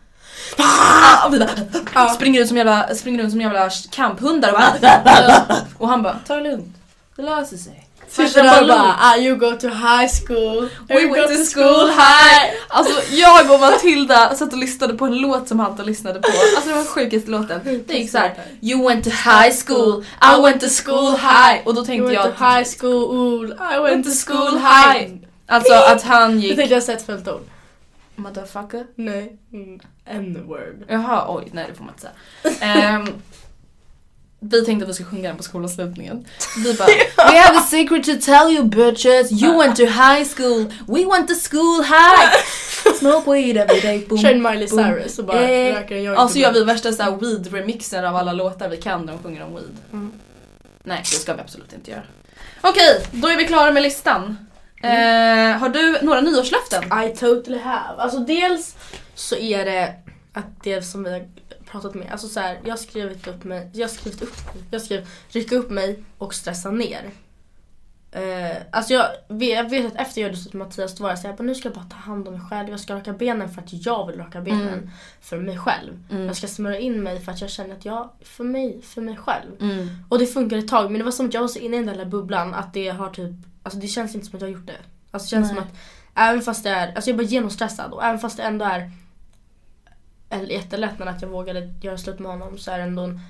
Ah, 0.58 1.26
och 1.26 1.34
vi 1.34 1.38
bara, 1.94 2.08
springer 2.08 2.40
runt 2.40 2.48
som 2.48 2.56
jävla, 2.56 2.94
springer 2.94 3.22
runt 3.22 3.30
som 3.32 3.40
jävla 3.40 3.70
kamphundar 3.90 4.52
och 4.52 4.58
bara, 4.84 5.46
och 5.78 5.88
han 5.88 6.02
bara 6.02 6.16
ta 6.26 6.34
det 6.36 6.42
lugnt, 6.50 6.76
det 7.16 7.22
löser 7.22 7.56
sig. 7.56 7.83
Farsan 8.08 8.66
bara, 8.68 8.96
ah, 8.98 9.16
you 9.16 9.36
go 9.36 9.56
to 9.56 9.68
high 9.68 10.08
school. 10.08 10.68
We 10.88 11.00
You 11.02 11.12
went 11.12 11.28
to 11.28 11.44
school 11.44 11.88
high! 11.88 12.54
Alltså 12.68 13.14
jag 13.14 13.50
och 13.50 13.60
Matilda 13.60 14.34
satt 14.34 14.52
och 14.52 14.58
lyssnade 14.58 14.94
på 14.94 15.04
en 15.04 15.18
låt 15.18 15.48
som 15.48 15.60
han 15.60 15.76
lyssnade 15.86 16.20
på. 16.20 16.28
Alltså 16.28 16.70
det 16.70 16.76
var 16.76 16.84
sjukaste 16.84 17.30
låten. 17.30 17.84
Det 17.86 17.94
gick 17.94 18.10
så 18.10 18.18
här. 18.18 18.34
You 18.60 18.88
went 18.88 19.04
to 19.04 19.10
high 19.10 19.54
school, 19.66 20.04
I 20.22 20.42
went 20.42 20.60
to 20.60 20.68
school 20.84 21.12
high. 21.12 21.60
Och 21.64 21.74
då 21.74 21.80
You 21.80 21.86
tänkte 21.86 22.02
went 22.02 22.14
jag 22.14 22.38
to 22.38 22.44
high 22.44 22.64
school, 22.78 23.52
I 23.74 23.90
went 23.90 24.06
to 24.06 24.12
school 24.26 24.58
high. 24.58 25.10
Alltså 25.46 25.74
att 25.74 26.02
han 26.02 26.30
Jag 26.30 26.40
gick... 26.40 26.56
tänkte 26.56 26.74
jag 26.74 26.82
sett 26.82 27.06
fel 27.06 27.22
ton. 27.22 27.40
Motherfucker. 28.16 28.86
Nej. 28.94 29.36
Mm. 29.52 29.80
N-word. 30.06 30.84
Jaha, 30.88 31.24
oj, 31.28 31.48
nej 31.52 31.66
det 31.68 31.74
får 31.74 31.84
man 31.84 31.94
inte 31.94 32.10
säga. 32.52 32.72
Ehm, 32.72 33.06
vi 34.50 34.64
tänkte 34.64 34.84
att 34.84 34.88
vi 34.90 34.94
skulle 34.94 35.08
sjunga 35.10 35.28
den 35.28 35.36
på 35.36 35.42
skolavslutningen. 35.42 36.24
Vi 36.64 36.74
bara 36.74 36.86
We 37.32 37.38
have 37.38 37.58
a 37.58 37.62
secret 37.70 38.04
to 38.04 38.12
tell 38.24 38.50
you 38.56 38.64
bitches 38.64 39.42
You 39.42 39.58
went 39.58 39.76
to 39.76 39.82
high 39.84 40.24
school 40.36 40.72
We 40.88 41.04
went 41.04 41.28
to 41.28 41.34
school 41.50 41.82
high 41.82 42.32
Smoke 42.98 43.30
weed 43.34 43.56
every 43.56 43.80
day 43.80 44.06
boom, 44.08 44.18
Känn 44.18 44.42
Miley 44.42 44.68
boom. 44.68 44.84
Cyrus 44.84 45.18
och 45.18 45.24
bara 45.24 45.40
Eh, 45.48 45.74
röker 45.74 45.94
och 45.96 46.00
gör 46.02 46.16
bara- 46.16 46.52
vi 46.52 46.64
värsta 46.64 46.92
såhär 46.92 47.10
weed-remixer 47.10 48.02
av 48.08 48.16
alla 48.16 48.32
låtar 48.32 48.68
vi 48.68 48.76
kan 48.76 49.04
när 49.06 49.12
de 49.12 49.22
sjunger 49.22 49.42
om 49.44 49.54
weed. 49.54 49.76
Mm. 49.92 50.12
Nej, 50.84 50.98
det 51.10 51.16
ska 51.16 51.34
vi 51.34 51.40
absolut 51.40 51.72
inte 51.72 51.90
göra. 51.90 52.02
Okej, 52.60 53.06
då 53.12 53.28
är 53.28 53.36
vi 53.36 53.44
klara 53.46 53.72
med 53.72 53.82
listan. 53.82 54.36
Eh, 54.82 54.90
har 55.58 55.68
du 55.68 55.98
några 56.02 56.20
nyårslöften? 56.20 56.84
I 56.84 57.16
totally 57.16 57.58
have. 57.58 58.02
Alltså 58.02 58.18
dels 58.18 58.74
så 59.14 59.36
är 59.36 59.64
det 59.64 59.94
att 60.32 60.62
det 60.64 60.82
som 60.82 61.04
vi 61.04 61.10
har 61.12 61.22
pratat 61.74 61.94
med, 61.94 62.12
alltså 62.12 62.28
så 62.28 62.40
här, 62.40 62.60
jag 62.64 62.70
har 62.70 62.76
skrivit 62.76 63.26
upp 63.26 63.44
mig, 63.44 63.70
jag 63.72 63.88
har 63.88 63.94
skrivit 63.94 64.22
upp 64.22 64.34
jag 64.70 64.82
skrev 64.82 65.08
rycka 65.28 65.56
upp 65.56 65.70
mig 65.70 66.04
och 66.18 66.34
stressa 66.34 66.70
ner. 66.70 67.10
Eh, 68.12 68.56
alltså 68.70 68.94
jag, 68.94 69.08
vet- 69.28 69.56
jag 69.56 69.70
vet 69.70 69.86
att 69.86 70.00
efter 70.00 70.20
jag 70.20 70.28
gjorde 70.28 70.40
slut 70.40 70.54
med 70.54 70.66
Mattias 70.66 70.94
då 70.94 71.02
var 71.02 71.10
jag 71.10 71.18
såhär, 71.18 71.42
nu 71.42 71.54
ska 71.54 71.68
jag 71.68 71.74
bara 71.74 71.84
ta 71.84 71.96
hand 71.96 72.28
om 72.28 72.34
mig 72.34 72.42
själv. 72.50 72.68
Jag 72.68 72.80
ska 72.80 72.94
raka 72.94 73.12
benen 73.12 73.48
för 73.48 73.62
att 73.62 73.86
jag 73.86 74.06
vill 74.06 74.16
raka 74.16 74.40
benen. 74.40 74.68
Mm. 74.68 74.90
För 75.20 75.38
mig 75.38 75.58
själv. 75.58 75.92
Mm. 76.10 76.26
Jag 76.26 76.36
ska 76.36 76.46
smörja 76.46 76.78
in 76.78 77.02
mig 77.02 77.20
för 77.20 77.32
att 77.32 77.40
jag 77.40 77.50
känner 77.50 77.74
att 77.74 77.84
jag, 77.84 78.10
för 78.22 78.44
mig, 78.44 78.82
för 78.82 79.00
mig 79.00 79.16
själv. 79.16 79.50
Mm. 79.60 79.88
Och 80.08 80.18
det 80.18 80.26
funkar 80.26 80.56
ett 80.56 80.68
tag 80.68 80.90
men 80.90 80.98
det 80.98 81.04
var 81.04 81.12
som 81.12 81.26
att 81.26 81.34
jag 81.34 81.40
var 81.40 81.48
så 81.48 81.58
inne 81.58 81.76
i 81.76 81.84
den 81.84 81.96
där 81.96 82.04
bubblan 82.04 82.54
att 82.54 82.74
det 82.74 82.88
har 82.88 83.10
typ, 83.10 83.32
alltså 83.62 83.78
det 83.78 83.88
känns 83.88 84.14
inte 84.14 84.26
som 84.26 84.36
att 84.36 84.42
jag 84.42 84.48
har 84.48 84.54
gjort 84.54 84.66
det. 84.66 84.78
Alltså 85.10 85.26
det 85.26 85.30
känns 85.30 85.52
Nej. 85.52 85.56
som 85.56 85.64
att 85.64 85.74
även 86.14 86.42
fast 86.42 86.64
det 86.64 86.70
är, 86.70 86.94
alltså 86.94 87.10
jag 87.10 87.14
är 87.14 87.24
bara 87.24 87.28
genomstressad 87.30 87.92
och 87.92 88.04
även 88.04 88.18
fast 88.18 88.36
det 88.36 88.42
ändå 88.42 88.64
är 88.64 88.90
jättelätt 90.42 90.98
men 90.98 91.08
att 91.08 91.22
jag 91.22 91.28
vågade 91.28 91.74
göra 91.82 91.98
slut 91.98 92.18
med 92.18 92.30
honom 92.30 92.58
så 92.58 92.70
är 92.70 92.78
det 92.78 92.84
ändå 92.84 93.02
en 93.02 93.20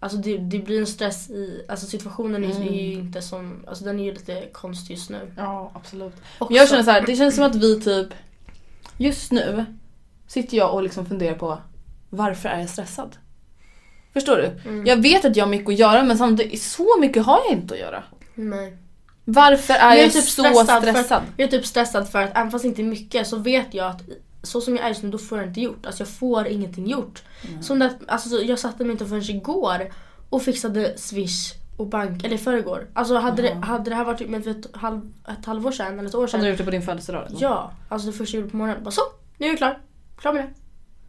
Alltså 0.00 0.18
det, 0.18 0.38
det 0.38 0.58
blir 0.58 0.80
en 0.80 0.86
stress 0.86 1.30
i, 1.30 1.64
alltså 1.68 1.86
situationen 1.86 2.44
är, 2.44 2.60
är 2.60 2.72
ju 2.72 2.92
inte 2.92 3.22
som, 3.22 3.64
alltså 3.66 3.84
den 3.84 4.00
är 4.00 4.04
ju 4.04 4.12
lite 4.12 4.48
konstig 4.52 4.94
just 4.94 5.10
nu. 5.10 5.32
Ja, 5.36 5.70
absolut. 5.74 6.14
Också. 6.38 6.52
Men 6.52 6.56
jag 6.56 6.68
känner 6.68 6.82
så 6.82 6.90
här, 6.90 7.06
det 7.06 7.16
känns 7.16 7.34
som 7.34 7.44
att 7.44 7.54
vi 7.54 7.80
typ 7.80 8.08
just 8.96 9.32
nu 9.32 9.64
sitter 10.26 10.56
jag 10.56 10.74
och 10.74 10.82
liksom 10.82 11.06
funderar 11.06 11.34
på 11.34 11.58
varför 12.10 12.48
är 12.48 12.60
jag 12.60 12.70
stressad? 12.70 13.16
Förstår 14.12 14.36
du? 14.36 14.70
Mm. 14.70 14.86
Jag 14.86 14.96
vet 14.96 15.24
att 15.24 15.36
jag 15.36 15.44
har 15.44 15.50
mycket 15.50 15.68
att 15.68 15.78
göra 15.78 16.02
men 16.02 16.18
samtidigt 16.18 16.62
så 16.62 17.00
mycket 17.00 17.26
har 17.26 17.40
jag 17.48 17.58
inte 17.58 17.74
att 17.74 17.80
göra. 17.80 18.02
Nej. 18.34 18.76
Varför 19.24 19.74
är 19.74 19.88
Men 19.88 19.98
jag, 19.98 20.12
typ 20.12 20.24
så 20.24 20.42
stressad 20.42 20.82
stressad? 20.82 21.22
För, 21.22 21.32
jag 21.36 21.46
är 21.46 21.50
typ 21.50 21.66
stressad 21.66 22.08
för 22.08 22.22
att 22.22 22.30
även 22.36 22.50
fast 22.50 22.64
inte 22.64 22.82
mycket 22.82 23.26
så 23.26 23.36
vet 23.36 23.74
jag 23.74 23.86
att 23.86 24.02
så 24.42 24.60
som 24.60 24.76
jag 24.76 24.84
är 24.84 24.88
just 24.88 25.02
nu 25.02 25.10
då 25.10 25.18
får 25.18 25.38
jag 25.38 25.46
inte 25.46 25.60
gjort. 25.60 25.86
Alltså 25.86 26.00
jag 26.00 26.08
får 26.08 26.46
ingenting 26.46 26.86
gjort. 26.86 27.22
Som 27.60 27.78
det, 27.78 27.98
alltså, 28.08 28.28
så 28.28 28.42
jag 28.44 28.58
satte 28.58 28.84
mig 28.84 28.92
inte 28.92 29.06
förrän 29.06 29.30
igår 29.30 29.92
och 30.30 30.42
fixade 30.42 30.98
swish 30.98 31.54
och 31.76 31.86
bank, 31.86 32.24
eller 32.24 32.34
i 32.34 32.38
förrgår. 32.38 32.86
Alltså 32.92 33.18
hade, 33.18 33.42
det, 33.42 33.54
hade 33.54 33.90
det 33.90 33.96
här 33.96 34.04
varit 34.04 34.28
med 34.28 34.44
för 34.44 34.50
ett, 34.50 34.66
halv, 34.76 35.12
ett 35.28 35.46
halvår 35.46 35.70
sedan 35.72 35.98
eller 35.98 36.08
ett 36.08 36.14
år 36.14 36.20
Hade 36.20 36.30
sedan. 36.30 36.40
du 36.40 36.48
gjort 36.48 36.58
det 36.58 36.64
på 36.64 36.70
din 36.70 36.82
födelsedag? 36.82 37.26
eller? 37.26 37.38
Ja, 37.40 37.72
alltså 37.88 38.06
det 38.06 38.12
första 38.12 38.36
jag 38.36 38.40
gjorde 38.40 38.50
på 38.50 38.56
morgonen. 38.56 38.84
Bara 38.84 38.90
så, 38.90 39.00
nu 39.38 39.46
är 39.46 39.50
jag 39.50 39.58
klar. 39.58 39.78
Klar 40.16 40.32
med 40.32 40.42
det. 40.44 40.50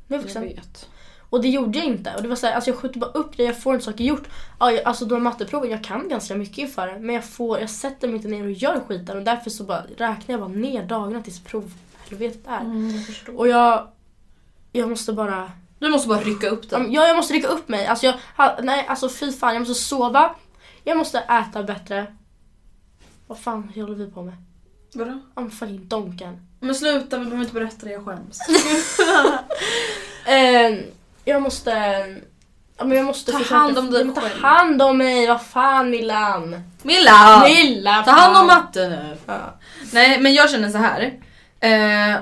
Nu 0.08 0.16
är 0.16 0.32
jag 0.34 0.42
vet. 0.42 0.90
Och 1.30 1.42
det 1.42 1.50
gjorde 1.50 1.78
jag 1.78 1.88
inte. 1.88 2.14
Och 2.16 2.22
det 2.22 2.28
var 2.28 2.36
så 2.36 2.48
här, 2.48 2.54
alltså 2.54 2.70
jag 2.70 2.78
skjuter 2.78 3.00
bara 3.00 3.12
upp 3.12 3.38
det, 3.38 3.44
jag 3.44 3.62
får 3.62 3.74
inte 3.74 3.86
saker 3.86 4.04
gjort. 4.04 4.28
Alltså 4.58 5.06
de 5.06 5.24
matteproven, 5.24 5.72
jag 5.72 5.84
kan 5.84 6.10
ganska 6.10 6.36
mycket 6.36 6.58
inför 6.58 6.88
det. 6.88 7.00
Men 7.00 7.16
jag, 7.16 7.26
får, 7.26 7.60
jag 7.60 7.70
sätter 7.70 8.08
mig 8.08 8.16
inte 8.16 8.28
ner 8.28 8.44
och 8.44 8.52
gör 8.52 8.80
skiten. 8.88 9.18
Och 9.18 9.24
därför 9.24 9.50
så 9.50 9.64
bara 9.64 9.84
räknar 9.98 10.34
jag 10.34 10.40
bara 10.40 10.50
ner 10.50 10.84
dagarna 10.84 11.22
tills 11.22 11.40
provhelvetet 12.10 12.48
är. 12.48 12.60
Mm, 12.60 12.94
Och 13.38 13.48
jag, 13.48 13.88
jag 14.72 14.90
måste 14.90 15.14
bara... 15.14 15.52
Du 15.80 15.90
måste 15.90 16.08
bara 16.08 16.20
rycka 16.20 16.50
upp 16.50 16.70
den. 16.70 16.92
Ja, 16.92 17.08
jag 17.08 17.16
måste 17.16 17.34
rycka 17.34 17.48
upp 17.48 17.70
mig. 17.70 17.86
Alltså 17.88 18.06
jag, 18.06 18.16
nej, 18.64 18.86
alltså 18.88 19.10
fy 19.10 19.32
fan, 19.32 19.54
jag 19.54 19.60
måste 19.68 19.84
sova. 19.84 20.36
Jag 20.84 20.98
måste 20.98 21.20
äta 21.20 21.64
bättre. 21.64 22.08
Vad 23.28 23.40
fan 23.40 23.72
håller 23.76 23.96
vi 23.96 24.12
på 24.12 24.22
med? 24.24 24.36
Vadå? 24.94 25.20
I'm 25.36 25.50
fucking 25.50 25.88
donken. 25.88 26.48
Men 26.60 26.76
sluta, 26.76 27.18
vi 27.18 27.26
behöver 27.26 27.42
inte 27.44 27.54
berätta 27.54 27.86
det, 27.86 27.92
jag 27.92 28.06
skäms. 28.06 28.40
Eh, 30.26 30.80
jag 31.26 31.42
måste... 31.42 31.72
Ja, 32.78 32.86
men 32.86 32.98
jag 32.98 33.06
måste 33.06 33.32
Ta 33.32 33.38
försöka- 33.38 33.56
hand 33.56 33.78
om 33.78 33.92
dig 33.92 34.06
jag 34.06 34.16
själv. 34.16 34.42
Ta 34.42 34.48
hand 34.48 34.82
om 34.82 34.98
mig, 34.98 35.28
vad 35.28 35.42
fan 35.46 35.90
Millan. 35.90 36.62
Milla! 36.82 37.44
Milla! 37.48 38.04
Ta 38.04 38.12
hand 38.12 38.38
om 38.38 38.48
matte 38.48 38.90
nu. 38.90 39.18
Ja. 39.26 39.40
Nej 39.94 40.20
men 40.22 40.34
jag 40.34 40.50
känner 40.50 40.70
så 40.70 40.78
här. 40.78 41.14
Eh, 41.60 42.16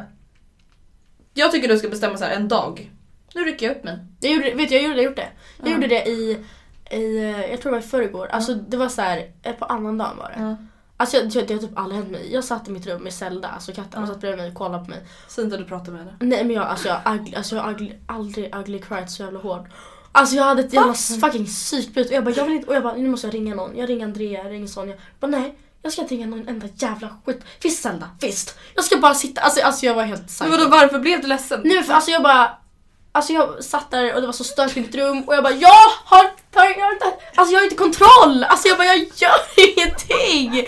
jag 1.34 1.52
tycker 1.52 1.68
du 1.68 1.78
ska 1.78 1.90
bestämma 1.90 2.18
så 2.18 2.24
här 2.26 2.36
en 2.36 2.48
dag. 2.48 2.92
Nu 3.36 3.44
rycker 3.44 3.66
jag 3.68 3.76
upp 3.78 3.84
mig. 3.84 3.98
Jag 4.20 4.32
gjorde, 4.34 4.54
vet 4.54 4.70
du, 4.70 4.76
jag 4.76 4.84
gjorde, 4.84 4.96
jag 4.98 5.04
gjorde 5.06 5.16
det. 5.16 5.30
Jag 5.58 5.68
Ja. 5.70 5.74
gjorde 5.74 5.88
det 5.88 6.06
i, 6.08 6.46
i, 6.92 7.34
jag 7.52 7.62
tror 7.62 7.72
det 7.72 7.78
var 7.78 7.86
i 7.86 7.88
förrgår. 7.88 8.28
Alltså 8.28 8.54
det 8.56 8.78
var 8.78 8.90
så 8.90 9.02
här, 9.02 9.32
eh, 9.44 9.54
på 9.56 9.66
annan 9.66 9.98
dagen 9.98 10.18
var 10.18 10.30
det. 10.38 10.58
Alltså 11.00 11.18
jag, 11.18 11.48
det 11.48 11.54
har 11.54 11.60
typ 11.62 11.78
aldrig 11.80 12.00
hänt 12.00 12.12
mig. 12.12 12.34
Jag 12.34 12.44
satt 12.44 12.68
i 12.68 12.72
mitt 12.72 12.88
rum 12.88 13.04
med 13.04 13.14
Zelda, 13.14 13.48
alltså 13.48 13.72
katten, 13.74 14.02
och 14.04 14.10
satt 14.10 14.20
bredvid 14.20 14.40
mig 14.40 14.50
och 14.50 14.56
kollade 14.58 14.84
på 14.84 14.90
mig. 14.90 15.00
Inte 15.40 15.56
att 15.56 15.62
du 15.62 15.68
pratar 15.68 15.92
med 15.92 16.02
henne. 16.02 16.16
Nej 16.20 16.44
men 16.44 16.56
jag, 16.56 16.66
alltså 16.66 16.88
jag, 16.88 17.02
ugly, 17.16 17.36
alltså 17.36 17.56
jag 17.56 17.72
ugly, 17.72 17.94
aldrig 18.06 18.56
ugly 18.56 18.80
cried 18.80 19.10
så 19.10 19.24
jävla 19.24 19.40
hårt. 19.40 19.68
Alltså 20.12 20.36
jag 20.36 20.44
hade 20.44 20.62
ett 20.62 20.74
jävla 20.74 20.94
fucking 20.94 21.46
psykbryt 21.46 22.08
och 22.08 22.14
jag 22.14 22.24
bara, 22.24 22.36
jag 22.36 22.46
vill 22.46 22.54
inte, 22.56 22.68
och 22.68 22.76
jag 22.76 22.84
bara 22.84 22.96
nu 22.96 23.10
måste 23.10 23.28
jag 23.28 23.34
ringa 23.34 23.56
någon. 23.56 23.78
Jag 23.78 23.90
ringer 23.90 24.06
Andrea, 24.06 24.44
jag 24.44 24.52
ringer 24.52 24.68
Sonja. 24.68 24.94
Jag 24.96 25.30
bara 25.32 25.40
nej, 25.40 25.56
jag 25.82 25.92
ska 25.94 26.02
inte 26.02 26.14
ringa 26.14 26.26
någon 26.28 26.48
enda 26.48 26.68
jävla 26.76 27.10
skit. 27.26 27.42
Visst 27.62 27.84
Zelda, 27.84 28.10
visst. 28.22 28.58
Jag 28.76 28.86
ska 28.86 28.98
bara 28.98 29.16
sitta, 29.16 29.42
alltså, 29.42 29.62
alltså 29.62 29.86
jag 29.86 29.94
var 29.94 30.04
helt 30.04 30.20
Men 30.22 30.28
psycho. 30.28 30.50
vadå 30.50 30.70
varför 30.70 31.00
blev 31.00 31.22
du 31.22 31.28
ledsen? 31.28 31.62
Nej 31.64 31.76
men 31.76 31.84
för, 31.84 31.94
alltså 31.94 32.12
jag 32.12 32.24
bara 32.24 32.52
Alltså 33.12 33.34
jag 33.34 33.64
satt 33.64 33.92
där 33.92 34.14
och 34.16 34.22
det 34.22 34.28
var 34.28 34.34
så 34.34 34.44
stökigt 34.44 34.78
i 34.78 34.82
mitt 34.82 34.96
rum 34.96 35.24
och 35.24 35.36
jag 35.36 35.44
bara 35.44 35.54
jag 35.54 35.90
har, 36.06 36.26
jag 36.54 36.62
har 36.86 36.94
inte, 36.94 37.06
alltså 37.36 37.54
jag 37.54 37.60
har 37.60 37.64
inte 37.64 37.76
kontroll! 37.76 38.44
Alltså 38.44 38.68
jag 38.68 38.78
bara 38.78 38.88
jag 38.88 38.98
gör 38.98 39.40
ingenting! 39.58 40.68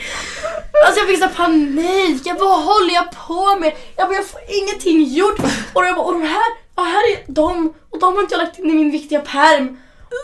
Alltså 0.85 0.99
jag 0.99 1.07
fick 1.07 1.19
så 1.19 1.29
panik, 1.29 2.21
jag 2.25 2.37
bara 2.37 2.49
vad 2.49 2.63
håller 2.63 2.93
jag 2.93 3.11
på 3.27 3.55
med? 3.59 3.73
Jag 3.95 4.07
bara 4.07 4.15
jag 4.15 4.27
får 4.27 4.41
ingenting 4.49 5.03
gjort! 5.03 5.39
Och 5.73 5.85
jag 5.85 5.95
bara 5.95 6.05
och 6.05 6.13
de 6.13 6.21
här, 6.21 6.51
ja 6.75 6.83
här 6.83 7.11
är 7.13 7.23
de 7.27 7.73
och 7.89 7.99
de 7.99 8.13
har 8.15 8.21
inte 8.21 8.35
jag 8.35 8.43
lagt 8.43 8.59
in 8.59 8.69
i 8.69 8.73
min 8.73 8.91
viktiga 8.91 9.19
perm. 9.19 9.67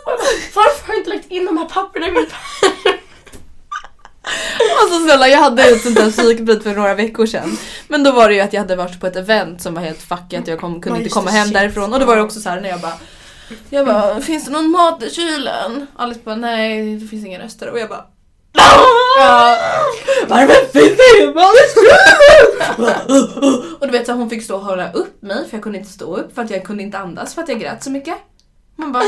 Och 0.05 0.11
jag 0.11 0.17
bara, 0.17 0.27
varför 0.55 0.88
har 0.88 0.93
jag 0.93 0.97
inte 1.01 1.09
lagt 1.09 1.31
in 1.31 1.45
de 1.45 1.57
här 1.57 1.65
papperna 1.65 2.07
i 2.07 2.11
min 2.11 2.25
perm? 2.25 2.94
Alltså 4.82 4.99
snälla 4.99 5.28
jag 5.28 5.39
hade 5.39 5.63
ett 5.63 5.82
sånt 5.82 5.95
där 5.95 6.11
psykbryt 6.11 6.63
för 6.63 6.76
några 6.76 6.95
veckor 6.95 7.26
sedan. 7.26 7.57
Men 7.88 8.03
då 8.03 8.11
var 8.11 8.30
det 8.30 8.36
ju 8.36 8.41
att 8.41 8.53
jag 8.53 8.61
hade 8.61 8.76
varit 8.76 8.99
på 8.99 9.07
ett 9.07 9.15
event 9.15 9.61
som 9.61 9.73
var 9.73 9.82
helt 9.82 10.01
fuckat. 10.01 10.47
Jag 10.47 10.59
kom, 10.59 10.82
kunde 10.82 10.99
inte 10.99 11.09
komma 11.09 11.30
hem 11.30 11.51
därifrån. 11.51 11.93
Och 11.93 11.99
då 11.99 12.05
var 12.05 12.15
det 12.15 12.21
också 12.21 12.39
så 12.39 12.49
här 12.49 12.61
när 12.61 12.69
jag 12.69 12.80
bara 12.80 12.93
Jag 13.69 13.86
bara, 13.86 14.21
finns 14.21 14.45
det 14.45 14.51
någon 14.51 14.71
mat 14.71 15.03
i 15.03 15.09
kylen? 15.09 15.88
Alice 15.95 16.19
bara, 16.23 16.36
nej 16.36 16.95
det 16.95 17.07
finns 17.07 17.26
inga 17.26 17.39
rester. 17.39 17.69
Och 17.69 17.80
jag 17.80 17.89
bara 17.89 18.05
Ja. 19.17 19.57
Varför 20.28 20.53
finns 20.53 20.97
det 20.97 21.19
ingen 21.19 21.34
mat 21.36 21.53
i 21.55 21.73
kylen? 21.76 22.93
Och 23.80 23.88
du 23.88 23.91
vet 23.91 24.05
så 24.05 24.13
hon 24.13 24.30
fick 24.30 24.43
stå 24.43 24.55
och 24.55 24.65
hålla 24.65 24.91
upp 24.91 25.21
mig 25.21 25.49
för 25.49 25.57
jag 25.57 25.63
kunde 25.63 25.78
inte 25.78 25.91
stå 25.91 26.17
upp 26.17 26.36
för 26.36 26.41
att 26.41 26.49
jag 26.49 26.63
kunde 26.63 26.84
inte 26.84 26.97
andas 26.97 27.36
för 27.36 27.41
att 27.41 27.49
jag 27.49 27.59
grät 27.59 27.84
så 27.84 27.91
mycket. 27.91 28.15
Man 28.76 28.91
bara, 28.91 29.03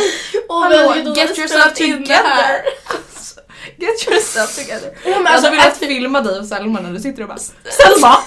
hallå 0.49 1.13
get 1.15 1.37
yourself 1.37 1.73
together. 1.73 2.61
Get 3.77 4.07
yourself 4.07 4.55
together. 4.55 4.91
Ja, 5.03 5.09
men 5.09 5.11
Jag 5.11 5.27
alltså, 5.27 5.45
hade 5.47 5.57
velat 5.57 5.73
efter- 5.73 5.87
filma 5.87 6.21
dig 6.21 6.39
och 6.39 6.45
Selma 6.45 6.79
när 6.79 6.91
du 6.91 6.99
sitter 6.99 7.21
och 7.21 7.27
bara 7.27 7.37
Selma! 7.37 8.17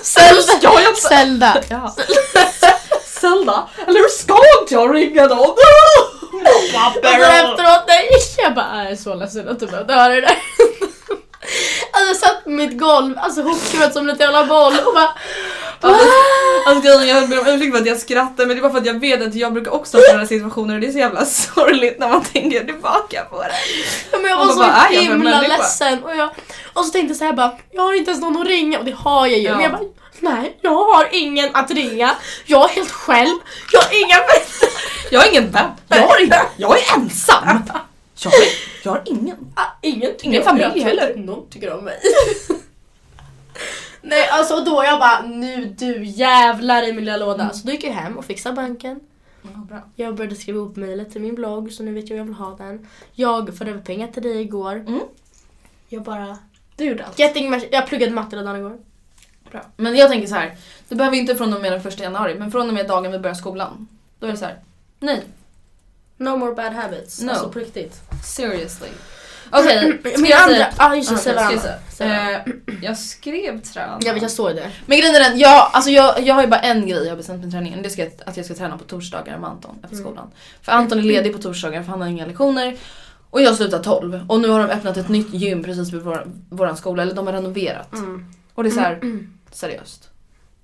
Ja, 0.63 0.81
jag 0.83 0.97
Zelda! 0.97 1.57
Ja. 1.69 1.95
Zelda, 3.21 3.69
eller 3.87 4.09
ska 4.09 4.39
inte 4.61 4.75
jag 4.75 4.95
ringa 4.95 5.27
dem? 5.29 5.39
Och 5.51 5.57
så 6.73 7.27
efteråt, 7.27 7.85
nej, 7.89 8.09
jag 8.39 8.55
bara 8.55 8.83
jag 8.85 8.93
är 8.93 8.97
så 8.97 9.15
ledsen 9.15 9.49
att 9.49 9.61
du 9.61 9.67
behövde 9.67 9.95
höra 9.95 10.15
det 10.15 10.21
där. 10.21 10.39
Alltså 11.93 12.07
jag 12.09 12.17
satt 12.17 12.45
på 12.45 12.51
mitt 12.51 12.79
golv, 12.79 13.19
alltså 13.19 13.43
hopskruvad 13.43 13.93
som 13.93 14.09
en 14.09 14.17
jävla 14.19 14.45
boll 14.47 14.79
och 14.87 14.95
bara 14.95 15.11
Alltså, 16.63 16.87
alltså 16.87 16.99
grejen, 16.99 17.17
jag 17.17 17.29
ber 17.29 17.41
om 17.41 17.47
ursäkt 17.47 17.73
för 17.73 17.81
att 17.81 17.87
jag 17.87 17.99
skrattar 17.99 18.47
men 18.47 18.49
det 18.49 18.55
är 18.55 18.63
bara 18.63 18.73
för 18.73 18.79
att 18.79 18.87
jag 18.87 19.01
vet 19.01 19.23
att 19.27 19.35
jag 19.35 19.53
brukar 19.53 19.71
också 19.71 19.97
ha 19.97 20.05
sådana 20.05 20.27
situationer 20.27 20.75
och 20.75 20.81
det 20.81 20.87
är 20.87 20.93
så 20.93 20.99
jävla 20.99 21.25
sorgligt 21.55 21.99
när 21.99 22.09
man 22.09 22.25
tänker 22.25 22.65
tillbaka 22.65 23.25
på 23.31 23.43
det. 23.43 23.53
Ja, 24.13 24.19
men 24.19 24.31
jag 24.31 24.37
var 24.37 24.47
så 24.49 24.59
bara, 24.59 24.89
är 24.89 25.01
himla 25.01 25.41
ledsen 25.41 26.05
och, 26.05 26.17
jag, 26.17 26.31
och 26.73 26.85
så 26.85 26.93
tänkte 26.93 27.11
jag 27.11 27.17
så 27.17 27.25
här 27.25 27.33
bara, 27.33 27.53
jag 27.71 27.83
har 27.83 27.95
inte 27.95 28.11
ens 28.11 28.23
någon 28.23 28.41
att 28.43 28.47
ringa 28.47 28.79
och 28.79 28.85
det 28.85 28.95
har 28.95 29.27
jag 29.27 29.39
ju. 29.39 29.45
Ja. 29.45 29.55
Men 29.55 29.63
jag 29.63 29.73
bara, 29.73 29.83
nej 30.21 30.59
jag 30.61 30.75
har 30.75 31.09
ingen 31.13 31.51
att 31.57 31.71
ringa. 31.71 32.15
Jag 32.47 32.71
är 32.71 32.75
helt 32.75 32.91
själv. 32.91 33.37
Jag 33.73 33.81
har 33.81 34.05
inga 34.05 34.17
vänner. 34.17 34.71
Jag 35.11 35.21
har 35.21 35.29
ingen 35.29 35.51
vän, 35.51 35.71
jag 35.89 36.07
har 36.07 36.21
ingen, 36.21 36.35
jag 36.57 36.79
är 36.79 36.95
ensam. 36.97 37.63
Jag 38.23 38.31
har, 38.31 38.39
jag 38.83 38.91
har 38.93 39.03
ingen. 39.07 39.37
Ah, 39.55 39.65
Ingen, 39.83 40.13
tycker 40.13 40.27
Ingen 40.27 40.43
familj. 40.45 40.73
Jag 40.75 40.85
heller. 40.85 41.15
Någon 41.17 41.51
tycker 41.51 41.73
om 41.73 41.85
mig. 41.85 41.99
Nej 44.03 44.29
alltså 44.29 44.65
då 44.65 44.85
jag 44.85 44.99
bara 44.99 45.23
nu 45.23 45.65
du 45.79 46.05
jävlar 46.05 46.83
i 46.89 46.93
min 46.93 47.05
lilla 47.05 47.17
låda. 47.17 47.51
Så 47.51 47.67
då 47.67 47.73
gick 47.73 47.85
jag 47.85 47.93
hem 47.93 48.19
och 48.19 48.25
fixade 48.25 48.57
banken. 48.57 49.01
bra. 49.43 49.83
Jag 49.97 50.15
började 50.15 50.37
skriva 50.37 50.59
ihop 50.59 50.77
mejlet 50.77 51.13
till 51.13 51.21
min 51.21 51.35
blogg 51.35 51.73
så 51.73 51.83
nu 51.83 51.95
vet 51.95 52.11
jag 52.11 52.19
jag 52.19 52.25
vill 52.25 52.35
ha 52.35 52.57
den. 52.57 52.89
Jag 53.13 53.57
förde 53.57 53.71
över 53.71 53.81
pengar 53.83 54.07
till 54.07 54.23
dig 54.23 54.41
igår. 54.41 54.77
Mm. 54.77 55.01
Jag 55.89 56.03
bara... 56.03 56.39
Du 56.77 56.85
gjorde 56.85 57.05
allt. 57.05 57.19
Getting. 57.19 57.63
Jag 57.71 57.87
pluggade 57.87 58.13
matte 58.13 58.37
hela 58.37 58.53
dagen 58.53 58.61
igår. 58.61 58.79
Bra. 59.51 59.63
Men 59.77 59.97
jag 59.97 60.11
tänker 60.11 60.29
så 60.29 60.35
här. 60.35 60.57
det 60.89 60.95
behöver 60.95 61.17
inte 61.17 61.35
från 61.35 61.55
och 61.55 61.61
med 61.61 61.73
den 61.73 61.83
första 61.83 62.03
januari 62.03 62.35
men 62.39 62.51
från 62.51 62.69
och 62.69 62.75
med 62.75 62.89
dagen 62.89 63.13
vi 63.13 63.19
börjar 63.19 63.35
skolan. 63.35 63.89
Då 64.19 64.27
är 64.27 64.31
det 64.31 64.37
så 64.37 64.45
här. 64.45 64.59
nej, 64.99 65.23
No 66.17 66.37
more 66.37 66.55
bad 66.55 66.73
habits. 66.73 67.21
No. 67.21 67.31
Alltså 67.31 67.49
på 67.49 67.59
riktigt. 67.59 68.01
seriously. 68.25 68.89
Okej, 69.53 69.99
ska 70.13 70.21
Min 70.21 70.31
jag 70.31 70.43
andra... 70.43 70.55
säga- 70.55 70.73
Ja 70.79 70.95
just 70.97 71.09
det, 71.11 71.15
Ah, 71.15 71.19
säg 71.19 71.33
ska 71.35 71.45
varandra. 71.45 71.71
jag? 71.99 72.35
Eh, 72.35 72.41
jag 72.83 72.99
skrev 72.99 73.61
träna. 73.63 73.99
Jag 74.03 74.15
vet 74.15 74.23
jag 74.23 74.31
såg 74.31 74.55
det. 74.57 74.71
Men 74.87 74.99
grejen 74.99 75.15
är 75.15 75.21
den, 75.31 75.39
jag, 75.39 75.71
alltså 75.73 75.91
jag, 75.91 76.23
jag 76.23 76.35
har 76.35 76.43
ju 76.43 76.49
bara 76.49 76.61
en 76.61 76.87
grej 76.87 77.03
jag 77.03 77.11
har 77.11 77.17
bestämt 77.17 77.43
med 77.43 77.53
träningen. 77.53 77.83
Det 77.83 77.91
ska 77.91 78.03
jag- 78.03 78.13
att 78.27 78.37
jag 78.37 78.47
ska 78.47 78.55
träna 78.55 78.79
på 78.79 78.85
torsdagar 78.85 79.39
med 79.39 79.51
Anton 79.51 79.77
efter 79.83 79.97
Mm. 79.97 80.05
skolan. 80.07 80.31
För 80.63 80.73
Anton 80.73 80.99
är 80.99 81.03
ledig 81.03 81.33
på 81.37 81.43
torsdagar 81.43 81.83
för 81.83 81.91
han 81.91 82.01
har 82.01 82.09
inga 82.09 82.27
lektioner. 82.27 82.77
Och 83.31 83.43
jag 83.43 83.57
slutar 83.57 83.83
12. 83.83 84.25
Och 84.29 84.41
nu 84.41 84.49
har 84.49 84.59
de 84.69 84.75
öppnat 84.75 84.97
ett 84.97 85.09
nytt 85.09 85.35
gym 85.35 85.65
precis 85.65 85.93
vid 85.93 86.03
vår, 86.03 86.27
våran 86.51 86.77
skola. 86.77 87.03
Eller 87.03 87.15
de 87.15 87.27
har 87.27 87.35
renoverat. 87.35 87.93
Mm. 87.93 88.25
Och 88.55 88.63
det 88.63 88.69
är 88.69 88.71
så 88.71 88.81
här, 88.81 89.01
seriöst. 89.53 90.11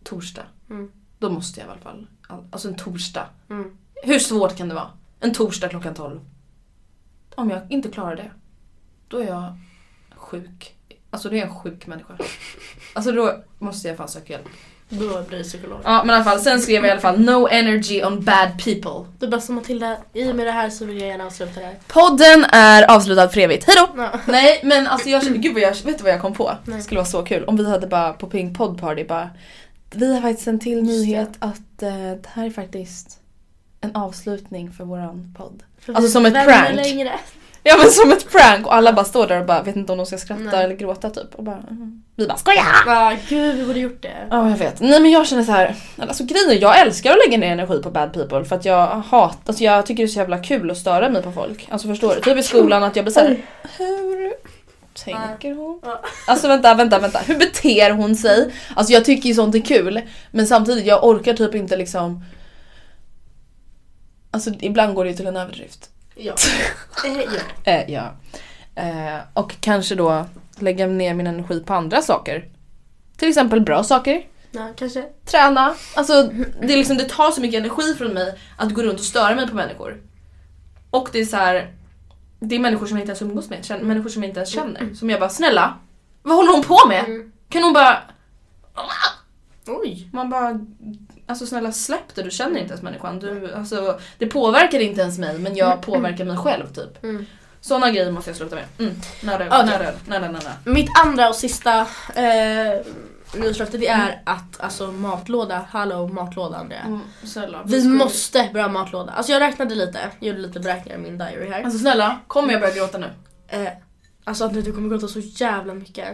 Torsdag. 0.05 0.43
Mm. 0.71 0.91
Då 1.19 1.31
måste 1.31 1.61
jag 1.61 1.67
i 1.69 1.71
alla 1.71 1.81
fall. 1.81 2.07
all- 2.29 2.45
Alltså 2.51 2.69
en 2.69 2.77
torsdag. 2.77 3.27
Mm. 3.51 3.77
Hur 4.03 4.19
svårt 4.19 4.57
kan 4.57 4.69
det 4.69 4.75
vara? 4.75 4.91
En 5.21 5.35
torsdag 5.35 5.69
klockan 5.69 5.95
12. 5.95 6.21
Om 7.35 7.51
jag 7.51 7.61
inte 7.71 7.89
klarar 7.89 8.17
det. 8.17 8.31
Då 9.09 9.19
är 9.19 9.27
jag 9.27 9.59
sjuk. 10.17 10.75
Alltså 11.11 11.29
det 11.29 11.41
är 11.41 11.47
en 11.47 11.55
sjuk 11.55 11.87
människa. 11.87 12.15
Alltså 12.95 13.13
då 13.13 13.35
måste 13.59 13.89
jag 13.89 13.97
fan 13.97 14.09
söka 14.09 14.33
hjälp. 14.33 14.49
Då 14.89 15.23
blir 15.23 15.39
det 15.39 15.45
psykolog. 15.45 15.81
Ja 15.85 16.05
men 16.05 16.11
i 16.11 16.17
alla 16.17 16.25
fall, 16.25 16.41
sen 16.41 16.61
skrev 16.61 16.77
jag 16.77 16.87
i 16.87 16.91
alla 16.91 17.01
fall 17.01 17.21
No 17.21 17.49
energy 17.49 18.05
on 18.05 18.25
bad 18.25 18.49
people. 18.65 19.13
Det 19.19 19.29
bästa 19.29 19.53
Matilda, 19.53 19.97
i 20.13 20.31
och 20.31 20.37
med 20.37 20.47
det 20.47 20.53
här 20.53 20.71
så 20.71 20.85
vill 20.85 21.01
jag 21.01 21.09
gärna 21.09 21.27
avsluta 21.27 21.61
det 21.61 21.67
här. 21.67 21.77
Podden 21.89 22.45
är 22.45 22.91
avslutad 22.91 23.29
för 23.29 23.41
evigt, 23.41 23.67
hejdå! 23.67 23.89
Ja. 23.97 24.21
Nej 24.27 24.61
men 24.65 24.87
alltså 24.87 25.09
jag 25.09 25.25
känner, 25.25 25.39
gud 25.39 25.55
vad 25.55 25.63
jag, 25.63 25.75
vet 25.75 25.99
du 25.99 26.05
vad 26.05 26.13
jag 26.13 26.21
kom 26.21 26.35
på? 26.35 26.53
Nej. 26.65 26.77
Det 26.77 26.83
skulle 26.83 26.99
vara 26.99 27.09
så 27.09 27.23
kul 27.23 27.45
om 27.45 27.57
vi 27.57 27.71
hade 27.71 27.87
bara 27.87 28.13
på 28.13 28.27
Pink 28.27 28.59
Pod 28.59 28.81
Party 28.81 29.05
bara 29.05 29.31
Vi 29.95 30.15
har 30.15 30.21
faktiskt 30.21 30.49
en 30.49 30.61
till 30.61 30.83
nyhet 30.83 31.31
att 31.39 31.83
eh, 31.83 31.93
det 31.93 32.29
här 32.29 32.47
är 32.47 32.51
faktiskt 32.51 33.21
en 33.81 33.97
avslutning 33.97 34.73
för 34.73 34.85
våran 34.85 35.35
podd. 35.39 35.63
För 35.79 35.93
Alltså 35.93 36.11
som 36.11 36.27
ett 36.27 36.35
prank. 36.35 36.77
Längre. 36.77 37.13
Ja 37.69 37.77
men 37.79 37.91
som 37.91 38.13
ett 38.13 38.31
prank 38.31 38.67
och 38.67 38.75
alla 38.75 38.93
bara 38.93 39.05
står 39.05 39.27
där 39.27 39.41
och 39.41 39.47
bara 39.47 39.63
vet 39.63 39.77
inte 39.77 39.93
om 39.93 39.99
de 39.99 40.07
ska 40.07 40.19
skratta 40.19 40.43
Nej. 40.43 40.65
eller 40.65 40.75
gråta 40.75 41.11
typ. 41.11 41.35
Och 41.35 41.45
bara, 41.45 41.63
mm. 41.71 42.03
Vi 42.17 42.27
bara 42.27 42.37
skoja! 42.39 42.65
Ja 42.87 43.17
gud 43.29 43.57
vi 43.57 43.67
borde 43.67 43.79
gjort 43.79 44.03
det. 44.03 44.27
Ja 44.31 44.51
jag 44.51 44.57
vet. 44.57 44.81
Nej 44.81 45.01
men 45.01 45.11
jag 45.11 45.27
känner 45.27 45.43
så 45.43 45.53
här. 45.53 45.75
Alltså 45.99 46.25
grejen 46.25 46.51
är, 46.51 46.63
jag 46.63 46.81
älskar 46.81 47.11
att 47.11 47.19
lägga 47.27 47.39
ner 47.39 47.53
energi 47.53 47.83
på 47.83 47.91
bad 47.91 48.13
people 48.13 48.45
för 48.45 48.57
att 48.57 48.65
jag 48.65 48.87
hatar, 48.87 49.39
alltså 49.47 49.65
jag 49.65 49.87
tycker 49.87 50.03
det 50.03 50.07
är 50.07 50.13
så 50.13 50.19
jävla 50.19 50.39
kul 50.39 50.71
att 50.71 50.79
störa 50.79 51.09
mig 51.09 51.23
på 51.23 51.33
folk. 51.33 51.69
Alltså 51.71 51.89
förstår 51.89 52.15
du? 52.15 52.21
Typ 52.21 52.39
i 52.39 52.43
skolan 52.43 52.83
att 52.83 52.97
jag 52.97 53.05
blir 53.05 53.13
såhär, 53.13 53.37
hur 53.79 54.33
tänker 55.05 55.55
hon? 55.55 55.81
Alltså 56.27 56.49
vänta, 56.49 56.75
vänta, 56.75 56.99
vänta. 56.99 57.19
Hur 57.19 57.39
beter 57.39 57.91
hon 57.91 58.17
sig? 58.17 58.53
Alltså 58.77 58.93
jag 58.93 59.05
tycker 59.05 59.29
ju 59.29 59.35
sånt 59.35 59.55
är 59.55 59.61
kul 59.61 60.01
men 60.31 60.47
samtidigt 60.47 60.87
jag 60.87 61.05
orkar 61.05 61.35
typ 61.35 61.55
inte 61.55 61.77
liksom 61.77 62.25
Alltså 64.31 64.51
ibland 64.61 64.95
går 64.95 65.05
det 65.05 65.11
ju 65.11 65.17
till 65.17 65.27
en 65.27 65.37
överdrift. 65.37 65.91
Ja. 66.17 66.35
Eh, 67.05 67.13
ja. 67.15 67.73
Eh, 67.73 67.91
ja. 67.91 68.15
Eh, 68.75 69.21
och 69.35 69.55
kanske 69.61 69.95
då 69.95 70.27
lägga 70.59 70.87
ner 70.87 71.15
min 71.15 71.27
energi 71.27 71.61
på 71.61 71.75
andra 71.75 72.03
saker. 72.03 72.49
Till 73.17 73.29
exempel 73.29 73.61
bra 73.61 73.85
saker. 73.85 74.27
ja, 74.51 74.69
kanske. 74.77 75.03
Träna. 75.25 75.75
Alltså 75.95 76.23
det, 76.61 76.73
är 76.73 76.77
liksom, 76.77 76.97
det 76.97 77.09
tar 77.09 77.31
så 77.31 77.41
mycket 77.41 77.59
energi 77.59 77.95
från 77.95 78.13
mig 78.13 78.39
att 78.57 78.75
gå 78.75 78.83
runt 78.83 78.99
och 79.01 79.07
störa 79.07 79.35
mig 79.35 79.49
på 79.49 79.55
människor. 79.55 80.03
Och 80.91 81.09
det 81.13 81.19
är 81.21 81.25
så 81.25 81.37
här. 81.37 81.73
Det 82.41 82.55
är 82.55 82.59
människor 82.59 82.87
som 82.87 82.97
jag 82.97 83.03
inte 83.03 83.11
ens 83.11 83.23
umgås 83.23 83.51
med. 83.51 83.83
Människor 83.83 84.11
som 84.11 84.23
jag 84.23 84.31
inte 84.31 84.41
ens 84.41 84.51
känner. 84.51 84.95
Som 84.95 85.11
jag 85.11 85.21
bara 85.21 85.31
snälla. 85.31 85.79
Vad 86.23 86.37
håller 86.37 86.53
hon 86.53 86.63
på 86.63 86.89
med? 86.89 87.05
Mm. 87.05 87.33
Kan 87.49 87.63
hon 87.63 87.73
bara... 87.73 88.03
Oj. 89.67 90.09
Man 90.13 90.31
bara... 90.31 90.61
Alltså 91.27 91.47
snälla 91.47 91.73
släpp 91.73 92.15
det, 92.15 92.23
du 92.23 92.31
känner 92.31 92.61
inte 92.61 92.71
ens 92.73 92.83
människan. 92.83 93.19
Du, 93.19 93.53
alltså, 93.55 94.01
det 94.19 94.27
påverkar 94.27 94.79
inte 94.81 95.01
ens 95.01 95.19
mig 95.19 95.39
men 95.39 95.57
jag 95.57 95.83
påverkar 95.83 96.25
mig 96.25 96.37
själv 96.37 96.67
typ. 96.73 97.05
Mm. 97.05 97.27
Såna 97.61 97.91
grejer 97.91 98.11
måste 98.11 98.31
jag 98.31 98.37
sluta 98.37 98.55
med. 98.55 98.65
Mm. 98.79 98.95
Mitt 100.65 100.91
andra 101.05 101.29
och 101.29 101.35
sista 101.35 101.81
eh, 102.15 102.81
nyårslöfte 103.35 103.79
det 103.79 103.89
är 103.89 104.23
att 104.25 104.61
alltså 104.61 104.93
matlåda, 104.93 105.67
hallå 105.71 106.09
matlåda 106.09 106.57
Andrea. 106.57 106.81
Mm, 106.81 107.01
snälla. 107.25 107.63
Vi 107.65 107.81
ska- 107.81 107.89
måste 107.89 108.51
börja 108.53 108.69
matlåda. 108.69 109.13
Alltså 109.13 109.33
jag 109.33 109.41
räknade 109.41 109.75
lite, 109.75 109.99
gjorde 110.21 110.39
lite 110.39 110.61
beräkningar 110.61 110.99
i 110.99 111.03
min 111.03 111.19
diary 111.19 111.49
här. 111.51 111.63
Alltså 111.63 111.79
snälla, 111.79 112.21
kommer 112.27 112.53
jag 112.53 112.61
börja 112.61 112.75
gråta 112.75 112.99
nu? 112.99 113.11
Eh, 113.49 113.69
alltså 114.25 114.45
Andrea 114.45 114.63
du 114.63 114.73
kommer 114.73 114.89
gråta 114.89 115.09
så 115.09 115.21
jävla 115.21 115.75
mycket. 115.75 116.09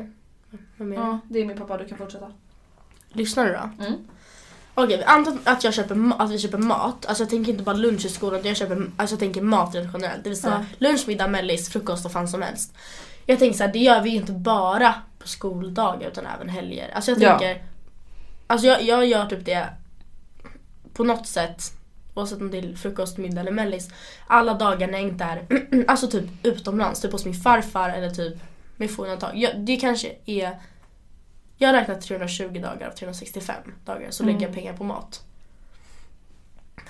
Vad? 0.77 0.93
Ja, 0.93 1.19
det 1.29 1.39
är 1.41 1.45
min 1.45 1.59
pappa, 1.59 1.77
du 1.77 1.89
kan 1.89 1.99
fortsätta. 1.99 2.33
Lyssnar 3.09 3.45
du 3.47 3.53
då? 3.53 3.85
Mm. 3.87 3.99
Okej, 4.75 4.97
vi 4.97 5.05
antar 5.05 5.39
att, 5.45 5.65
jag 5.65 5.75
köper, 5.75 6.13
att 6.23 6.31
vi 6.31 6.39
köper 6.39 6.59
mat. 6.59 7.07
Alltså 7.07 7.23
jag 7.23 7.31
tänker 7.31 7.53
inte 7.53 7.65
bara 7.65 7.77
lunch 7.77 8.05
i 8.05 8.09
skolan, 8.09 8.35
utan 8.41 8.49
jag, 8.49 8.57
köper, 8.57 8.91
alltså 8.97 9.13
jag 9.15 9.21
tänker 9.21 9.43
mat 9.43 9.75
rent 9.75 9.91
generellt. 9.95 10.25
Det 10.25 10.31
vill 10.31 10.41
säga 10.41 10.67
lunch, 10.79 11.05
middag, 11.09 11.29
mellis, 11.29 11.69
frukost 11.69 12.07
och 12.07 12.13
fan 12.13 12.29
som 12.29 12.43
helst. 12.43 12.75
Jag 13.27 13.39
tänker 13.39 13.59
så 13.59 13.65
här, 13.65 13.73
det 13.73 13.79
gör 13.79 14.01
vi 14.03 14.11
ju 14.11 14.17
inte 14.17 14.33
bara 14.33 14.95
på 15.19 15.29
skoldagar 15.29 16.09
utan 16.09 16.27
även 16.37 16.49
helger. 16.49 16.91
Alltså 16.95 17.11
jag 17.11 17.23
Ja. 17.23 17.39
tänker, 17.39 17.63
alltså 18.47 18.67
jag, 18.67 18.83
jag 18.83 19.07
gör 19.07 19.27
typ 19.27 19.45
det 19.45 19.69
på 20.95 21.05
något 21.05 21.27
sätt. 21.27 21.63
Oavsett 22.15 22.41
om 22.41 22.51
det 22.51 22.59
är 22.59 22.75
frukost, 22.77 23.19
middag 23.19 23.41
eller 23.41 23.53
mellis. 23.53 23.89
Alla 24.27 24.55
dagar 24.55 24.87
när 24.87 24.93
jag 24.99 25.03
inte 25.09 25.25
är, 25.25 25.45
alltså 25.89 26.07
typ 26.09 26.25
utomlands, 26.43 27.01
typ 27.01 27.13
hos 27.13 27.25
min 27.25 27.35
farfar 27.35 27.89
eller 27.89 28.11
typ 28.11 28.35
med 28.77 28.91
få 28.91 29.03
undantag. 29.03 29.37
Jag, 29.37 29.61
det 29.61 29.77
kanske 29.77 30.13
är 30.27 30.59
jag 31.63 31.69
har 31.69 31.81
räknat 31.81 32.01
320 32.01 32.61
dagar 32.63 32.89
av 32.89 32.93
365 32.93 33.57
dagar 33.85 34.11
så 34.11 34.25
lägger 34.25 34.41
jag 34.41 34.55
pengar 34.55 34.73
på 34.73 34.85
mat. 34.85 35.25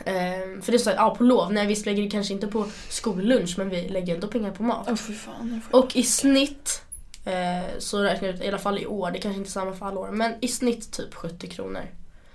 Ehm, 0.05 0.63
för 0.63 0.73
det 0.73 0.77
är 0.77 0.79
så 0.79 0.91
att, 0.91 0.97
ja 0.97 1.15
på 1.15 1.25
lov, 1.25 1.53
nej 1.53 1.67
visst 1.67 1.87
lägger 1.87 2.03
vi 2.03 2.11
kanske 2.11 2.35
inte 2.35 2.47
på 2.47 2.67
skollunch 2.89 3.59
men 3.59 3.69
vi 3.69 3.89
lägger 3.89 4.15
ändå 4.15 4.27
pengar 4.27 4.51
på 4.51 4.63
mat. 4.63 5.01
Fy 5.01 5.15
fan. 5.15 5.61
Och 5.71 5.97
i 5.97 6.03
snitt 6.03 6.83
eh, 7.25 7.79
så 7.79 8.03
räknar 8.03 8.29
jag 8.29 8.37
ut, 8.37 8.43
i 8.43 8.49
alla 8.49 8.59
fall 8.59 8.79
i 8.79 8.87
år, 8.87 9.11
det 9.11 9.19
kanske 9.19 9.39
inte 9.39 9.49
är 9.49 9.53
samma 9.53 9.73
för 9.73 9.87
alla 9.87 10.01
år, 10.01 10.11
men 10.11 10.35
i 10.41 10.49
snitt 10.49 10.93
typ 10.93 11.15
70 11.15 11.47
kronor. 11.47 11.83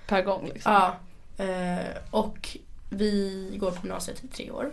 Per 0.06 0.22
gång 0.22 0.50
liksom. 0.54 0.72
Ja. 0.72 0.96
Eh, 1.44 1.86
och 2.10 2.56
vi 2.90 3.48
går 3.60 3.70
på 3.70 3.86
gymnasiet 3.86 4.24
i 4.24 4.28
tre 4.28 4.50
år. 4.50 4.72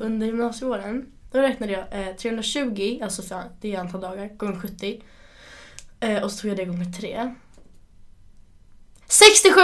Under 0.00 0.26
gymnasieåren 0.26 1.12
då 1.32 1.38
räknade 1.38 1.72
jag 1.72 2.08
eh, 2.08 2.16
320, 2.16 3.00
alltså 3.02 3.22
för, 3.22 3.42
det 3.60 3.74
är 3.74 3.80
antal 3.80 4.00
dagar, 4.00 4.28
gånger 4.36 4.60
70. 4.60 5.00
Eh, 6.00 6.22
och 6.22 6.32
så 6.32 6.40
tog 6.40 6.50
jag 6.50 6.56
det 6.56 6.64
gånger 6.64 6.92
3. 6.92 7.34
67 9.06 9.60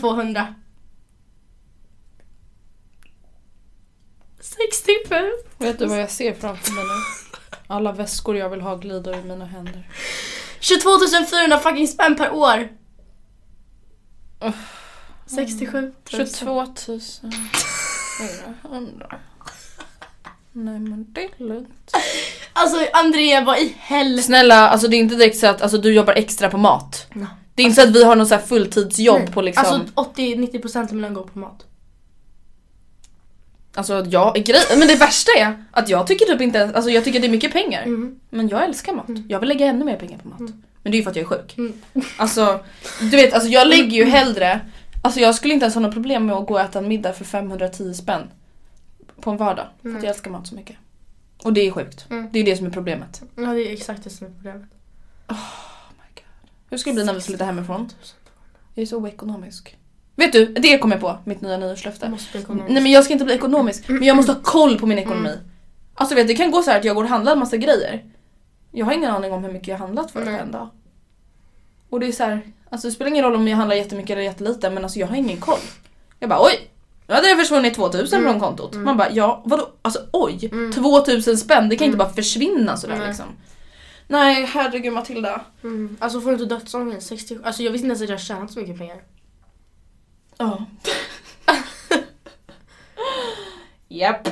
200! 0.00 0.54
67! 4.40 5.14
Vet 5.58 5.78
du 5.78 5.86
vad 5.86 6.00
jag 6.00 6.10
ser 6.10 6.34
framför 6.34 6.72
mig 6.72 6.84
nu? 6.84 6.90
Alla 7.66 7.92
väskor 7.92 8.36
jag 8.36 8.50
vill 8.50 8.60
ha 8.60 8.76
glider 8.76 9.18
i 9.18 9.22
mina 9.22 9.44
händer. 9.44 9.88
22 10.60 10.90
400 11.30 11.58
fucking 11.58 11.88
spänn 11.88 12.16
per 12.16 12.32
år! 12.32 12.68
67 15.26 15.80
000. 15.80 15.94
22 16.04 16.66
400. 18.62 19.20
Nej 20.52 20.78
men 20.80 21.12
det 21.12 21.24
är 21.24 21.44
lugnt. 21.44 21.92
Alltså 22.58 22.76
Andrea, 22.92 23.44
vad 23.44 23.58
i 23.58 23.74
helvete? 23.78 24.22
Snälla, 24.22 24.68
alltså 24.68 24.88
det 24.88 24.96
är 24.96 24.98
inte 24.98 25.14
direkt 25.14 25.38
så 25.38 25.46
att 25.46 25.62
alltså, 25.62 25.78
du 25.78 25.94
jobbar 25.94 26.12
extra 26.12 26.50
på 26.50 26.58
mat. 26.58 27.06
No. 27.12 27.26
Det 27.54 27.62
är 27.62 27.66
inte 27.66 27.82
så 27.82 27.88
att 27.88 27.96
vi 27.96 28.04
har 28.04 28.16
någon 28.16 28.26
så 28.26 28.34
här 28.34 28.42
fulltidsjobb 28.42 29.32
på 29.32 29.42
liksom... 29.42 29.64
Alltså 29.96 30.20
80-90% 30.20 30.88
av 30.88 30.94
mina 30.94 31.08
går 31.10 31.22
på 31.22 31.38
mat. 31.38 31.64
Alltså 33.74 34.04
jag, 34.10 34.34
grej, 34.34 34.60
men 34.70 34.88
det 34.88 34.94
värsta 34.94 35.32
är 35.38 35.64
att 35.70 35.88
jag 35.88 36.06
tycker 36.06 36.24
typ 36.26 36.40
inte 36.40 36.58
ens- 36.58 36.74
alltså 36.74 36.90
jag 36.90 37.04
tycker 37.04 37.20
det 37.20 37.26
är 37.26 37.30
mycket 37.30 37.52
pengar. 37.52 37.82
Mm. 37.82 38.20
Men 38.30 38.48
jag 38.48 38.64
älskar 38.64 38.92
mat. 38.92 39.06
Jag 39.28 39.40
vill 39.40 39.48
lägga 39.48 39.66
ännu 39.66 39.84
mer 39.84 39.96
pengar 39.96 40.18
på 40.18 40.28
mat. 40.28 40.38
Men 40.82 40.92
det 40.92 40.96
är 40.96 40.98
ju 40.98 41.02
för 41.02 41.10
att 41.10 41.16
jag 41.16 41.22
är 41.22 41.26
sjuk. 41.38 41.58
Mm. 41.58 41.72
Alltså, 42.16 42.60
du 43.00 43.16
vet, 43.16 43.34
alltså 43.34 43.48
jag 43.48 43.68
lägger 43.68 43.96
ju 43.96 44.04
hellre... 44.04 44.60
Alltså 45.02 45.20
jag 45.20 45.34
skulle 45.34 45.54
inte 45.54 45.64
ens 45.64 45.74
ha 45.74 45.82
något 45.82 45.94
problem 45.94 46.26
med 46.26 46.36
att 46.36 46.46
gå 46.46 46.54
och 46.54 46.60
äta 46.60 46.78
en 46.78 46.88
middag 46.88 47.12
för 47.12 47.24
510 47.24 47.94
spänn. 47.94 48.22
På 49.20 49.30
en 49.30 49.36
vardag. 49.36 49.66
För 49.82 49.88
att 49.88 50.02
jag 50.02 50.10
älskar 50.10 50.30
mat 50.30 50.46
så 50.46 50.54
mycket. 50.54 50.76
Och 51.44 51.52
det 51.52 51.66
är 51.66 51.70
sjukt. 51.70 52.06
Mm. 52.10 52.28
Det 52.32 52.38
är 52.38 52.44
det 52.44 52.56
som 52.56 52.66
är 52.66 52.70
problemet. 52.70 53.22
Ja 53.36 53.52
det 53.52 53.68
är 53.68 53.72
exakt 53.72 54.04
det 54.04 54.10
som 54.10 54.26
är 54.26 54.30
problemet. 54.30 54.68
Hur 56.70 56.78
ska 56.78 56.90
det 56.90 56.94
bli 56.94 57.04
när 57.04 57.14
vi 57.14 57.20
flyttar 57.20 57.46
hemifrån? 57.46 57.88
Jag 58.74 58.82
är 58.82 58.86
så 58.86 58.96
oekonomisk. 58.96 59.76
Vet 60.16 60.32
du, 60.32 60.46
det 60.46 60.78
kom 60.78 60.92
jag 60.92 61.00
på, 61.00 61.18
mitt 61.24 61.40
nya 61.40 61.56
nyårslöfte. 61.56 62.12
Nej 62.48 62.82
men 62.82 62.86
jag 62.86 63.04
ska 63.04 63.12
inte 63.12 63.24
bli 63.24 63.34
ekonomisk, 63.34 63.88
men 63.88 64.02
jag 64.02 64.16
måste 64.16 64.32
ha 64.32 64.40
koll 64.42 64.78
på 64.78 64.86
min 64.86 64.98
ekonomi. 64.98 65.38
Alltså 65.94 66.14
vet, 66.14 66.28
det 66.28 66.34
kan 66.34 66.50
gå 66.50 66.62
så 66.62 66.70
här 66.70 66.78
att 66.78 66.84
jag 66.84 66.96
går 66.96 67.04
och 67.04 67.10
handlar 67.10 67.32
en 67.32 67.38
massa 67.38 67.56
grejer. 67.56 68.04
Jag 68.70 68.86
har 68.86 68.92
ingen 68.92 69.10
aning 69.10 69.32
om 69.32 69.44
hur 69.44 69.52
mycket 69.52 69.68
jag 69.68 69.78
har 69.78 69.86
handlat 69.86 70.10
för 70.10 70.24
Nej. 70.24 70.40
en 70.40 70.52
dag. 70.52 70.68
Och 71.90 72.00
det 72.00 72.06
är 72.06 72.12
så 72.12 72.24
här, 72.24 72.40
alltså 72.70 72.88
det 72.88 72.92
spelar 72.92 73.10
ingen 73.10 73.24
roll 73.24 73.34
om 73.34 73.48
jag 73.48 73.56
handlar 73.56 73.76
jättemycket 73.76 74.10
eller 74.10 74.22
jättelite 74.22 74.70
men 74.70 74.82
alltså 74.82 74.98
jag 74.98 75.06
har 75.06 75.16
ingen 75.16 75.40
koll. 75.40 75.58
Jag 76.18 76.30
bara 76.30 76.40
oj! 76.42 76.70
Hade 77.08 77.28
det 77.28 77.36
försvunnit 77.36 77.74
2000 77.74 78.22
från 78.22 78.40
kontot. 78.40 78.74
Man 78.74 78.96
bara 78.96 79.10
ja, 79.10 79.42
vadå? 79.44 79.70
Alltså 79.82 80.06
oj! 80.12 80.50
2000 80.74 81.36
spänn, 81.38 81.68
det 81.68 81.76
kan 81.76 81.84
inte 81.84 81.98
bara 81.98 82.12
försvinna 82.12 82.76
sådär 82.76 82.96
Nej. 82.98 83.06
liksom. 83.06 83.26
Nej 84.06 84.44
herregud 84.44 84.92
Matilda. 84.92 85.40
Mm. 85.62 85.96
Alltså 86.00 86.20
får 86.20 86.30
du 86.30 86.32
inte 86.42 86.54
dödsångest? 86.54 87.06
60... 87.06 87.38
Alltså 87.44 87.62
jag 87.62 87.72
visste 87.72 87.86
inte 87.86 87.92
ens 87.92 88.02
att 88.02 88.08
jag 88.08 88.20
tjänat 88.20 88.50
så 88.52 88.58
mycket 88.60 88.78
pengar. 88.78 89.02
Ja. 90.38 90.64
Japp. 93.88 94.28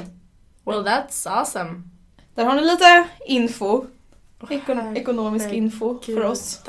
Well 0.64 0.84
that's 0.84 1.28
awesome. 1.28 1.82
Där 2.34 2.44
har 2.44 2.54
ni 2.54 2.62
lite 2.62 3.04
info. 3.26 3.84
Ekon- 4.40 4.96
ekonomisk 4.96 5.52
info 5.52 5.98
för 6.02 6.24
oss. 6.24 6.60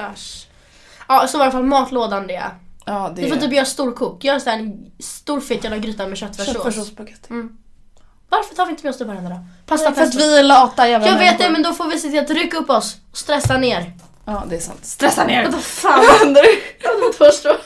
Ja 1.08 1.28
så 1.28 1.38
var 1.38 1.46
i 1.46 1.48
alla 1.48 1.52
fall 1.52 1.64
matlådan 1.64 2.28
det. 2.28 2.44
Ja 2.88 3.14
det 3.16 3.22
Vi 3.22 3.30
får 3.30 3.38
typ 3.38 3.54
göra 3.54 3.66
storkok. 3.66 4.24
Gör 4.24 4.40
så 4.40 4.50
en 4.50 4.92
stor 5.00 5.42
fet 5.42 5.64
jävla 5.64 5.78
gryta 5.78 6.08
med 6.08 6.18
köttfärssås. 6.18 6.54
köttfärssåsspagetti. 6.54 7.28
Varför 8.30 8.56
tar 8.56 8.66
vi 8.66 8.72
inte 8.72 8.84
med 8.84 8.90
oss 8.90 8.98
det 8.98 9.06
varandra? 9.06 9.46
Pasta 9.66 9.94
För 9.94 10.04
att 10.04 10.16
vi 10.16 10.40
är 10.40 10.44
lata 10.44 10.90
jävla 10.90 11.08
Jag 11.08 11.18
vet 11.18 11.38
det 11.38 11.50
men 11.50 11.64
då 11.64 11.74
får 11.74 11.88
vi 11.88 12.00
se 12.00 12.10
till 12.10 12.20
att 12.20 12.30
rycka 12.30 12.58
upp 12.58 12.70
oss 12.70 12.98
och 13.12 13.18
stressa 13.18 13.58
ner. 13.58 13.94
Ja 14.26 14.44
det 14.50 14.56
är 14.56 14.60
sant. 14.60 14.86
Stressa 14.86 15.24
ner! 15.24 15.50
Vad 15.50 15.64
fan 15.64 16.06
händer? 16.20 16.46
Jag 16.84 17.08
vet 17.08 17.16
först 17.18 17.44
då. 17.44 17.58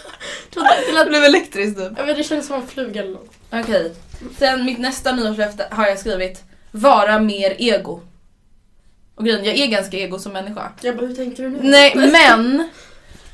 Det 0.94 1.10
blev 1.10 1.24
elektriskt 1.24 1.80
typ. 1.80 1.92
Jag 1.98 2.06
vet 2.06 2.18
det 2.18 2.24
kändes 2.24 2.48
som 2.48 2.56
en 2.56 2.68
fluga 2.68 3.02
eller 3.02 3.12
något. 3.12 3.34
Okej. 3.52 3.96
Sen 4.40 4.66
mitt 4.66 4.80
nästa 4.80 5.12
nyårslöfte 5.12 5.68
har 5.72 5.88
jag 5.88 6.00
skrivit 6.00 6.44
Vara 6.72 7.20
mer 7.20 7.56
ego. 7.58 8.02
Och 9.16 9.26
grejen, 9.26 9.46
jag 9.46 9.58
är 9.58 9.68
ganska 9.68 9.98
ego 9.98 10.20
som 10.20 10.34
människa. 10.34 10.72
Jag 10.82 10.98
bara 10.98 11.06
hur 11.06 11.16
tänkte 11.16 11.42
du 11.42 11.50
nu? 11.50 11.60
Nej 11.62 11.94
men 11.96 12.70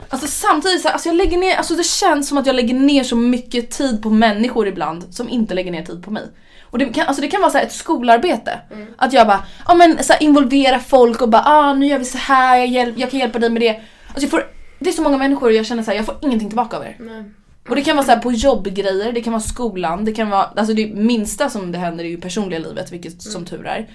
Alltså 0.10 0.28
samtidigt 0.28 0.82
så 0.82 0.88
här, 0.88 0.94
alltså 0.94 1.10
jag 1.10 1.16
lägger 1.16 1.38
ner, 1.38 1.56
alltså 1.56 1.76
det 1.76 1.86
känns 1.86 2.28
som 2.28 2.38
att 2.38 2.46
jag 2.46 2.56
lägger 2.56 2.74
ner 2.74 3.04
så 3.04 3.16
mycket 3.16 3.72
tid 3.72 4.04
på 4.04 4.10
människor 4.10 4.68
ibland 4.68 5.14
som 5.14 5.30
inte 5.30 5.54
lägger 5.54 5.72
ner 5.72 5.86
tid 5.86 6.04
på 6.04 6.12
mig. 6.12 6.24
Och 6.64 6.78
det 6.78 6.86
kan, 6.86 7.08
alltså 7.08 7.22
det 7.22 7.28
kan 7.28 7.42
vara 7.42 7.52
så 7.52 7.58
ett 7.58 7.72
skolarbete. 7.72 8.60
Att 8.98 9.14
jag 9.14 9.28
bara, 9.28 9.44
ja 9.68 9.76
men 9.76 10.04
så 10.04 10.14
här 10.14 10.24
involvera 10.24 10.80
folk 10.80 11.22
och 11.22 11.30
bara 11.30 11.44
ah 11.46 11.74
nu 11.74 11.88
gör 11.88 12.00
vi 12.00 12.06
så 12.06 12.18
här, 12.18 12.58
jag, 12.58 12.68
hjälp, 12.68 12.98
jag 12.98 13.12
kan 13.12 13.20
hjälpa 13.20 13.40
dig 13.40 13.50
med 13.50 13.62
det. 13.62 13.82
Alltså 14.08 14.22
jag 14.22 14.30
får, 14.30 14.44
det 14.80 14.90
är 14.90 14.94
så 14.94 15.02
många 15.02 15.18
människor 15.18 15.48
och 15.48 15.54
jag 15.54 15.66
känner 15.66 15.84
så 15.84 15.92
här, 15.92 15.98
jag 15.98 16.06
får 16.06 16.16
ingenting 16.22 16.50
tillbaka 16.50 16.78
av 16.78 16.84
er. 16.84 16.96
Nej. 17.00 17.24
Och 17.70 17.76
det 17.76 17.82
kan 17.82 17.96
vara 17.96 18.06
så 18.06 18.12
här 18.12 18.20
på 18.20 18.32
jobbgrejer, 18.32 19.12
det 19.12 19.22
kan 19.22 19.34
vara 19.34 19.44
skolan, 19.44 20.06
det 20.06 20.14
kan 20.14 20.30
vara, 20.30 20.44
alltså 20.44 20.74
det 20.74 20.88
minsta 20.88 21.50
som 21.50 21.72
det 21.72 21.78
händer 21.78 22.04
är 22.04 22.10
ju 22.10 22.18
personliga 22.18 22.60
livet 22.60 22.92
vilket 22.92 23.22
som 23.22 23.46
tur 23.46 23.66
är. 23.66 23.90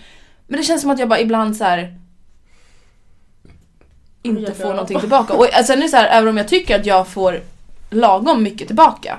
Men 0.47 0.57
det 0.61 0.65
känns 0.65 0.81
som 0.81 0.91
att 0.91 0.99
jag 0.99 1.09
bara 1.09 1.21
ibland 1.21 1.57
så 1.57 1.65
här 1.65 1.99
inte 4.23 4.55
får 4.55 4.69
någonting 4.69 5.01
tillbaka. 5.01 5.35
Och 5.35 5.47
sen 5.65 5.79
är 5.79 5.83
det 5.83 5.89
så 5.89 5.97
här, 5.97 6.19
även 6.19 6.29
om 6.29 6.37
jag 6.37 6.49
tycker 6.49 6.81
att 6.81 6.87
jag 6.87 7.09
får 7.09 7.41
lagom 7.91 8.43
mycket 8.43 8.67
tillbaka 8.67 9.19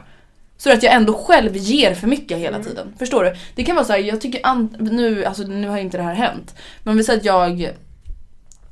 så 0.57 0.71
att 0.71 0.83
jag 0.83 0.93
ändå 0.93 1.13
själv 1.13 1.57
ger 1.57 1.95
för 1.95 2.07
mycket 2.07 2.37
hela 2.37 2.63
tiden. 2.63 2.93
Förstår 2.99 3.23
du? 3.23 3.35
Det 3.55 3.63
kan 3.63 3.75
vara 3.75 3.85
så 3.85 3.93
här, 3.93 3.99
jag 3.99 4.21
tycker 4.21 4.41
nu, 4.83 5.25
alltså 5.25 5.43
nu 5.43 5.67
har 5.67 5.77
inte 5.77 5.97
det 5.97 6.03
här 6.03 6.13
hänt. 6.13 6.55
Men 6.83 6.97
vi 6.97 7.03
säger 7.03 7.19
att 7.19 7.25
jag 7.25 7.73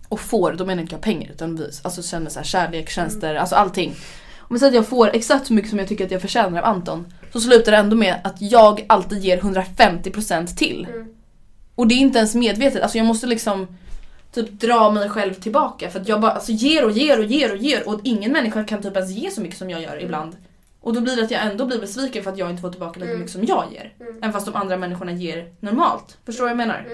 och 0.10 0.20
får, 0.20 0.52
då 0.52 0.66
menar 0.66 0.82
jag 0.82 0.84
inte 0.84 0.96
jag 0.96 1.02
pengar 1.02 1.32
utan 1.32 1.56
vi 1.56 1.70
alltså 1.82 2.04
känner 2.04 2.30
så 2.30 2.40
här 2.40 2.46
kärlek, 2.46 2.90
tjänster, 2.90 3.36
alltså 3.36 3.56
allting. 3.56 3.96
Om 4.38 4.54
vi 4.54 4.60
säger 4.60 4.72
att 4.72 4.76
jag 4.76 4.88
får 4.88 5.16
exakt 5.16 5.48
så 5.48 5.54
mycket 5.54 5.70
som 5.70 5.80
jag 5.80 5.88
tycker 5.88 6.06
att 6.06 6.12
jag 6.12 6.22
förtjänar 6.22 6.62
av 6.62 6.66
Anton 6.66 7.14
så 7.34 7.40
slutar 7.40 7.72
det 7.72 7.78
ändå 7.78 7.96
med 7.96 8.22
att 8.24 8.42
jag 8.42 8.86
alltid 8.90 9.20
ger 9.20 9.42
150% 9.42 10.56
till. 10.56 10.88
Och 11.76 11.88
det 11.88 11.96
är 11.96 12.00
inte 12.00 12.18
ens 12.18 12.36
medvetet, 12.36 12.82
alltså 12.82 12.98
jag 12.98 13.08
måste 13.08 13.28
liksom 13.28 13.68
typ 14.32 14.52
dra 14.52 14.92
mig 14.92 15.10
själv 15.10 15.34
tillbaka 15.34 15.90
för 15.90 16.00
att 16.00 16.08
jag 16.08 16.22
bara 16.22 16.32
alltså, 16.32 16.52
ger 16.52 16.86
och 16.86 16.92
ger 16.92 17.20
och 17.20 17.26
ger 17.26 17.52
och 17.52 17.58
ger 17.58 17.88
och 17.88 18.00
ingen 18.04 18.32
människa 18.32 18.64
kan 18.64 18.82
typ 18.82 18.96
ens 18.96 19.12
ge 19.12 19.32
så 19.32 19.42
mycket 19.42 19.58
som 19.58 19.70
jag 19.70 19.82
gör 19.82 20.04
ibland. 20.04 20.38
Och 20.82 20.94
då 20.94 21.02
blir 21.02 21.16
det 21.16 21.24
att 21.24 21.32
jag 21.32 21.42
ändå 21.42 21.66
blir 21.66 21.80
besviken 21.80 22.24
för 22.24 22.32
att 22.32 22.38
jag 22.38 22.50
inte 22.50 22.62
får 22.62 22.70
tillbaka 22.72 23.00
lika 23.00 23.14
mycket 23.14 23.32
som 23.32 23.44
jag 23.46 23.66
ger. 23.74 23.94
Även 24.18 24.34
fast 24.34 24.46
de 24.46 24.56
andra 24.56 24.78
människorna 24.78 25.12
ger 25.12 25.54
normalt. 25.60 26.18
Förstår 26.26 26.44
du 26.44 26.46
vad 26.46 26.52
jag 26.52 26.58
menar? 26.68 26.86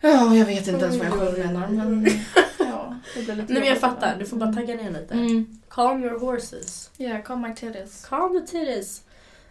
Ja, 0.00 0.34
jag 0.34 0.46
vet 0.46 0.68
inte 0.68 0.84
ens 0.84 0.96
vad 0.96 1.06
jag 1.06 1.12
själv 1.12 1.38
menar 1.38 1.68
men 1.68 2.06
ja, 2.58 2.94
det 3.16 3.22
blir 3.22 3.34
lite 3.34 3.52
Nej 3.52 3.60
men 3.62 3.68
jag 3.68 3.78
fattar, 3.78 4.16
du 4.18 4.26
får 4.26 4.36
bara 4.36 4.52
tagga 4.52 4.74
ner 4.74 4.90
lite. 4.90 5.14
Mm. 5.14 5.60
Calm 5.68 6.04
your 6.04 6.18
horses. 6.18 6.90
Yeah, 6.98 7.22
calm 7.22 7.40
my 7.42 7.54
titties. 7.54 8.06
Calm 8.08 8.40
the 8.40 8.46
titties. 8.58 9.02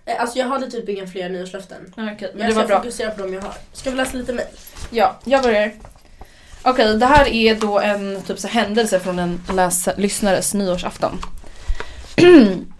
Eh, 0.05 0.21
Alltså 0.21 0.39
jag 0.39 0.45
hade 0.47 0.71
typ 0.71 0.89
inga 0.89 1.07
fler 1.07 1.29
nyårslöften. 1.29 1.77
Okej, 1.91 2.05
Men 2.05 2.17
men 2.33 2.39
jag 2.39 2.47
det 2.49 2.51
ska 2.51 2.61
var 2.61 2.67
bra. 2.67 2.77
fokusera 2.77 3.11
på 3.11 3.21
de 3.23 3.33
jag 3.33 3.41
har. 3.41 3.53
Ska 3.73 3.89
vi 3.89 3.95
läsa 3.97 4.17
lite 4.17 4.33
mejl? 4.33 4.47
Ja, 4.89 5.15
jag 5.23 5.43
börjar. 5.43 5.71
Okej, 6.63 6.97
det 6.97 7.05
här 7.05 7.27
är 7.27 7.55
då 7.55 7.79
en 7.79 8.21
typ 8.27 8.39
så 8.39 8.47
händelse 8.47 8.99
från 8.99 9.19
en 9.19 9.41
läs- 9.47 9.93
lyssnares 9.97 10.53
nyårsafton. 10.53 11.19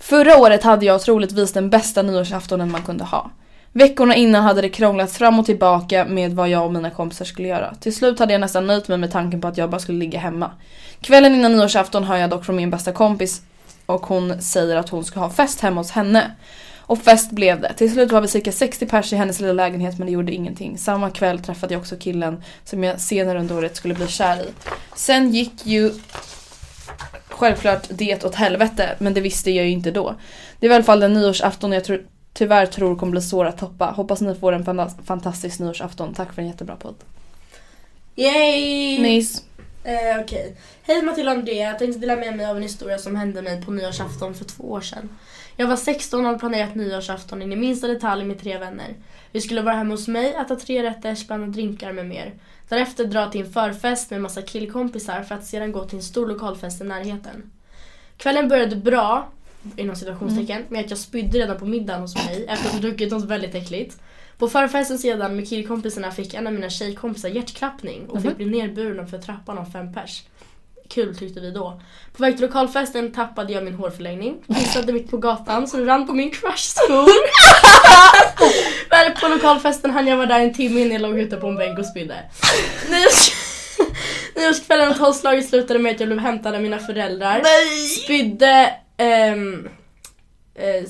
Förra 0.00 0.36
året 0.38 0.62
hade 0.62 0.86
jag 0.86 1.02
troligtvis 1.02 1.52
den 1.52 1.70
bästa 1.70 2.02
nyårsaftonen 2.02 2.70
man 2.70 2.82
kunde 2.82 3.04
ha. 3.04 3.30
Veckorna 3.72 4.14
innan 4.14 4.42
hade 4.42 4.60
det 4.60 4.68
krånglats 4.68 5.18
fram 5.18 5.38
och 5.38 5.46
tillbaka 5.46 6.04
med 6.04 6.34
vad 6.34 6.48
jag 6.48 6.64
och 6.64 6.72
mina 6.72 6.90
kompisar 6.90 7.24
skulle 7.24 7.48
göra. 7.48 7.74
Till 7.74 7.96
slut 7.96 8.18
hade 8.18 8.32
jag 8.32 8.40
nästan 8.40 8.66
nöjt 8.66 8.88
mig 8.88 8.98
med 8.98 9.12
tanken 9.12 9.40
på 9.40 9.48
att 9.48 9.58
jag 9.58 9.70
bara 9.70 9.78
skulle 9.80 9.98
ligga 9.98 10.18
hemma. 10.18 10.50
Kvällen 11.00 11.34
innan 11.34 11.52
nyårsafton 11.56 12.04
hör 12.04 12.16
jag 12.16 12.30
dock 12.30 12.44
från 12.44 12.56
min 12.56 12.70
bästa 12.70 12.92
kompis 12.92 13.42
och 13.86 14.06
hon 14.06 14.42
säger 14.42 14.76
att 14.76 14.88
hon 14.88 15.04
ska 15.04 15.20
ha 15.20 15.30
fest 15.30 15.60
hemma 15.60 15.80
hos 15.80 15.90
henne. 15.90 16.30
Och 16.86 16.98
fest 16.98 17.30
blev 17.30 17.60
det. 17.60 17.72
Till 17.72 17.92
slut 17.92 18.12
var 18.12 18.20
vi 18.20 18.28
cirka 18.28 18.52
60 18.52 18.86
pers 18.86 19.12
i 19.12 19.16
hennes 19.16 19.40
lilla 19.40 19.52
lägenhet 19.52 19.98
men 19.98 20.06
det 20.06 20.12
gjorde 20.12 20.32
ingenting. 20.32 20.78
Samma 20.78 21.10
kväll 21.10 21.38
träffade 21.38 21.74
jag 21.74 21.80
också 21.80 21.96
killen 21.96 22.42
som 22.64 22.84
jag 22.84 23.00
senare 23.00 23.38
under 23.40 23.56
året 23.56 23.76
skulle 23.76 23.94
bli 23.94 24.08
kär 24.08 24.36
i. 24.42 24.46
Sen 24.94 25.30
gick 25.34 25.66
ju 25.66 25.92
självklart 27.28 27.86
det 27.90 28.24
åt 28.24 28.34
helvete 28.34 28.96
men 28.98 29.14
det 29.14 29.20
visste 29.20 29.50
jag 29.50 29.66
ju 29.66 29.70
inte 29.72 29.90
då. 29.90 30.14
Det 30.60 30.68
var 30.68 30.74
i 30.74 30.76
alla 30.76 30.84
fall 30.84 31.00
den 31.00 31.12
nyårsafton 31.12 31.72
jag 31.72 31.84
tror, 31.84 32.06
tyvärr 32.32 32.66
tror 32.66 32.96
kommer 32.96 33.10
bli 33.10 33.22
svår 33.22 33.44
att 33.44 33.58
toppa. 33.58 33.86
Hoppas 33.86 34.20
ni 34.20 34.34
får 34.34 34.52
en 34.52 34.64
fanta- 34.64 35.04
fantastisk 35.04 35.58
nyårsafton. 35.58 36.14
Tack 36.14 36.32
för 36.32 36.42
en 36.42 36.48
jättebra 36.48 36.76
podd. 36.76 36.94
Yay! 38.16 38.98
Mys. 39.02 39.42
Eh, 39.84 40.20
Okej. 40.20 40.56
Hej 40.82 41.02
Matilda 41.02 41.32
och 41.32 41.38
Andrea, 41.38 41.68
jag 41.68 41.78
tänkte 41.78 41.98
dela 42.00 42.16
med 42.16 42.36
mig 42.36 42.46
av 42.46 42.56
en 42.56 42.62
historia 42.62 42.98
som 42.98 43.16
hände 43.16 43.42
mig 43.42 43.62
på 43.62 43.70
nyårsafton 43.70 44.34
för 44.34 44.44
två 44.44 44.64
år 44.64 44.80
sedan. 44.80 45.08
Jag 45.58 45.66
var 45.66 45.76
16 45.76 46.20
och 46.20 46.26
hade 46.26 46.38
planerat 46.38 46.74
nyårsafton 46.74 47.42
in 47.42 47.52
i 47.52 47.56
minsta 47.56 47.86
detalj 47.86 48.24
med 48.24 48.40
tre 48.40 48.58
vänner. 48.58 48.94
Vi 49.32 49.40
skulle 49.40 49.62
vara 49.62 49.74
hemma 49.74 49.94
hos 49.94 50.08
mig, 50.08 50.34
äta 50.34 50.56
tre 50.56 50.82
rätter, 50.82 51.26
blanda 51.26 51.46
drinkar 51.46 51.92
med 51.92 52.06
mer. 52.06 52.34
Därefter 52.68 53.04
dra 53.04 53.30
till 53.30 53.40
en 53.40 53.52
förfest 53.52 54.10
med 54.10 54.20
massa 54.20 54.42
killkompisar 54.42 55.22
för 55.22 55.34
att 55.34 55.46
sedan 55.46 55.72
gå 55.72 55.84
till 55.84 55.96
en 55.96 56.02
stor 56.02 56.26
lokalfest 56.26 56.80
i 56.80 56.84
närheten. 56.84 57.50
Kvällen 58.16 58.48
började 58.48 58.76
bra, 58.76 59.28
inom 59.76 59.96
situationstecken, 59.96 60.64
med 60.68 60.84
att 60.84 60.90
jag 60.90 60.98
spydde 60.98 61.38
redan 61.38 61.58
på 61.58 61.66
middagen 61.66 62.00
hos 62.00 62.26
mig 62.26 62.46
efter 62.48 62.66
att 62.66 62.72
ha 62.72 62.80
druckit 62.80 63.10
något 63.10 63.24
väldigt 63.24 63.54
äckligt. 63.54 63.98
På 64.38 64.48
förfesten 64.48 64.98
sedan 64.98 65.36
med 65.36 65.48
killkompisarna 65.48 66.10
fick 66.10 66.34
en 66.34 66.46
av 66.46 66.52
mina 66.52 66.70
tjejkompisar 66.70 67.28
hjärtklappning 67.28 68.06
och 68.08 68.22
fick 68.22 68.36
bli 68.36 68.46
nerburen 68.46 69.06
för 69.06 69.18
trappan 69.18 69.58
av 69.58 69.64
fem 69.64 69.92
pers. 69.92 70.22
Kul 70.88 71.16
tyckte 71.16 71.40
vi 71.40 71.50
då. 71.50 71.80
På 72.16 72.22
väg 72.22 72.36
till 72.36 72.46
lokalfesten 72.46 73.12
tappade 73.12 73.52
jag 73.52 73.64
min 73.64 73.74
hårförlängning, 73.74 74.36
kissade 74.58 74.92
mitt 74.92 75.10
på 75.10 75.16
gatan 75.16 75.68
så 75.68 75.76
det 75.76 75.84
rann 75.84 76.06
på 76.06 76.12
min 76.12 76.30
crush-skor. 76.30 77.10
Väl 78.90 79.12
på 79.12 79.28
lokalfesten 79.28 79.90
hann 79.90 80.06
jag 80.06 80.16
vara 80.16 80.26
där 80.26 80.40
en 80.40 80.54
timme 80.54 80.80
innan 80.80 80.92
jag 80.92 81.02
låg 81.02 81.18
ute 81.18 81.36
på 81.36 81.46
en 81.46 81.56
bänk 81.56 81.78
och 81.78 81.86
spydde. 81.86 82.16
Nyårs- 82.88 83.32
Nyårskvällen 84.36 84.88
och 84.90 84.96
tolvslaget 84.98 85.48
slutade 85.48 85.78
med 85.78 85.94
att 85.94 86.00
jag 86.00 86.08
blev 86.08 86.18
hämtad 86.18 86.54
av 86.54 86.62
mina 86.62 86.78
föräldrar. 86.78 87.42
Spydde, 88.04 88.74
ehm, 88.96 89.68
eh, 90.54 90.84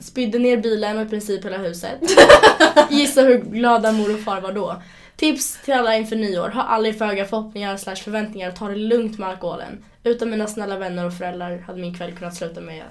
spydde 0.00 0.38
ner 0.38 0.56
bilen 0.56 0.98
och 0.98 1.06
i 1.06 1.08
princip 1.08 1.44
hela 1.44 1.58
huset. 1.58 1.98
Gissa 2.90 3.22
hur 3.22 3.38
glada 3.38 3.92
mor 3.92 4.14
och 4.14 4.20
far 4.20 4.40
var 4.40 4.52
då. 4.52 4.82
Tips 5.20 5.58
till 5.64 5.74
alla 5.74 5.96
inför 5.96 6.16
nyår. 6.16 6.48
Ha 6.48 6.62
aldrig 6.62 6.98
för 6.98 7.04
höga 7.04 7.24
förhoppningar 7.24 7.76
slash 7.76 7.96
förväntningar 7.96 8.48
och 8.48 8.56
ta 8.56 8.68
det 8.68 8.76
lugnt 8.76 9.18
med 9.18 9.28
alkoholen. 9.28 9.84
Utan 10.04 10.30
mina 10.30 10.46
snälla 10.46 10.76
vänner 10.76 11.06
och 11.06 11.14
föräldrar 11.14 11.58
hade 11.58 11.80
min 11.80 11.94
kväll 11.94 12.12
kunnat 12.12 12.36
sluta 12.36 12.60
med 12.60 12.84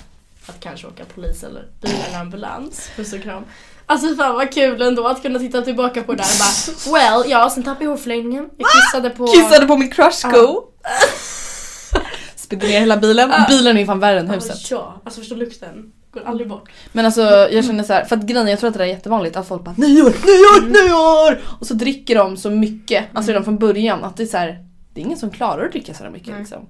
att 0.46 0.60
kanske 0.60 0.88
åka 0.88 1.06
polis 1.16 1.44
eller 1.44 1.68
bil 1.82 1.96
eller 2.10 2.20
ambulans. 2.20 2.90
Puss 2.96 3.14
och 3.14 3.22
kram. 3.22 3.44
Alltså 3.86 4.16
fan 4.16 4.36
vad 4.36 4.54
kul 4.54 4.82
ändå 4.82 5.08
att 5.08 5.22
kunna 5.22 5.40
titta 5.40 5.62
tillbaka 5.62 6.04
på 6.04 6.14
det 6.14 6.24
där 6.24 6.26
och 6.26 6.92
bara 6.92 7.00
well, 7.00 7.32
ja 7.32 7.50
sen 7.50 7.64
tappade 7.64 7.86
jag 7.86 7.92
hårförlängningen. 7.92 8.50
Jag 8.58 8.68
kissade 8.72 9.10
på... 9.10 9.28
Kissade 9.28 9.68
på 9.68 9.78
min 9.78 9.92
crushsko. 9.92 10.64
Spydde 12.36 12.68
ner 12.68 12.80
hela 12.80 12.98
bilen. 12.98 13.32
Bilen 13.50 13.78
är 13.78 13.86
fan 13.86 14.00
värre 14.00 14.20
än 14.20 14.30
huset. 14.30 14.72
Ja, 14.72 15.02
alltså 15.04 15.22
förstå 15.22 15.36
lukten. 15.36 15.92
Går 16.20 16.30
aldrig 16.30 16.50
bort. 16.50 16.70
Men 16.92 17.06
alltså 17.06 17.22
jag 17.52 17.66
känner 17.66 17.84
så 17.84 17.94
här, 17.94 18.06
för 18.06 18.16
att 18.16 18.24
grejen 18.24 18.48
jag 18.48 18.60
tror 18.60 18.68
att 18.68 18.74
det 18.74 18.80
där 18.80 18.86
är 18.86 18.90
jättevanligt 18.90 19.36
att 19.36 19.48
folk 19.48 19.64
bara 19.64 19.76
nyår, 19.78 20.10
nyår, 20.10 20.68
nyår! 20.68 21.42
Och 21.60 21.68
så 21.68 21.74
dricker 21.74 22.16
de 22.16 22.38
så 22.38 22.50
mycket, 22.50 23.06
alltså 23.14 23.32
redan 23.32 23.44
från 23.44 23.58
början 23.58 24.04
att 24.04 24.18
det 24.18 24.24
är 24.24 24.28
så 24.28 24.38
här, 24.38 24.66
det 24.94 25.02
är 25.02 25.06
ingen 25.06 25.18
som 25.18 25.30
klarar 25.30 25.66
att 25.66 25.72
dricka 25.72 25.94
så 25.94 26.04
här 26.04 26.12
mycket 26.12 26.30
Nej. 26.30 26.40
liksom. 26.40 26.68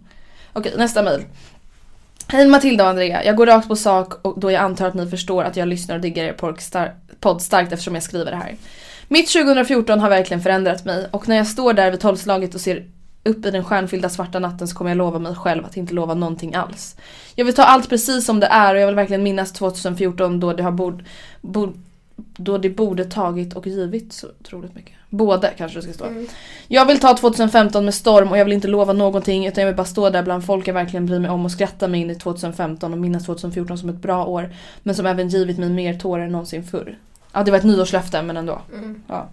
Okej, 0.54 0.74
nästa 0.78 1.04
mejl. 1.04 1.22
Hej 2.28 2.48
Matilda 2.48 2.84
och 2.84 2.90
Andrea, 2.90 3.24
jag 3.24 3.36
går 3.36 3.46
rakt 3.46 3.68
på 3.68 3.76
sak 3.76 4.26
och 4.26 4.40
då 4.40 4.52
jag 4.52 4.62
antar 4.64 4.88
att 4.88 4.94
ni 4.94 5.08
förstår 5.08 5.44
att 5.44 5.58
jag 5.58 5.68
lyssnar 5.68 5.96
och 5.96 6.02
diggar 6.02 6.24
er 6.24 6.34
podd 7.20 7.42
starkt 7.42 7.74
eftersom 7.74 7.94
jag 7.94 8.04
skriver 8.04 8.32
det 8.32 8.38
här. 8.38 8.56
Mitt 9.08 9.30
2014 9.30 10.00
har 10.00 10.10
verkligen 10.10 10.42
förändrat 10.42 10.86
mig 10.86 11.08
och 11.12 11.28
när 11.28 11.36
jag 11.36 11.48
står 11.48 11.74
där 11.74 11.92
vid 11.92 12.00
tolvslaget 12.00 12.56
och 12.56 12.62
ser 12.62 12.86
upp 13.24 13.46
i 13.46 13.52
den 13.52 13.64
stjärnfyllda 13.64 14.10
svarta 14.10 14.40
natten 14.40 14.68
så 14.68 14.76
kommer 14.76 14.92
jag 14.92 14.98
lova 14.98 15.20
mig 15.20 15.36
själv 15.36 15.66
att 15.66 15.78
inte 15.78 15.94
lova 15.94 16.14
någonting 16.14 16.56
alls. 16.56 16.96
Jag 17.36 17.46
vill 17.46 17.56
ta 17.56 17.64
allt 17.64 17.90
precis 17.90 18.26
som 18.26 18.40
det 18.40 18.48
är 18.48 18.76
och 18.76 18.82
jag 18.82 18.88
vill 18.88 18.96
verkligen 18.96 19.24
minnas 19.24 19.52
2014 19.52 20.40
då 20.40 20.54
det 20.54 20.64
har 20.64 20.72
bord, 20.72 21.04
bord, 21.42 21.74
då 22.16 22.58
det 22.58 22.70
borde 22.70 23.06
tagit 23.06 23.54
och 23.54 23.68
givit 23.68 24.14
så 24.14 24.28
otroligt 24.40 24.76
mycket. 24.76 24.94
Både 25.10 25.54
kanske 25.58 25.78
det 25.78 25.84
ska 25.84 25.94
stå. 25.94 26.06
Jag 26.68 26.86
vill 26.86 27.00
ta 27.00 27.18
2015 27.18 27.86
med 27.86 27.94
storm 27.94 28.32
och 28.32 28.38
jag 28.38 28.46
vill 28.46 28.54
inte 28.54 28.68
lova 28.68 28.94
någonting 28.94 29.48
utan 29.48 29.62
jag 29.62 29.68
vill 29.68 29.78
bara 29.78 29.86
stå 29.86 30.10
där 30.10 30.24
bland 30.24 30.46
folk 30.46 30.68
jag 30.68 30.74
verkligen 30.74 31.06
bryr 31.06 31.20
mig 31.20 31.32
om 31.32 31.46
och 31.46 31.52
skratta 31.52 31.88
mig 31.88 32.02
in 32.02 32.10
i 32.10 32.16
2015 32.16 32.94
och 32.94 33.00
minnas 33.00 33.26
2014 33.26 33.78
som 33.78 33.90
ett 33.90 34.02
bra 34.02 34.26
år. 34.26 34.54
Men 34.84 34.96
som 34.96 35.06
även 35.06 35.30
givit 35.30 35.58
mig 35.58 35.70
mer 35.70 35.94
tårar 35.94 36.24
än 36.24 36.32
någonsin 36.32 36.64
förr. 36.64 36.98
Ja 37.32 37.44
det 37.44 37.52
var 37.52 37.58
ett 37.58 37.64
nyårslöfte 37.64 38.22
men 38.22 38.38
ändå. 38.38 38.62
Ja. 39.08 39.30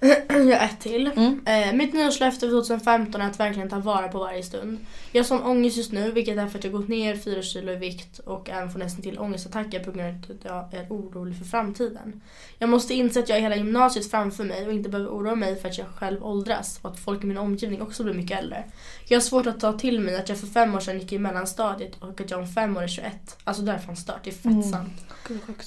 Jag 0.28 0.58
har 0.58 0.64
ett 0.64 0.80
till. 0.80 1.10
Mm. 1.16 1.40
Eh, 1.46 1.72
mitt 1.72 1.94
nyårslöfte 1.94 2.40
för 2.40 2.50
2015 2.50 3.20
är 3.20 3.26
att 3.26 3.40
verkligen 3.40 3.68
ta 3.68 3.78
vara 3.78 4.08
på 4.08 4.18
varje 4.18 4.42
stund. 4.42 4.78
Jag 5.18 5.24
har 5.24 5.28
sån 5.28 5.42
ångest 5.42 5.76
just 5.76 5.92
nu 5.92 6.12
vilket 6.12 6.38
är 6.38 6.46
för 6.46 6.58
att 6.58 6.64
jag 6.64 6.72
gått 6.72 6.88
ner 6.88 7.16
4 7.16 7.42
kilo 7.42 7.72
i 7.72 7.76
vikt 7.76 8.18
och 8.18 8.50
även 8.50 8.70
får 8.70 8.78
nästan 8.78 9.02
till 9.02 9.18
ångestattacker 9.18 9.84
på 9.84 9.92
grund 9.92 10.26
av 10.50 10.58
att 10.58 10.72
jag 10.72 10.82
är 10.82 10.88
orolig 10.88 11.38
för 11.38 11.44
framtiden. 11.44 12.20
Jag 12.58 12.70
måste 12.70 12.94
inse 12.94 13.20
att 13.20 13.28
jag 13.28 13.36
har 13.36 13.40
hela 13.40 13.56
gymnasiet 13.56 14.10
framför 14.10 14.44
mig 14.44 14.66
och 14.66 14.72
inte 14.72 14.88
behöver 14.88 15.10
oroa 15.10 15.34
mig 15.34 15.56
för 15.56 15.68
att 15.68 15.78
jag 15.78 15.86
själv 15.86 16.26
åldras 16.26 16.78
och 16.82 16.90
att 16.90 16.98
folk 16.98 17.24
i 17.24 17.26
min 17.26 17.38
omgivning 17.38 17.82
också 17.82 18.04
blir 18.04 18.14
mycket 18.14 18.38
äldre. 18.38 18.64
Jag 19.08 19.16
har 19.16 19.22
svårt 19.22 19.46
att 19.46 19.60
ta 19.60 19.72
till 19.72 20.00
mig 20.00 20.16
att 20.16 20.28
jag 20.28 20.38
för 20.38 20.46
fem 20.46 20.74
år 20.74 20.80
sedan 20.80 20.98
gick 20.98 21.12
i 21.12 21.18
mellanstadiet 21.18 22.02
och 22.02 22.20
att 22.20 22.30
jag 22.30 22.40
om 22.40 22.48
fem 22.48 22.76
år 22.76 22.82
är 22.82 22.88
21. 22.88 23.38
Alltså 23.44 23.62
det 23.62 23.72
är 23.72 23.78
fan 23.78 23.96
stört, 23.96 24.24
det 24.24 24.30
är 24.30 24.34
fett 24.34 24.70
sant. 24.70 25.04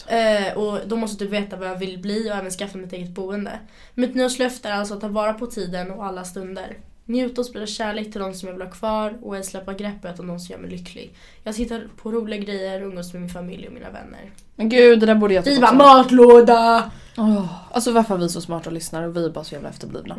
Eh, 0.08 0.58
och 0.58 0.80
då 0.88 0.96
måste 0.96 1.24
du 1.24 1.30
veta 1.30 1.56
vad 1.56 1.70
jag 1.70 1.78
vill 1.78 2.00
bli 2.00 2.32
och 2.32 2.36
även 2.36 2.52
skaffa 2.52 2.78
mitt 2.78 2.94
eget 2.94 3.10
boende. 3.10 3.60
Mitt 3.94 4.16
nyårslöfte 4.16 4.70
är 4.70 4.74
alltså 4.74 4.94
att 4.94 5.02
ta 5.02 5.08
vara 5.08 5.34
på 5.34 5.48
tiden 5.48 5.92
och 5.92 6.06
alla 6.06 6.24
stunder. 6.24 6.78
Njuta 7.12 7.42
och 7.42 7.48
sprida 7.48 7.66
kärlek 7.66 8.12
till 8.12 8.22
de 8.22 8.34
som 8.34 8.48
jag 8.48 8.54
vill 8.54 8.64
ha 8.64 8.72
kvar 8.72 9.14
och 9.22 9.36
att 9.36 9.46
släppa 9.46 9.74
greppet 9.74 10.20
om 10.20 10.28
de 10.28 10.40
som 10.40 10.54
gör 10.54 10.60
mig 10.60 10.72
lycklig. 10.72 11.14
Jag 11.44 11.56
tittar 11.56 11.88
på 12.02 12.12
roliga 12.12 12.40
grejer 12.40 12.82
och 12.82 12.88
umgås 12.88 13.14
med 13.14 13.22
min 13.22 13.30
familj 13.30 13.68
och 13.68 13.74
mina 13.74 13.90
vänner. 13.90 14.32
Men 14.56 14.70
gud 14.70 15.00
det 15.00 15.06
där 15.06 15.16
borde 15.16 15.34
jag 15.34 15.44
Driva 15.44 15.68
också. 15.68 15.76
matlåda! 15.76 16.92
Åh, 17.18 17.46
alltså 17.72 17.92
varför 17.92 18.16
är 18.16 18.20
vi 18.20 18.30
så 18.30 18.42
smarta 18.42 18.70
lyssnare 18.70 19.08
och 19.08 19.18
vi 19.18 19.26
är 19.26 19.30
bara 19.30 19.44
så 19.44 19.54
jävla 19.56 19.70
efterblivna. 19.70 20.16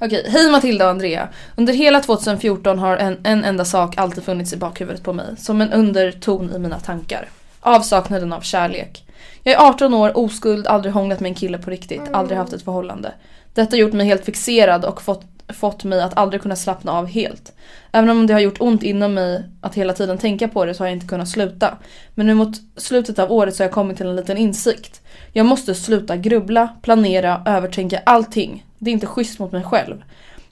Okej, 0.00 0.26
hej 0.28 0.50
Matilda 0.50 0.84
och 0.84 0.90
Andrea. 0.90 1.28
Under 1.56 1.72
hela 1.72 2.00
2014 2.00 2.78
har 2.78 2.96
en, 2.96 3.18
en 3.24 3.44
enda 3.44 3.64
sak 3.64 3.98
alltid 3.98 4.24
funnits 4.24 4.52
i 4.52 4.56
bakhuvudet 4.56 5.02
på 5.02 5.12
mig. 5.12 5.26
Som 5.38 5.60
en 5.60 5.72
underton 5.72 6.52
i 6.54 6.58
mina 6.58 6.80
tankar. 6.80 7.28
Avsaknaden 7.60 8.32
av 8.32 8.40
kärlek. 8.40 9.04
Jag 9.42 9.54
är 9.54 9.68
18 9.68 9.94
år, 9.94 10.18
oskuld, 10.18 10.66
aldrig 10.66 10.94
hånglat 10.94 11.20
med 11.20 11.28
en 11.28 11.34
kille 11.34 11.58
på 11.58 11.70
riktigt, 11.70 12.02
aldrig 12.12 12.38
haft 12.38 12.52
ett 12.52 12.62
förhållande. 12.62 13.12
Detta 13.54 13.76
har 13.76 13.78
gjort 13.80 13.92
mig 13.92 14.06
helt 14.06 14.24
fixerad 14.24 14.84
och 14.84 15.02
fått, 15.02 15.24
fått 15.48 15.84
mig 15.84 16.02
att 16.02 16.16
aldrig 16.16 16.42
kunna 16.42 16.56
slappna 16.56 16.92
av 16.92 17.06
helt. 17.06 17.52
Även 17.92 18.10
om 18.10 18.26
det 18.26 18.32
har 18.32 18.40
gjort 18.40 18.60
ont 18.60 18.82
inom 18.82 19.14
mig 19.14 19.44
att 19.60 19.74
hela 19.74 19.92
tiden 19.92 20.18
tänka 20.18 20.48
på 20.48 20.64
det 20.64 20.74
så 20.74 20.82
har 20.82 20.88
jag 20.88 20.96
inte 20.96 21.06
kunnat 21.06 21.28
sluta. 21.28 21.78
Men 22.14 22.26
nu 22.26 22.34
mot 22.34 22.56
slutet 22.76 23.18
av 23.18 23.32
året 23.32 23.56
så 23.56 23.62
har 23.62 23.66
jag 23.66 23.74
kommit 23.74 23.96
till 23.96 24.06
en 24.06 24.16
liten 24.16 24.36
insikt. 24.36 25.00
Jag 25.32 25.46
måste 25.46 25.74
sluta 25.74 26.16
grubbla, 26.16 26.68
planera, 26.82 27.42
övertänka 27.46 28.02
allting. 28.06 28.66
Det 28.78 28.90
är 28.90 28.92
inte 28.92 29.06
schysst 29.06 29.38
mot 29.38 29.52
mig 29.52 29.62
själv. 29.62 30.02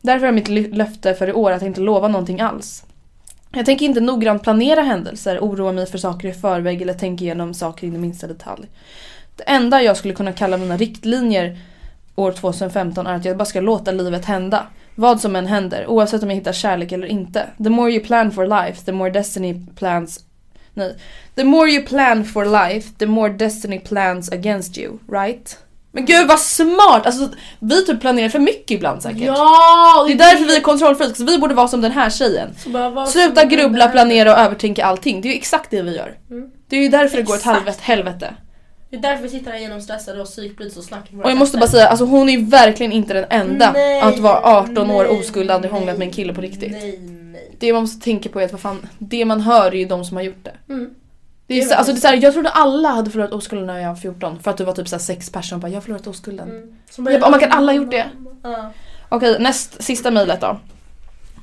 Därför 0.01 0.27
är 0.27 0.33
mitt 0.33 0.49
löfte 0.49 1.15
för 1.15 1.29
i 1.29 1.33
år 1.33 1.51
att 1.51 1.63
inte 1.63 1.81
lova 1.81 2.09
någonting 2.09 2.41
alls. 2.41 2.85
Jag 3.53 3.67
tänker 3.67 3.87
inte 3.87 4.01
noggrant 4.01 4.43
planera 4.43 4.83
händelser, 4.83 5.39
oroa 5.39 5.73
mig 5.73 5.87
för 5.87 5.99
saker 5.99 6.29
i 6.29 6.33
förväg 6.33 6.83
eller 6.83 6.95
tänka 6.95 7.25
igenom 7.25 7.55
saker 7.55 7.87
in 7.87 7.95
i 7.95 7.99
minsta 7.99 8.27
detalj. 8.27 8.69
Det 9.37 9.43
enda 9.47 9.83
jag 9.83 9.97
skulle 9.97 10.15
kunna 10.15 10.33
kalla 10.33 10.57
mina 10.57 10.77
riktlinjer 10.77 11.59
år 12.15 12.33
2015 12.33 13.07
är 13.07 13.15
att 13.15 13.25
jag 13.25 13.37
bara 13.37 13.45
ska 13.45 13.61
låta 13.61 13.93
livet 13.93 14.25
hända. 14.25 14.67
Vad 14.95 15.21
som 15.21 15.37
än 15.37 15.47
händer, 15.47 15.87
oavsett 15.87 16.23
om 16.23 16.31
jag 16.31 16.37
hittar 16.37 16.53
kärlek 16.53 16.93
eller 16.93 17.07
inte. 17.07 17.47
The 17.65 17.71
more 17.71 17.93
you 17.93 18.05
plan 18.05 18.33
for 18.33 18.47
life, 18.47 18.85
the 18.85 18.93
more 18.93 19.11
destiny 19.11 19.67
plans... 19.77 20.21
Nej. 20.75 20.97
The 21.35 21.45
more 21.45 21.71
you 21.71 21.87
plan 21.87 22.25
for 22.25 22.45
life, 22.45 22.89
the 22.99 23.07
more 23.07 23.33
destiny 23.33 23.81
plans 23.81 24.33
against 24.33 24.79
you, 24.79 24.99
right? 25.13 25.59
Men 25.93 26.05
gud 26.07 26.29
vad 26.29 26.41
smart! 26.41 27.07
Alltså 27.07 27.29
vi 27.59 27.87
typ 27.87 28.01
planerar 28.01 28.29
för 28.29 28.39
mycket 28.39 28.71
ibland 28.71 29.03
säkert. 29.03 29.23
Ja! 29.23 30.05
Det 30.07 30.13
är 30.13 30.19
därför 30.19 30.45
vi 30.45 30.57
är 30.57 30.61
kontrollfreaks, 30.61 31.21
vi 31.21 31.39
borde 31.39 31.55
vara 31.55 31.69
som 31.69 31.81
den 31.81 31.93
här 31.93 32.11
tjejen. 32.11 32.55
Sluta 33.09 33.45
grubbla, 33.45 33.89
planera 33.89 34.33
och 34.33 34.39
övertänka 34.39 34.85
allting. 34.85 35.21
Det 35.21 35.29
är 35.29 35.31
ju 35.31 35.37
exakt 35.39 35.71
det 35.71 35.83
vi 35.83 35.97
gör. 35.97 36.15
Det 36.69 36.77
är 36.77 36.81
ju 36.81 36.89
därför 36.89 37.17
det 37.17 37.23
går 37.23 37.35
ett 37.35 37.41
Exakt. 37.41 37.57
halvet 37.57 37.81
helvete. 37.81 38.35
Det 38.95 38.99
är 38.99 39.11
därför 39.11 39.23
vi 39.23 39.29
sitter 39.29 39.51
här 39.51 39.59
genomstressade 39.59 40.21
och 40.21 40.27
psykbryts 40.27 40.77
och 40.77 40.85
snackar 40.85 41.17
med 41.17 41.25
Och 41.25 41.31
jag 41.31 41.39
måste 41.39 41.59
bara 41.59 41.71
säga, 41.71 41.89
alltså 41.89 42.05
hon 42.05 42.29
är 42.29 42.33
ju 42.33 42.45
verkligen 42.45 42.93
inte 42.93 43.15
den 43.15 43.25
enda 43.31 43.73
Nej, 43.73 44.01
att 44.01 44.19
vara 44.19 44.41
18 44.43 44.91
år 44.91 45.05
nej, 45.05 45.19
oskuld 45.19 45.51
aldrig 45.51 45.73
nej, 45.73 45.81
hånglat 45.81 45.99
med 45.99 46.07
en 46.07 46.13
kille 46.13 46.35
på 46.35 46.41
riktigt. 46.41 46.73
Nej, 46.73 46.99
nej. 46.99 47.57
Det 47.59 47.73
man 47.73 47.83
måste 47.83 48.05
tänka 48.05 48.29
på 48.29 48.41
är 48.41 48.45
att 48.45 48.53
vad 48.53 48.61
fan, 48.61 48.87
det 48.99 49.25
man 49.25 49.41
hör 49.41 49.67
är 49.67 49.77
ju 49.77 49.85
de 49.85 50.05
som 50.05 50.17
har 50.17 50.25
gjort 50.25 50.45
det. 50.45 50.73
Mm. 50.73 50.95
Det 51.47 51.55
är, 51.55 51.59
Det 51.59 51.65
är 51.65 51.69
så, 51.69 51.75
alltså 51.75 51.93
det 51.93 51.99
är 51.99 52.01
så 52.01 52.09
här, 52.09 52.23
jag 52.23 52.33
trodde 52.33 52.49
alla 52.49 52.89
hade 52.89 53.11
förlorat 53.11 53.33
oskulden 53.33 53.67
när 53.67 53.79
jag 53.79 53.89
var 53.89 53.97
14 53.97 54.39
för 54.43 54.51
att 54.51 54.57
du 54.57 54.65
var 54.65 54.73
typ 54.73 54.89
så 54.89 54.99
sex 54.99 55.31
personer 55.31 55.61
bara 55.61 55.69
jag 55.69 55.77
har 55.77 55.81
förlorat 55.81 56.07
oskulden. 56.07 56.49
Mm. 56.99 57.21
Bara, 57.21 57.31
man 57.31 57.41
kan 57.41 57.53
alla 57.53 57.73
gjort 57.73 57.91
det. 57.91 58.07
Ja. 58.43 58.73
Okej, 59.09 59.37
näst 59.41 59.83
sista 59.83 60.11
mejlet 60.11 60.41
då. 60.41 60.59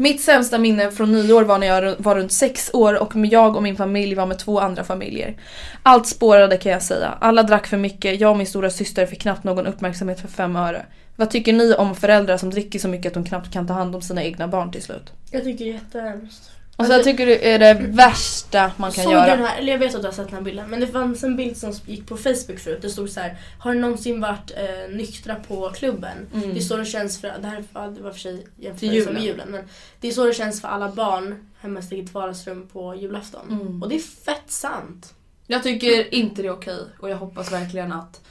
Mitt 0.01 0.21
sämsta 0.21 0.57
minne 0.57 0.91
från 0.91 1.11
nyår 1.11 1.43
var 1.43 1.57
när 1.57 1.67
jag 1.67 1.95
var 1.97 2.15
runt 2.15 2.31
sex 2.31 2.71
år 2.73 3.01
och 3.01 3.11
jag 3.15 3.55
och 3.55 3.63
min 3.63 3.75
familj 3.75 4.15
var 4.15 4.25
med 4.25 4.39
två 4.39 4.59
andra 4.59 4.83
familjer. 4.83 5.37
Allt 5.83 6.07
spårade 6.07 6.57
kan 6.57 6.71
jag 6.71 6.81
säga. 6.81 7.17
Alla 7.19 7.43
drack 7.43 7.67
för 7.67 7.77
mycket, 7.77 8.19
jag 8.19 8.31
och 8.31 8.37
min 8.37 8.47
stora 8.47 8.69
syster 8.69 9.05
fick 9.05 9.21
knappt 9.21 9.43
någon 9.43 9.67
uppmärksamhet 9.67 10.19
för 10.19 10.27
fem 10.27 10.55
öre. 10.55 10.85
Vad 11.15 11.29
tycker 11.29 11.53
ni 11.53 11.73
om 11.73 11.95
föräldrar 11.95 12.37
som 12.37 12.49
dricker 12.49 12.79
så 12.79 12.87
mycket 12.87 13.07
att 13.07 13.13
de 13.13 13.25
knappt 13.25 13.53
kan 13.53 13.67
ta 13.67 13.73
hand 13.73 13.95
om 13.95 14.01
sina 14.01 14.23
egna 14.23 14.47
barn 14.47 14.71
till 14.71 14.81
slut? 14.81 15.13
Jag 15.31 15.43
tycker 15.43 15.65
det 15.65 15.71
är 15.71 15.73
jättehemskt. 15.73 16.51
Alltså 16.81 16.93
jag 16.93 17.03
tycker 17.03 17.25
det 17.25 17.51
är 17.51 17.59
det 17.59 17.73
värsta 17.87 18.71
man 18.77 18.91
kan 18.91 19.03
Såg 19.03 19.13
göra. 19.13 19.25
du 19.25 19.31
den 19.31 19.45
här, 19.45 19.59
eller 19.59 19.71
jag 19.71 19.79
vet 19.79 19.95
att 19.95 20.01
du 20.01 20.07
har 20.07 20.13
sett 20.13 20.27
den 20.27 20.35
här 20.35 20.41
bilden, 20.43 20.69
men 20.69 20.79
det 20.79 20.87
fanns 20.87 21.23
en 21.23 21.35
bild 21.35 21.57
som 21.57 21.71
gick 21.85 22.07
på 22.07 22.17
Facebook 22.17 22.59
förut. 22.59 22.81
Det 22.81 22.89
stod 22.89 23.09
så 23.09 23.19
här: 23.19 23.37
har 23.59 23.73
någonsin 23.73 24.21
varit 24.21 24.51
eh, 24.57 24.95
nyktra 24.95 25.35
på 25.35 25.69
klubben? 25.69 26.17
Det 26.33 26.57
är 26.57 26.59
så 26.59 26.77
det 26.77 26.85
känns 26.85 27.21
för, 27.21 27.33
det 27.41 27.47
här 27.47 27.63
det 27.95 28.01
var 28.01 28.11
för 28.11 28.19
sig 28.19 28.47
Mm. 28.61 28.77
Till 28.77 28.89
med 28.89 28.97
julen. 28.97 29.23
julen, 29.23 29.47
men 29.51 29.63
det 29.99 30.07
är 30.07 30.11
så 30.11 30.25
det 30.25 30.33
känns 30.33 30.61
för 30.61 30.67
alla 30.67 30.91
barn 30.91 31.49
hemma 31.59 31.79
i 31.79 31.83
sitt 31.83 31.91
eget 31.91 32.13
vardagsrum 32.13 32.67
på 32.67 32.95
julafton. 32.95 33.41
Mm. 33.61 33.81
Och 33.83 33.89
det 33.89 33.95
är 33.95 33.99
fett 33.99 34.51
sant. 34.51 35.13
Jag 35.47 35.63
tycker 35.63 36.13
inte 36.13 36.41
det 36.41 36.47
är 36.47 36.51
okej 36.51 36.79
och 36.99 37.09
jag 37.09 37.17
hoppas 37.17 37.51
verkligen 37.51 37.91
att 37.93 38.21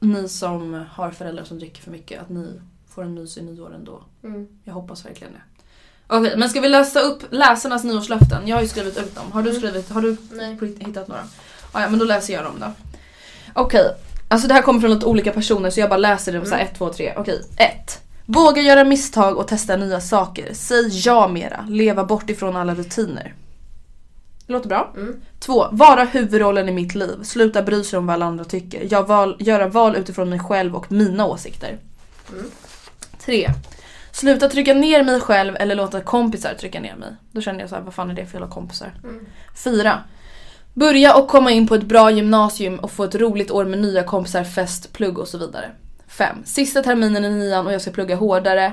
ni 0.00 0.28
som 0.28 0.84
har 0.90 1.10
föräldrar 1.10 1.44
som 1.44 1.58
dricker 1.58 1.82
för 1.82 1.90
mycket, 1.90 2.20
att 2.20 2.28
ni 2.28 2.60
får 2.88 3.02
en 3.02 3.14
mysig 3.14 3.44
nyår 3.44 3.74
ändå. 3.74 4.04
Mm. 4.24 4.48
Jag 4.64 4.74
hoppas 4.74 5.06
verkligen 5.06 5.32
det. 5.32 5.53
Okej, 6.14 6.34
men 6.36 6.48
ska 6.48 6.60
vi 6.60 6.68
läsa 6.68 7.00
upp 7.00 7.22
läsarnas 7.30 7.84
nyårslöften? 7.84 8.48
Jag 8.48 8.56
har 8.56 8.62
ju 8.62 8.68
skrivit 8.68 8.98
ut 8.98 9.14
dem. 9.14 9.32
Har 9.32 9.42
du 9.42 9.54
skrivit, 9.54 9.90
har 9.90 10.00
du 10.00 10.16
Nej. 10.32 10.58
hittat 10.78 11.08
några? 11.08 11.22
Ah, 11.72 11.80
ja, 11.80 11.88
men 11.88 11.98
då 11.98 12.04
läser 12.04 12.32
jag 12.32 12.44
dem 12.44 12.54
då. 12.60 12.66
Okej, 13.54 13.94
alltså 14.28 14.48
det 14.48 14.54
här 14.54 14.62
kommer 14.62 14.80
från 14.80 14.90
lite 14.90 15.06
olika 15.06 15.32
personer 15.32 15.70
så 15.70 15.80
jag 15.80 15.88
bara 15.88 15.96
läser 15.96 16.32
dem 16.32 16.44
så 16.44 16.54
här 16.54 16.62
1, 16.62 16.78
2, 16.78 16.92
3. 16.92 17.14
Okej, 17.16 17.42
1. 17.56 18.00
Våga 18.26 18.62
göra 18.62 18.84
misstag 18.84 19.36
och 19.36 19.48
testa 19.48 19.76
nya 19.76 20.00
saker. 20.00 20.54
Säg 20.54 20.88
ja 20.88 21.28
mera. 21.28 21.66
Leva 21.68 22.04
bort 22.04 22.30
ifrån 22.30 22.56
alla 22.56 22.74
rutiner. 22.74 23.34
Det 24.46 24.52
låter 24.52 24.68
bra. 24.68 24.92
Mm. 24.96 25.20
2. 25.40 25.66
Vara 25.72 26.04
huvudrollen 26.04 26.68
i 26.68 26.72
mitt 26.72 26.94
liv. 26.94 27.22
Sluta 27.22 27.62
bry 27.62 27.84
sig 27.84 27.98
om 27.98 28.06
vad 28.06 28.14
alla 28.14 28.26
andra 28.26 28.44
tycker. 28.44 28.86
Jag 28.90 29.08
val, 29.08 29.36
göra 29.38 29.68
val 29.68 29.96
utifrån 29.96 30.30
mig 30.30 30.38
själv 30.38 30.76
och 30.76 30.92
mina 30.92 31.26
åsikter. 31.26 31.78
3. 33.24 33.50
Sluta 34.14 34.48
trycka 34.48 34.74
ner 34.74 35.04
mig 35.04 35.20
själv 35.20 35.56
eller 35.56 35.74
låta 35.74 36.00
kompisar 36.00 36.54
trycka 36.54 36.80
ner 36.80 36.96
mig. 36.96 37.08
Då 37.32 37.40
kände 37.40 37.60
jag 37.60 37.70
så 37.70 37.76
här, 37.76 37.82
vad 37.82 37.94
fan 37.94 38.10
är 38.10 38.14
det 38.14 38.26
för 38.26 38.34
jävla 38.34 38.54
kompisar? 38.54 38.94
4. 39.64 40.02
Börja 40.74 41.16
och 41.16 41.28
komma 41.28 41.50
in 41.50 41.66
på 41.66 41.74
ett 41.74 41.82
bra 41.82 42.10
gymnasium 42.10 42.78
och 42.78 42.90
få 42.90 43.04
ett 43.04 43.14
roligt 43.14 43.50
år 43.50 43.64
med 43.64 43.78
nya 43.78 44.02
kompisar, 44.02 44.44
fest, 44.44 44.92
plugg 44.92 45.18
och 45.18 45.28
så 45.28 45.38
vidare. 45.38 45.70
5. 46.08 46.36
Sista 46.44 46.82
terminen 46.82 47.24
i 47.24 47.30
nian 47.30 47.66
och 47.66 47.72
jag 47.72 47.82
ska 47.82 47.90
plugga 47.90 48.16
hårdare. 48.16 48.72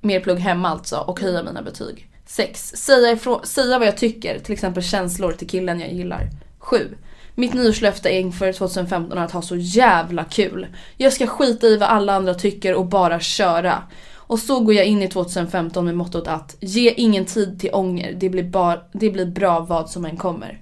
Mer 0.00 0.20
plugg 0.20 0.38
hemma 0.38 0.68
alltså 0.68 0.96
och 0.96 1.20
höja 1.20 1.42
mina 1.42 1.62
betyg. 1.62 2.08
6. 2.26 2.68
Säga, 2.76 3.12
ifrån, 3.12 3.46
säga 3.46 3.78
vad 3.78 3.88
jag 3.88 3.96
tycker, 3.96 4.38
till 4.38 4.52
exempel 4.52 4.82
känslor 4.82 5.32
till 5.32 5.48
killen 5.48 5.80
jag 5.80 5.92
gillar. 5.92 6.30
7. 6.58 6.96
Mitt 7.34 7.54
nyårslöfte 7.54 8.14
inför 8.14 8.52
2015 8.52 9.18
är 9.18 9.24
att 9.24 9.32
ha 9.32 9.42
så 9.42 9.56
jävla 9.56 10.24
kul. 10.24 10.66
Jag 10.96 11.12
ska 11.12 11.26
skita 11.26 11.66
i 11.66 11.76
vad 11.76 11.88
alla 11.88 12.14
andra 12.14 12.34
tycker 12.34 12.74
och 12.74 12.86
bara 12.86 13.20
köra. 13.20 13.82
Och 14.26 14.38
så 14.38 14.60
går 14.60 14.74
jag 14.74 14.86
in 14.86 15.02
i 15.02 15.08
2015 15.08 15.84
med 15.84 15.96
mottot 15.96 16.28
att 16.28 16.56
ge 16.60 16.90
ingen 16.90 17.24
tid 17.24 17.60
till 17.60 17.70
ånger, 17.72 18.16
det 18.20 18.28
blir, 18.28 18.44
bar, 18.44 18.82
det 18.92 19.10
blir 19.10 19.26
bra 19.26 19.60
vad 19.60 19.90
som 19.90 20.04
än 20.04 20.16
kommer. 20.16 20.60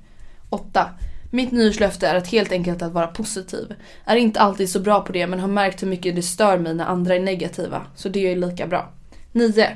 8. 0.51 0.91
Mitt 1.31 1.53
nyårslöfte 1.53 2.09
är 2.09 2.15
att 2.15 2.27
helt 2.27 2.53
enkelt 2.53 2.83
att 2.83 2.93
vara 2.93 3.07
positiv. 3.07 3.75
Är 4.05 4.17
inte 4.17 4.41
alltid 4.41 4.71
så 4.71 4.81
bra 4.81 5.01
på 5.01 5.13
det 5.13 5.27
men 5.27 5.41
har 5.41 5.49
märkt 5.49 5.83
hur 5.83 5.89
mycket 5.89 6.17
det 6.17 6.23
stör 6.23 6.59
mig 6.59 6.75
när 6.75 6.85
andra 6.85 7.15
är 7.15 7.21
negativa. 7.21 7.87
Så 7.95 8.09
det 8.09 8.33
är 8.33 8.37
lika 8.37 8.67
bra. 8.67 8.91
9. 9.33 9.69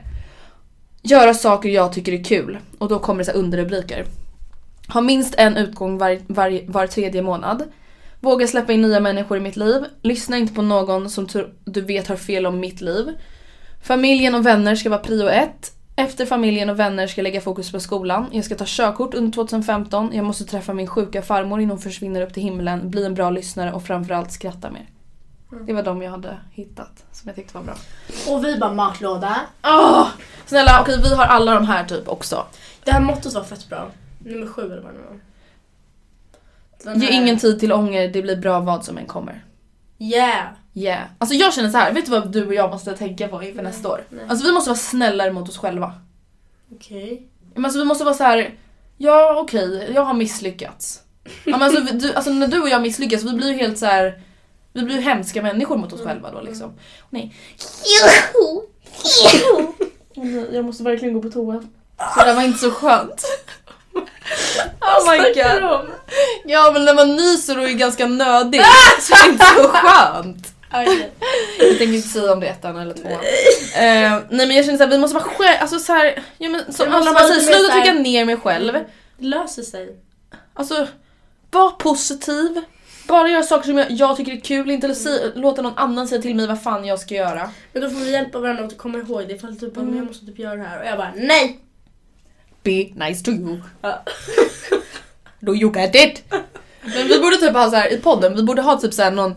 Göra 1.03 1.35
saker 1.35 1.69
jag 1.69 1.93
tycker 1.93 2.13
är 2.13 2.25
kul. 2.25 2.59
Och 2.79 2.89
då 2.89 2.99
kommer 2.99 3.19
det 3.19 3.25
så 3.25 3.31
här 3.31 3.39
underrubriker. 3.39 4.05
Ha 4.89 5.01
minst 5.01 5.35
en 5.35 5.57
utgång 5.57 5.99
var, 5.99 6.19
var, 6.27 6.73
var 6.73 6.87
tredje 6.87 7.23
månad. 7.23 7.63
Våga 8.21 8.47
släppa 8.47 8.73
in 8.73 8.83
nya 8.83 9.01
människor 9.01 9.37
i 9.37 9.41
mitt 9.41 9.57
liv. 9.57 9.85
Lyssna 10.03 10.37
inte 10.37 10.55
på 10.55 10.63
någon 10.63 11.11
som 11.11 11.29
du 11.65 11.81
vet 11.81 12.09
har 12.09 12.17
fel 12.17 12.47
om 12.47 12.61
mitt 12.61 12.81
liv. 12.81 13.07
Familjen 13.87 14.35
och 14.35 14.47
vänner 14.47 14.75
ska 14.75 14.91
vara 14.91 15.01
prio 15.01 15.29
ett. 15.29 15.73
Efter 15.97 16.27
familjen 16.27 16.71
och 16.71 16.79
vänner 16.79 17.07
ska 17.07 17.21
jag 17.21 17.25
lägga 17.25 17.41
fokus 17.41 17.73
på 17.73 17.81
skolan. 17.81 18.27
Jag 18.33 18.45
ska 18.45 18.55
ta 18.55 18.65
körkort 18.67 19.15
under 19.15 19.33
2015. 19.33 20.11
Jag 20.15 20.25
måste 20.25 20.45
träffa 20.45 20.73
min 20.73 20.87
sjuka 20.87 21.23
farmor 21.23 21.61
innan 21.61 21.71
hon 21.71 21.79
försvinner 21.79 22.21
upp 22.21 22.35
till 22.35 22.43
himlen. 22.43 22.91
Bli 22.91 23.05
en 23.07 23.15
bra 23.15 23.31
lyssnare 23.31 23.73
och 23.73 23.83
framförallt 23.83 24.33
skratta 24.33 24.71
mer. 24.71 24.87
Det 25.67 25.73
var 25.73 25.83
de 25.83 26.03
jag 26.03 26.11
hade 26.11 26.37
hittat 26.53 27.05
som 27.13 27.29
jag 27.29 27.37
tyckte 27.37 27.55
var 27.59 27.65
bra. 27.65 27.75
Och 28.29 28.45
vi 28.45 28.59
bara 28.59 28.73
matlåda. 28.75 29.41
Åh! 29.65 30.09
Snälla 30.47 30.81
okej 30.83 31.01
vi 31.03 31.15
har 31.15 31.25
alla 31.25 31.55
de 31.55 31.65
här 31.67 31.85
typ 31.85 32.09
också. 32.09 32.45
Det 32.85 32.91
här 32.91 33.01
mottot 33.01 33.35
var 33.35 33.45
fett 33.45 33.69
bra. 33.69 33.89
Nummer 34.19 34.47
sju 34.47 34.63
eller 34.63 34.83
vad 34.83 34.95
det 34.95 34.99
var. 34.99 35.21
Den 36.93 37.01
Ge 37.01 37.07
här- 37.07 37.23
ingen 37.23 37.39
tid 37.39 37.61
till 37.61 37.73
ånger, 37.73 38.09
det 38.09 38.23
blir 38.23 38.37
bra 38.37 38.61
vad 38.61 38.85
som 38.85 38.99
än 38.99 39.07
kommer. 39.07 39.45
Yeah. 39.99 40.45
Yeah. 40.77 41.03
Alltså 41.19 41.35
jag 41.35 41.55
känner 41.55 41.71
så 41.71 41.79
här, 41.79 41.93
vet 41.93 42.05
du 42.05 42.11
vad 42.11 42.33
du 42.33 42.47
och 42.47 42.55
jag 42.55 42.71
måste 42.71 42.97
tänka 42.97 43.29
på 43.29 43.43
inför 43.43 43.63
nästa 43.63 43.89
år? 43.89 44.05
nej. 44.11 44.25
Alltså 44.29 44.47
vi 44.47 44.53
måste 44.53 44.71
vara 44.71 44.79
snällare 44.79 45.33
mot 45.33 45.49
oss 45.49 45.59
själva. 45.59 45.93
Okej. 46.75 47.29
Men 47.55 47.65
alltså 47.65 47.79
vi 47.79 47.85
måste 47.85 48.05
vara 48.05 48.15
så 48.15 48.25
här. 48.25 48.55
ja 48.97 49.39
okej, 49.41 49.93
jag 49.95 50.03
har 50.03 50.15
misslyckats. 50.15 51.01
Ja, 51.25 51.59
men 51.59 51.63
alltså, 51.63 51.95
du, 51.95 52.15
alltså 52.15 52.31
när 52.31 52.47
du 52.47 52.61
och 52.63 52.69
jag 52.69 52.83
misslyckas, 52.83 53.23
vi 53.23 53.33
blir 53.33 53.49
ju 53.49 53.55
helt 53.55 53.79
så 53.79 53.87
här. 53.87 54.23
Vi 54.73 54.83
blir 54.83 54.95
ju 54.97 55.01
hemska 55.03 55.43
människor 55.43 55.77
mot 55.77 55.93
oss 55.93 56.03
själva 56.03 56.31
då 56.31 56.41
liksom. 56.41 56.71
Och 57.01 57.11
nej. 57.11 57.35
Åh, 58.35 58.63
nej, 60.15 60.47
Jag 60.53 60.65
måste 60.65 60.83
verkligen 60.83 61.15
gå 61.15 61.23
på 61.23 61.31
toa. 61.31 61.63
Så 62.15 62.25
det 62.25 62.35
var 62.35 62.43
inte 62.43 62.59
så 62.59 62.71
skönt. 62.71 63.25
Oh 64.81 65.11
my 65.11 65.19
god. 65.19 65.91
Ja 66.45 66.71
men 66.73 66.85
när 66.85 66.95
man 66.95 67.17
nyser 67.17 67.59
och 67.59 67.69
är 67.69 67.73
ganska 67.73 68.07
nödig 68.07 68.61
så 69.01 69.15
är 69.15 69.27
det 69.27 69.33
inte 69.33 69.45
så 69.45 69.69
skönt. 69.69 70.56
Jag 70.71 71.79
tänker 71.79 71.95
inte 71.95 72.09
säga 72.09 72.33
om 72.33 72.41
det 72.41 72.47
är 72.47 72.51
ettan 72.51 72.77
eller 72.77 72.95
tvåan. 72.95 73.13
Eh, 73.13 74.23
nej 74.31 74.47
men 74.47 74.51
jag 74.51 74.65
känner 74.65 74.79
såhär, 74.79 74.91
vi 74.91 74.99
måste 74.99 75.15
vara 75.15 75.25
själv, 75.25 75.57
alltså 75.61 75.79
såhär, 75.79 76.23
ja, 76.39 76.49
men, 76.49 76.73
som 76.73 76.93
alla 76.93 77.13
bara 77.13 77.29
säger, 77.29 77.41
sluta 77.41 77.73
trycka 77.73 77.93
ner 77.93 78.25
mig 78.25 78.37
själv. 78.37 78.73
Det 79.19 79.27
löser 79.27 79.63
sig. 79.63 79.97
Alltså, 80.55 80.87
var 81.51 81.71
positiv. 81.71 82.61
Bara 83.09 83.29
göra 83.29 83.43
saker 83.43 83.67
som 83.67 83.79
jag, 83.79 83.91
jag 83.91 84.17
tycker 84.17 84.33
är 84.33 84.41
kul, 84.41 84.71
inte 84.71 84.95
si, 84.95 85.33
låta 85.35 85.63
någon 85.63 85.79
annan 85.79 86.09
säga 86.09 86.23
till 86.23 86.35
mig 86.37 86.47
vad 86.47 86.63
fan 86.63 86.85
jag 86.85 86.99
ska 87.01 87.15
göra. 87.15 87.51
Men 87.73 87.83
då 87.83 87.91
får 87.91 88.01
vi 88.01 88.11
hjälpa 88.13 88.39
varandra 88.39 88.65
att 88.65 88.79
komma 88.79 88.99
ihåg 88.99 89.29
det 89.29 89.35
ifall 89.35 89.57
typ 89.57 89.77
Mm. 89.77 89.97
jag 89.97 90.07
måste 90.07 90.27
typ 90.27 90.39
göra 90.39 90.57
det 90.57 90.63
här 90.63 90.81
och 90.81 90.87
jag 90.87 90.99
bara 90.99 91.13
nej! 91.17 91.61
Be 92.63 93.07
nice 93.07 93.25
to 93.25 93.31
you. 93.31 93.61
Do 95.41 95.55
you 95.55 95.73
get 95.77 95.95
it? 95.95 96.23
Men 96.83 97.07
vi 97.09 97.19
borde 97.19 97.37
typ 97.37 97.53
ha 97.53 97.71
så 97.71 97.77
här 97.77 97.93
i 97.93 97.97
podden, 97.99 98.37
vi 98.37 98.43
borde 98.43 98.63
ha 98.63 98.81
typ 98.81 98.95
så 98.95 99.03
här 99.03 99.11
någon 99.11 99.35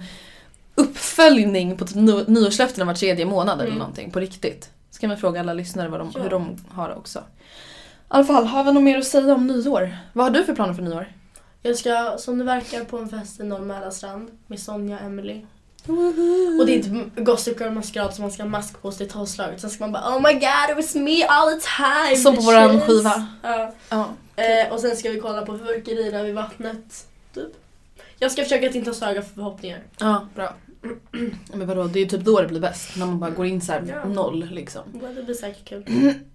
uppföljning 0.79 1.77
på 1.77 1.87
typ 1.87 1.95
ny- 1.95 2.23
nyårslöftena 2.27 2.85
var 2.85 2.93
tredje 2.93 3.25
månad 3.25 3.61
eller 3.61 3.75
någonting 3.75 4.11
på 4.11 4.19
riktigt. 4.19 4.69
Så 4.91 4.99
kan 4.99 5.09
vi 5.09 5.15
fråga 5.15 5.39
alla 5.39 5.53
lyssnare 5.53 5.87
vad 5.89 5.99
de, 5.99 6.11
Ja. 6.15 6.21
hur 6.21 6.29
de 6.29 6.55
har 6.71 6.89
det 6.89 6.95
också. 6.95 7.19
I 7.19 7.21
alla 8.07 8.23
fall, 8.23 8.45
har 8.45 8.63
vi 8.63 8.73
något 8.73 8.83
mer 8.83 8.97
att 8.97 9.05
säga 9.05 9.33
om 9.35 9.47
nyår? 9.47 9.97
Vad 10.13 10.25
har 10.25 10.31
du 10.31 10.45
för 10.45 10.55
planer 10.55 10.73
för 10.73 10.81
nyår? 10.83 11.13
Jag 11.61 11.77
ska 11.77 12.15
som 12.17 12.37
det 12.37 12.43
verkar 12.43 12.83
på 12.83 12.97
en 12.97 13.09
fest 13.09 13.39
i 13.39 13.43
Norr 13.43 14.29
med 14.47 14.59
Sonja 14.59 14.97
och 14.97 15.03
Emily. 15.05 15.41
Och 16.59 16.65
det 16.65 16.71
är 16.71 16.75
inte 16.75 17.21
Gossip 17.21 17.59
Girl 17.61 17.71
maskerad 17.71 18.13
som 18.13 18.21
man 18.21 18.31
ska 18.31 18.43
ha 18.43 18.49
mask 18.49 18.81
på 18.81 18.91
sig 18.91 19.07
till 19.07 19.13
tolvslaget. 19.13 19.61
Sen 19.61 19.69
ska 19.69 19.83
man 19.83 19.91
bara 19.91 20.15
oh 20.17 20.21
my 20.21 20.33
god 20.33 20.69
it 20.69 20.75
was 20.75 20.95
me 20.95 21.23
all 21.23 21.51
the 21.51 21.59
time. 21.77 22.15
Som 22.23 22.35
på 22.35 22.41
våran 22.41 22.71
bitches." 22.71 22.87
skiva. 22.87 23.27
Ja. 23.43 23.73
Ja. 23.89 24.09
Eh, 24.35 24.73
och 24.73 24.79
sen 24.79 24.95
ska 24.95 25.09
vi 25.09 25.19
kolla 25.19 25.41
på 25.41 25.57
fyrverkerier 25.57 26.11
där 26.11 26.23
vid 26.23 26.35
vattnet. 26.35 27.07
Typ. 27.33 27.51
Jag 28.19 28.31
ska 28.31 28.43
försöka 28.43 28.69
att 28.69 28.75
inte 28.75 28.89
ha 28.89 28.95
så 28.95 29.05
höga 29.05 29.21
förhoppningar. 29.21 29.79
Ja, 29.99 30.27
bra. 30.35 30.53
Men 31.53 31.67
vadå, 31.67 31.83
det 31.83 31.99
är 31.99 32.03
ju 32.03 32.09
typ 32.09 32.21
då 32.25 32.41
det 32.41 32.47
blir 32.47 32.59
bäst. 32.59 32.97
När 32.97 33.05
man 33.05 33.19
bara 33.19 33.29
går 33.29 33.45
in 33.45 33.61
så 33.61 33.71
här 33.71 33.83
Ja. 33.87 34.05
noll 34.05 34.47
liksom. 34.51 34.81
Men 35.01 35.15
Det 35.15 35.23
blir 35.23 35.35
säkert 35.35 35.65
kul. 35.67 35.83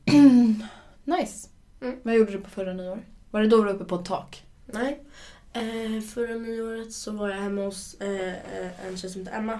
Nice. 1.05 1.49
Mm. 1.81 1.97
Vad 2.03 2.15
gjorde 2.15 2.33
du 2.33 2.41
på 2.41 2.51
förra 2.51 2.73
nyår? 2.73 2.99
Var 3.31 3.41
det 3.41 3.47
då 3.49 3.57
du 3.57 3.63
var 3.65 3.71
uppe 3.73 3.85
på 3.85 3.95
ett 3.95 4.05
tak? 4.05 4.45
Nej. 4.67 5.01
Eh, 5.53 6.03
förra 6.15 6.35
nyåret 6.35 6.93
så 6.93 7.11
var 7.13 7.29
jag 7.29 7.37
hemma 7.37 7.63
hos 7.63 7.95
eh, 8.01 8.87
en 8.89 8.97
tjej 8.97 9.11
som 9.11 9.21
heter 9.21 9.39
Emma. 9.39 9.59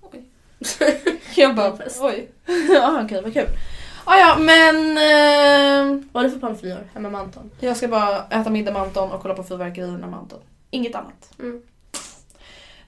Oj. 0.00 0.24
Jag 1.36 1.54
bara, 1.56 1.78
oj. 2.00 2.28
ja 2.68 3.02
okej, 3.04 3.22
vad 3.22 3.32
kul. 3.32 3.46
Ah, 4.04 4.16
ja 4.18 4.36
men 4.38 4.76
eh, 4.90 6.02
Vad 6.12 6.24
är 6.24 6.28
det 6.28 6.30
för 6.30 6.38
plan 6.38 6.56
för 6.56 6.66
nyår? 6.66 6.88
Hemma 6.94 7.10
med 7.10 7.20
Anton? 7.20 7.50
jag 7.60 7.76
ska 7.76 7.88
bara 7.88 8.24
äta 8.26 8.50
middag 8.50 8.72
med 8.72 8.82
Anton 8.82 9.12
och 9.12 9.22
kolla 9.22 9.34
på 9.34 9.42
fyrverkerierna 9.44 10.06
med 10.06 10.18
Anton. 10.18 10.40
Inget 10.70 10.94
annat. 10.94 11.30
Mm. 11.38 11.62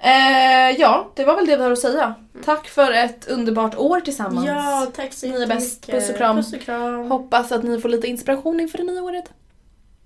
Eh, 0.04 0.80
ja, 0.80 1.10
det 1.14 1.24
var 1.24 1.36
väl 1.36 1.46
det 1.46 1.56
vi 1.56 1.62
har 1.62 1.70
att 1.70 1.78
säga. 1.78 2.14
Tack 2.44 2.68
för 2.68 2.92
ett 2.92 3.28
underbart 3.28 3.74
år 3.74 4.00
tillsammans. 4.00 4.46
Ja, 4.46 4.86
tack 4.94 5.12
så 5.12 5.26
Ni 5.26 5.42
är 5.42 5.46
bäst. 5.46 5.86
Puss 5.90 6.10
och 6.10 6.16
kram. 6.16 6.36
Puss 6.36 6.52
och 6.52 6.60
kram. 6.60 7.10
Hoppas 7.10 7.52
att 7.52 7.62
ni 7.62 7.80
får 7.80 7.88
lite 7.88 8.06
inspiration 8.06 8.60
inför 8.60 8.78
det 8.78 8.84
nya 8.84 9.02
året. 9.02 9.32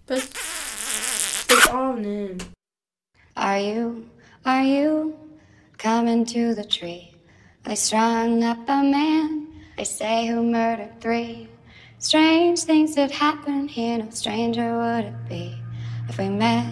Puss. 0.07 0.31
Stäng 1.45 1.77
av 1.79 2.01
nu. 2.01 2.39
Are 3.35 3.61
you, 3.61 4.05
are 4.43 4.65
you 4.65 5.13
coming 5.83 6.27
to 6.27 6.55
the 6.63 6.69
tree? 6.69 7.15
They 7.65 7.77
strung 7.77 8.45
up 8.45 8.69
a 8.69 8.83
man, 8.83 9.47
they 9.77 9.85
say 9.85 10.29
who 10.29 10.43
murdered 10.43 11.01
three. 11.01 11.49
Strange 11.99 12.57
things 12.57 12.95
that 12.95 13.11
happen 13.11 13.69
here, 13.69 13.99
no 13.99 14.11
stranger 14.11 14.73
would 14.77 15.05
it 15.05 15.29
be 15.29 15.55
if 16.09 16.19
we 16.19 16.29
met 16.29 16.67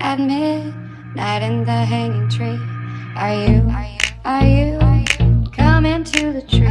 at 0.00 0.18
midnight 0.18 0.87
in 1.16 1.64
the 1.64 1.72
hanging 1.72 2.28
tree. 2.28 2.58
Are 3.16 3.34
you, 3.34 3.68
are 4.24 4.44
you, 4.44 4.78
are 4.80 4.96
you 4.96 5.50
coming 5.50 6.04
to 6.04 6.32
the 6.32 6.42
tree? 6.42 6.68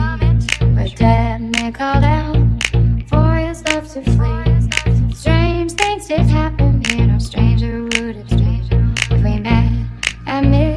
Where 0.73 0.87
dead 0.89 1.41
man 1.41 1.73
called 1.73 2.03
out 2.03 2.35
for 3.09 3.35
his 3.35 3.63
love 3.65 3.87
to 3.93 4.01
flee. 4.03 5.13
Strange 5.13 5.71
things 5.73 6.07
did 6.07 6.21
happen 6.21 6.83
here, 6.85 7.07
no 7.07 7.19
stranger 7.19 7.83
would 7.83 8.27
be 8.29 8.61
if 9.11 9.23
we 9.23 9.39
met 9.39 9.71
at 10.27 10.41
midnight 10.41 10.76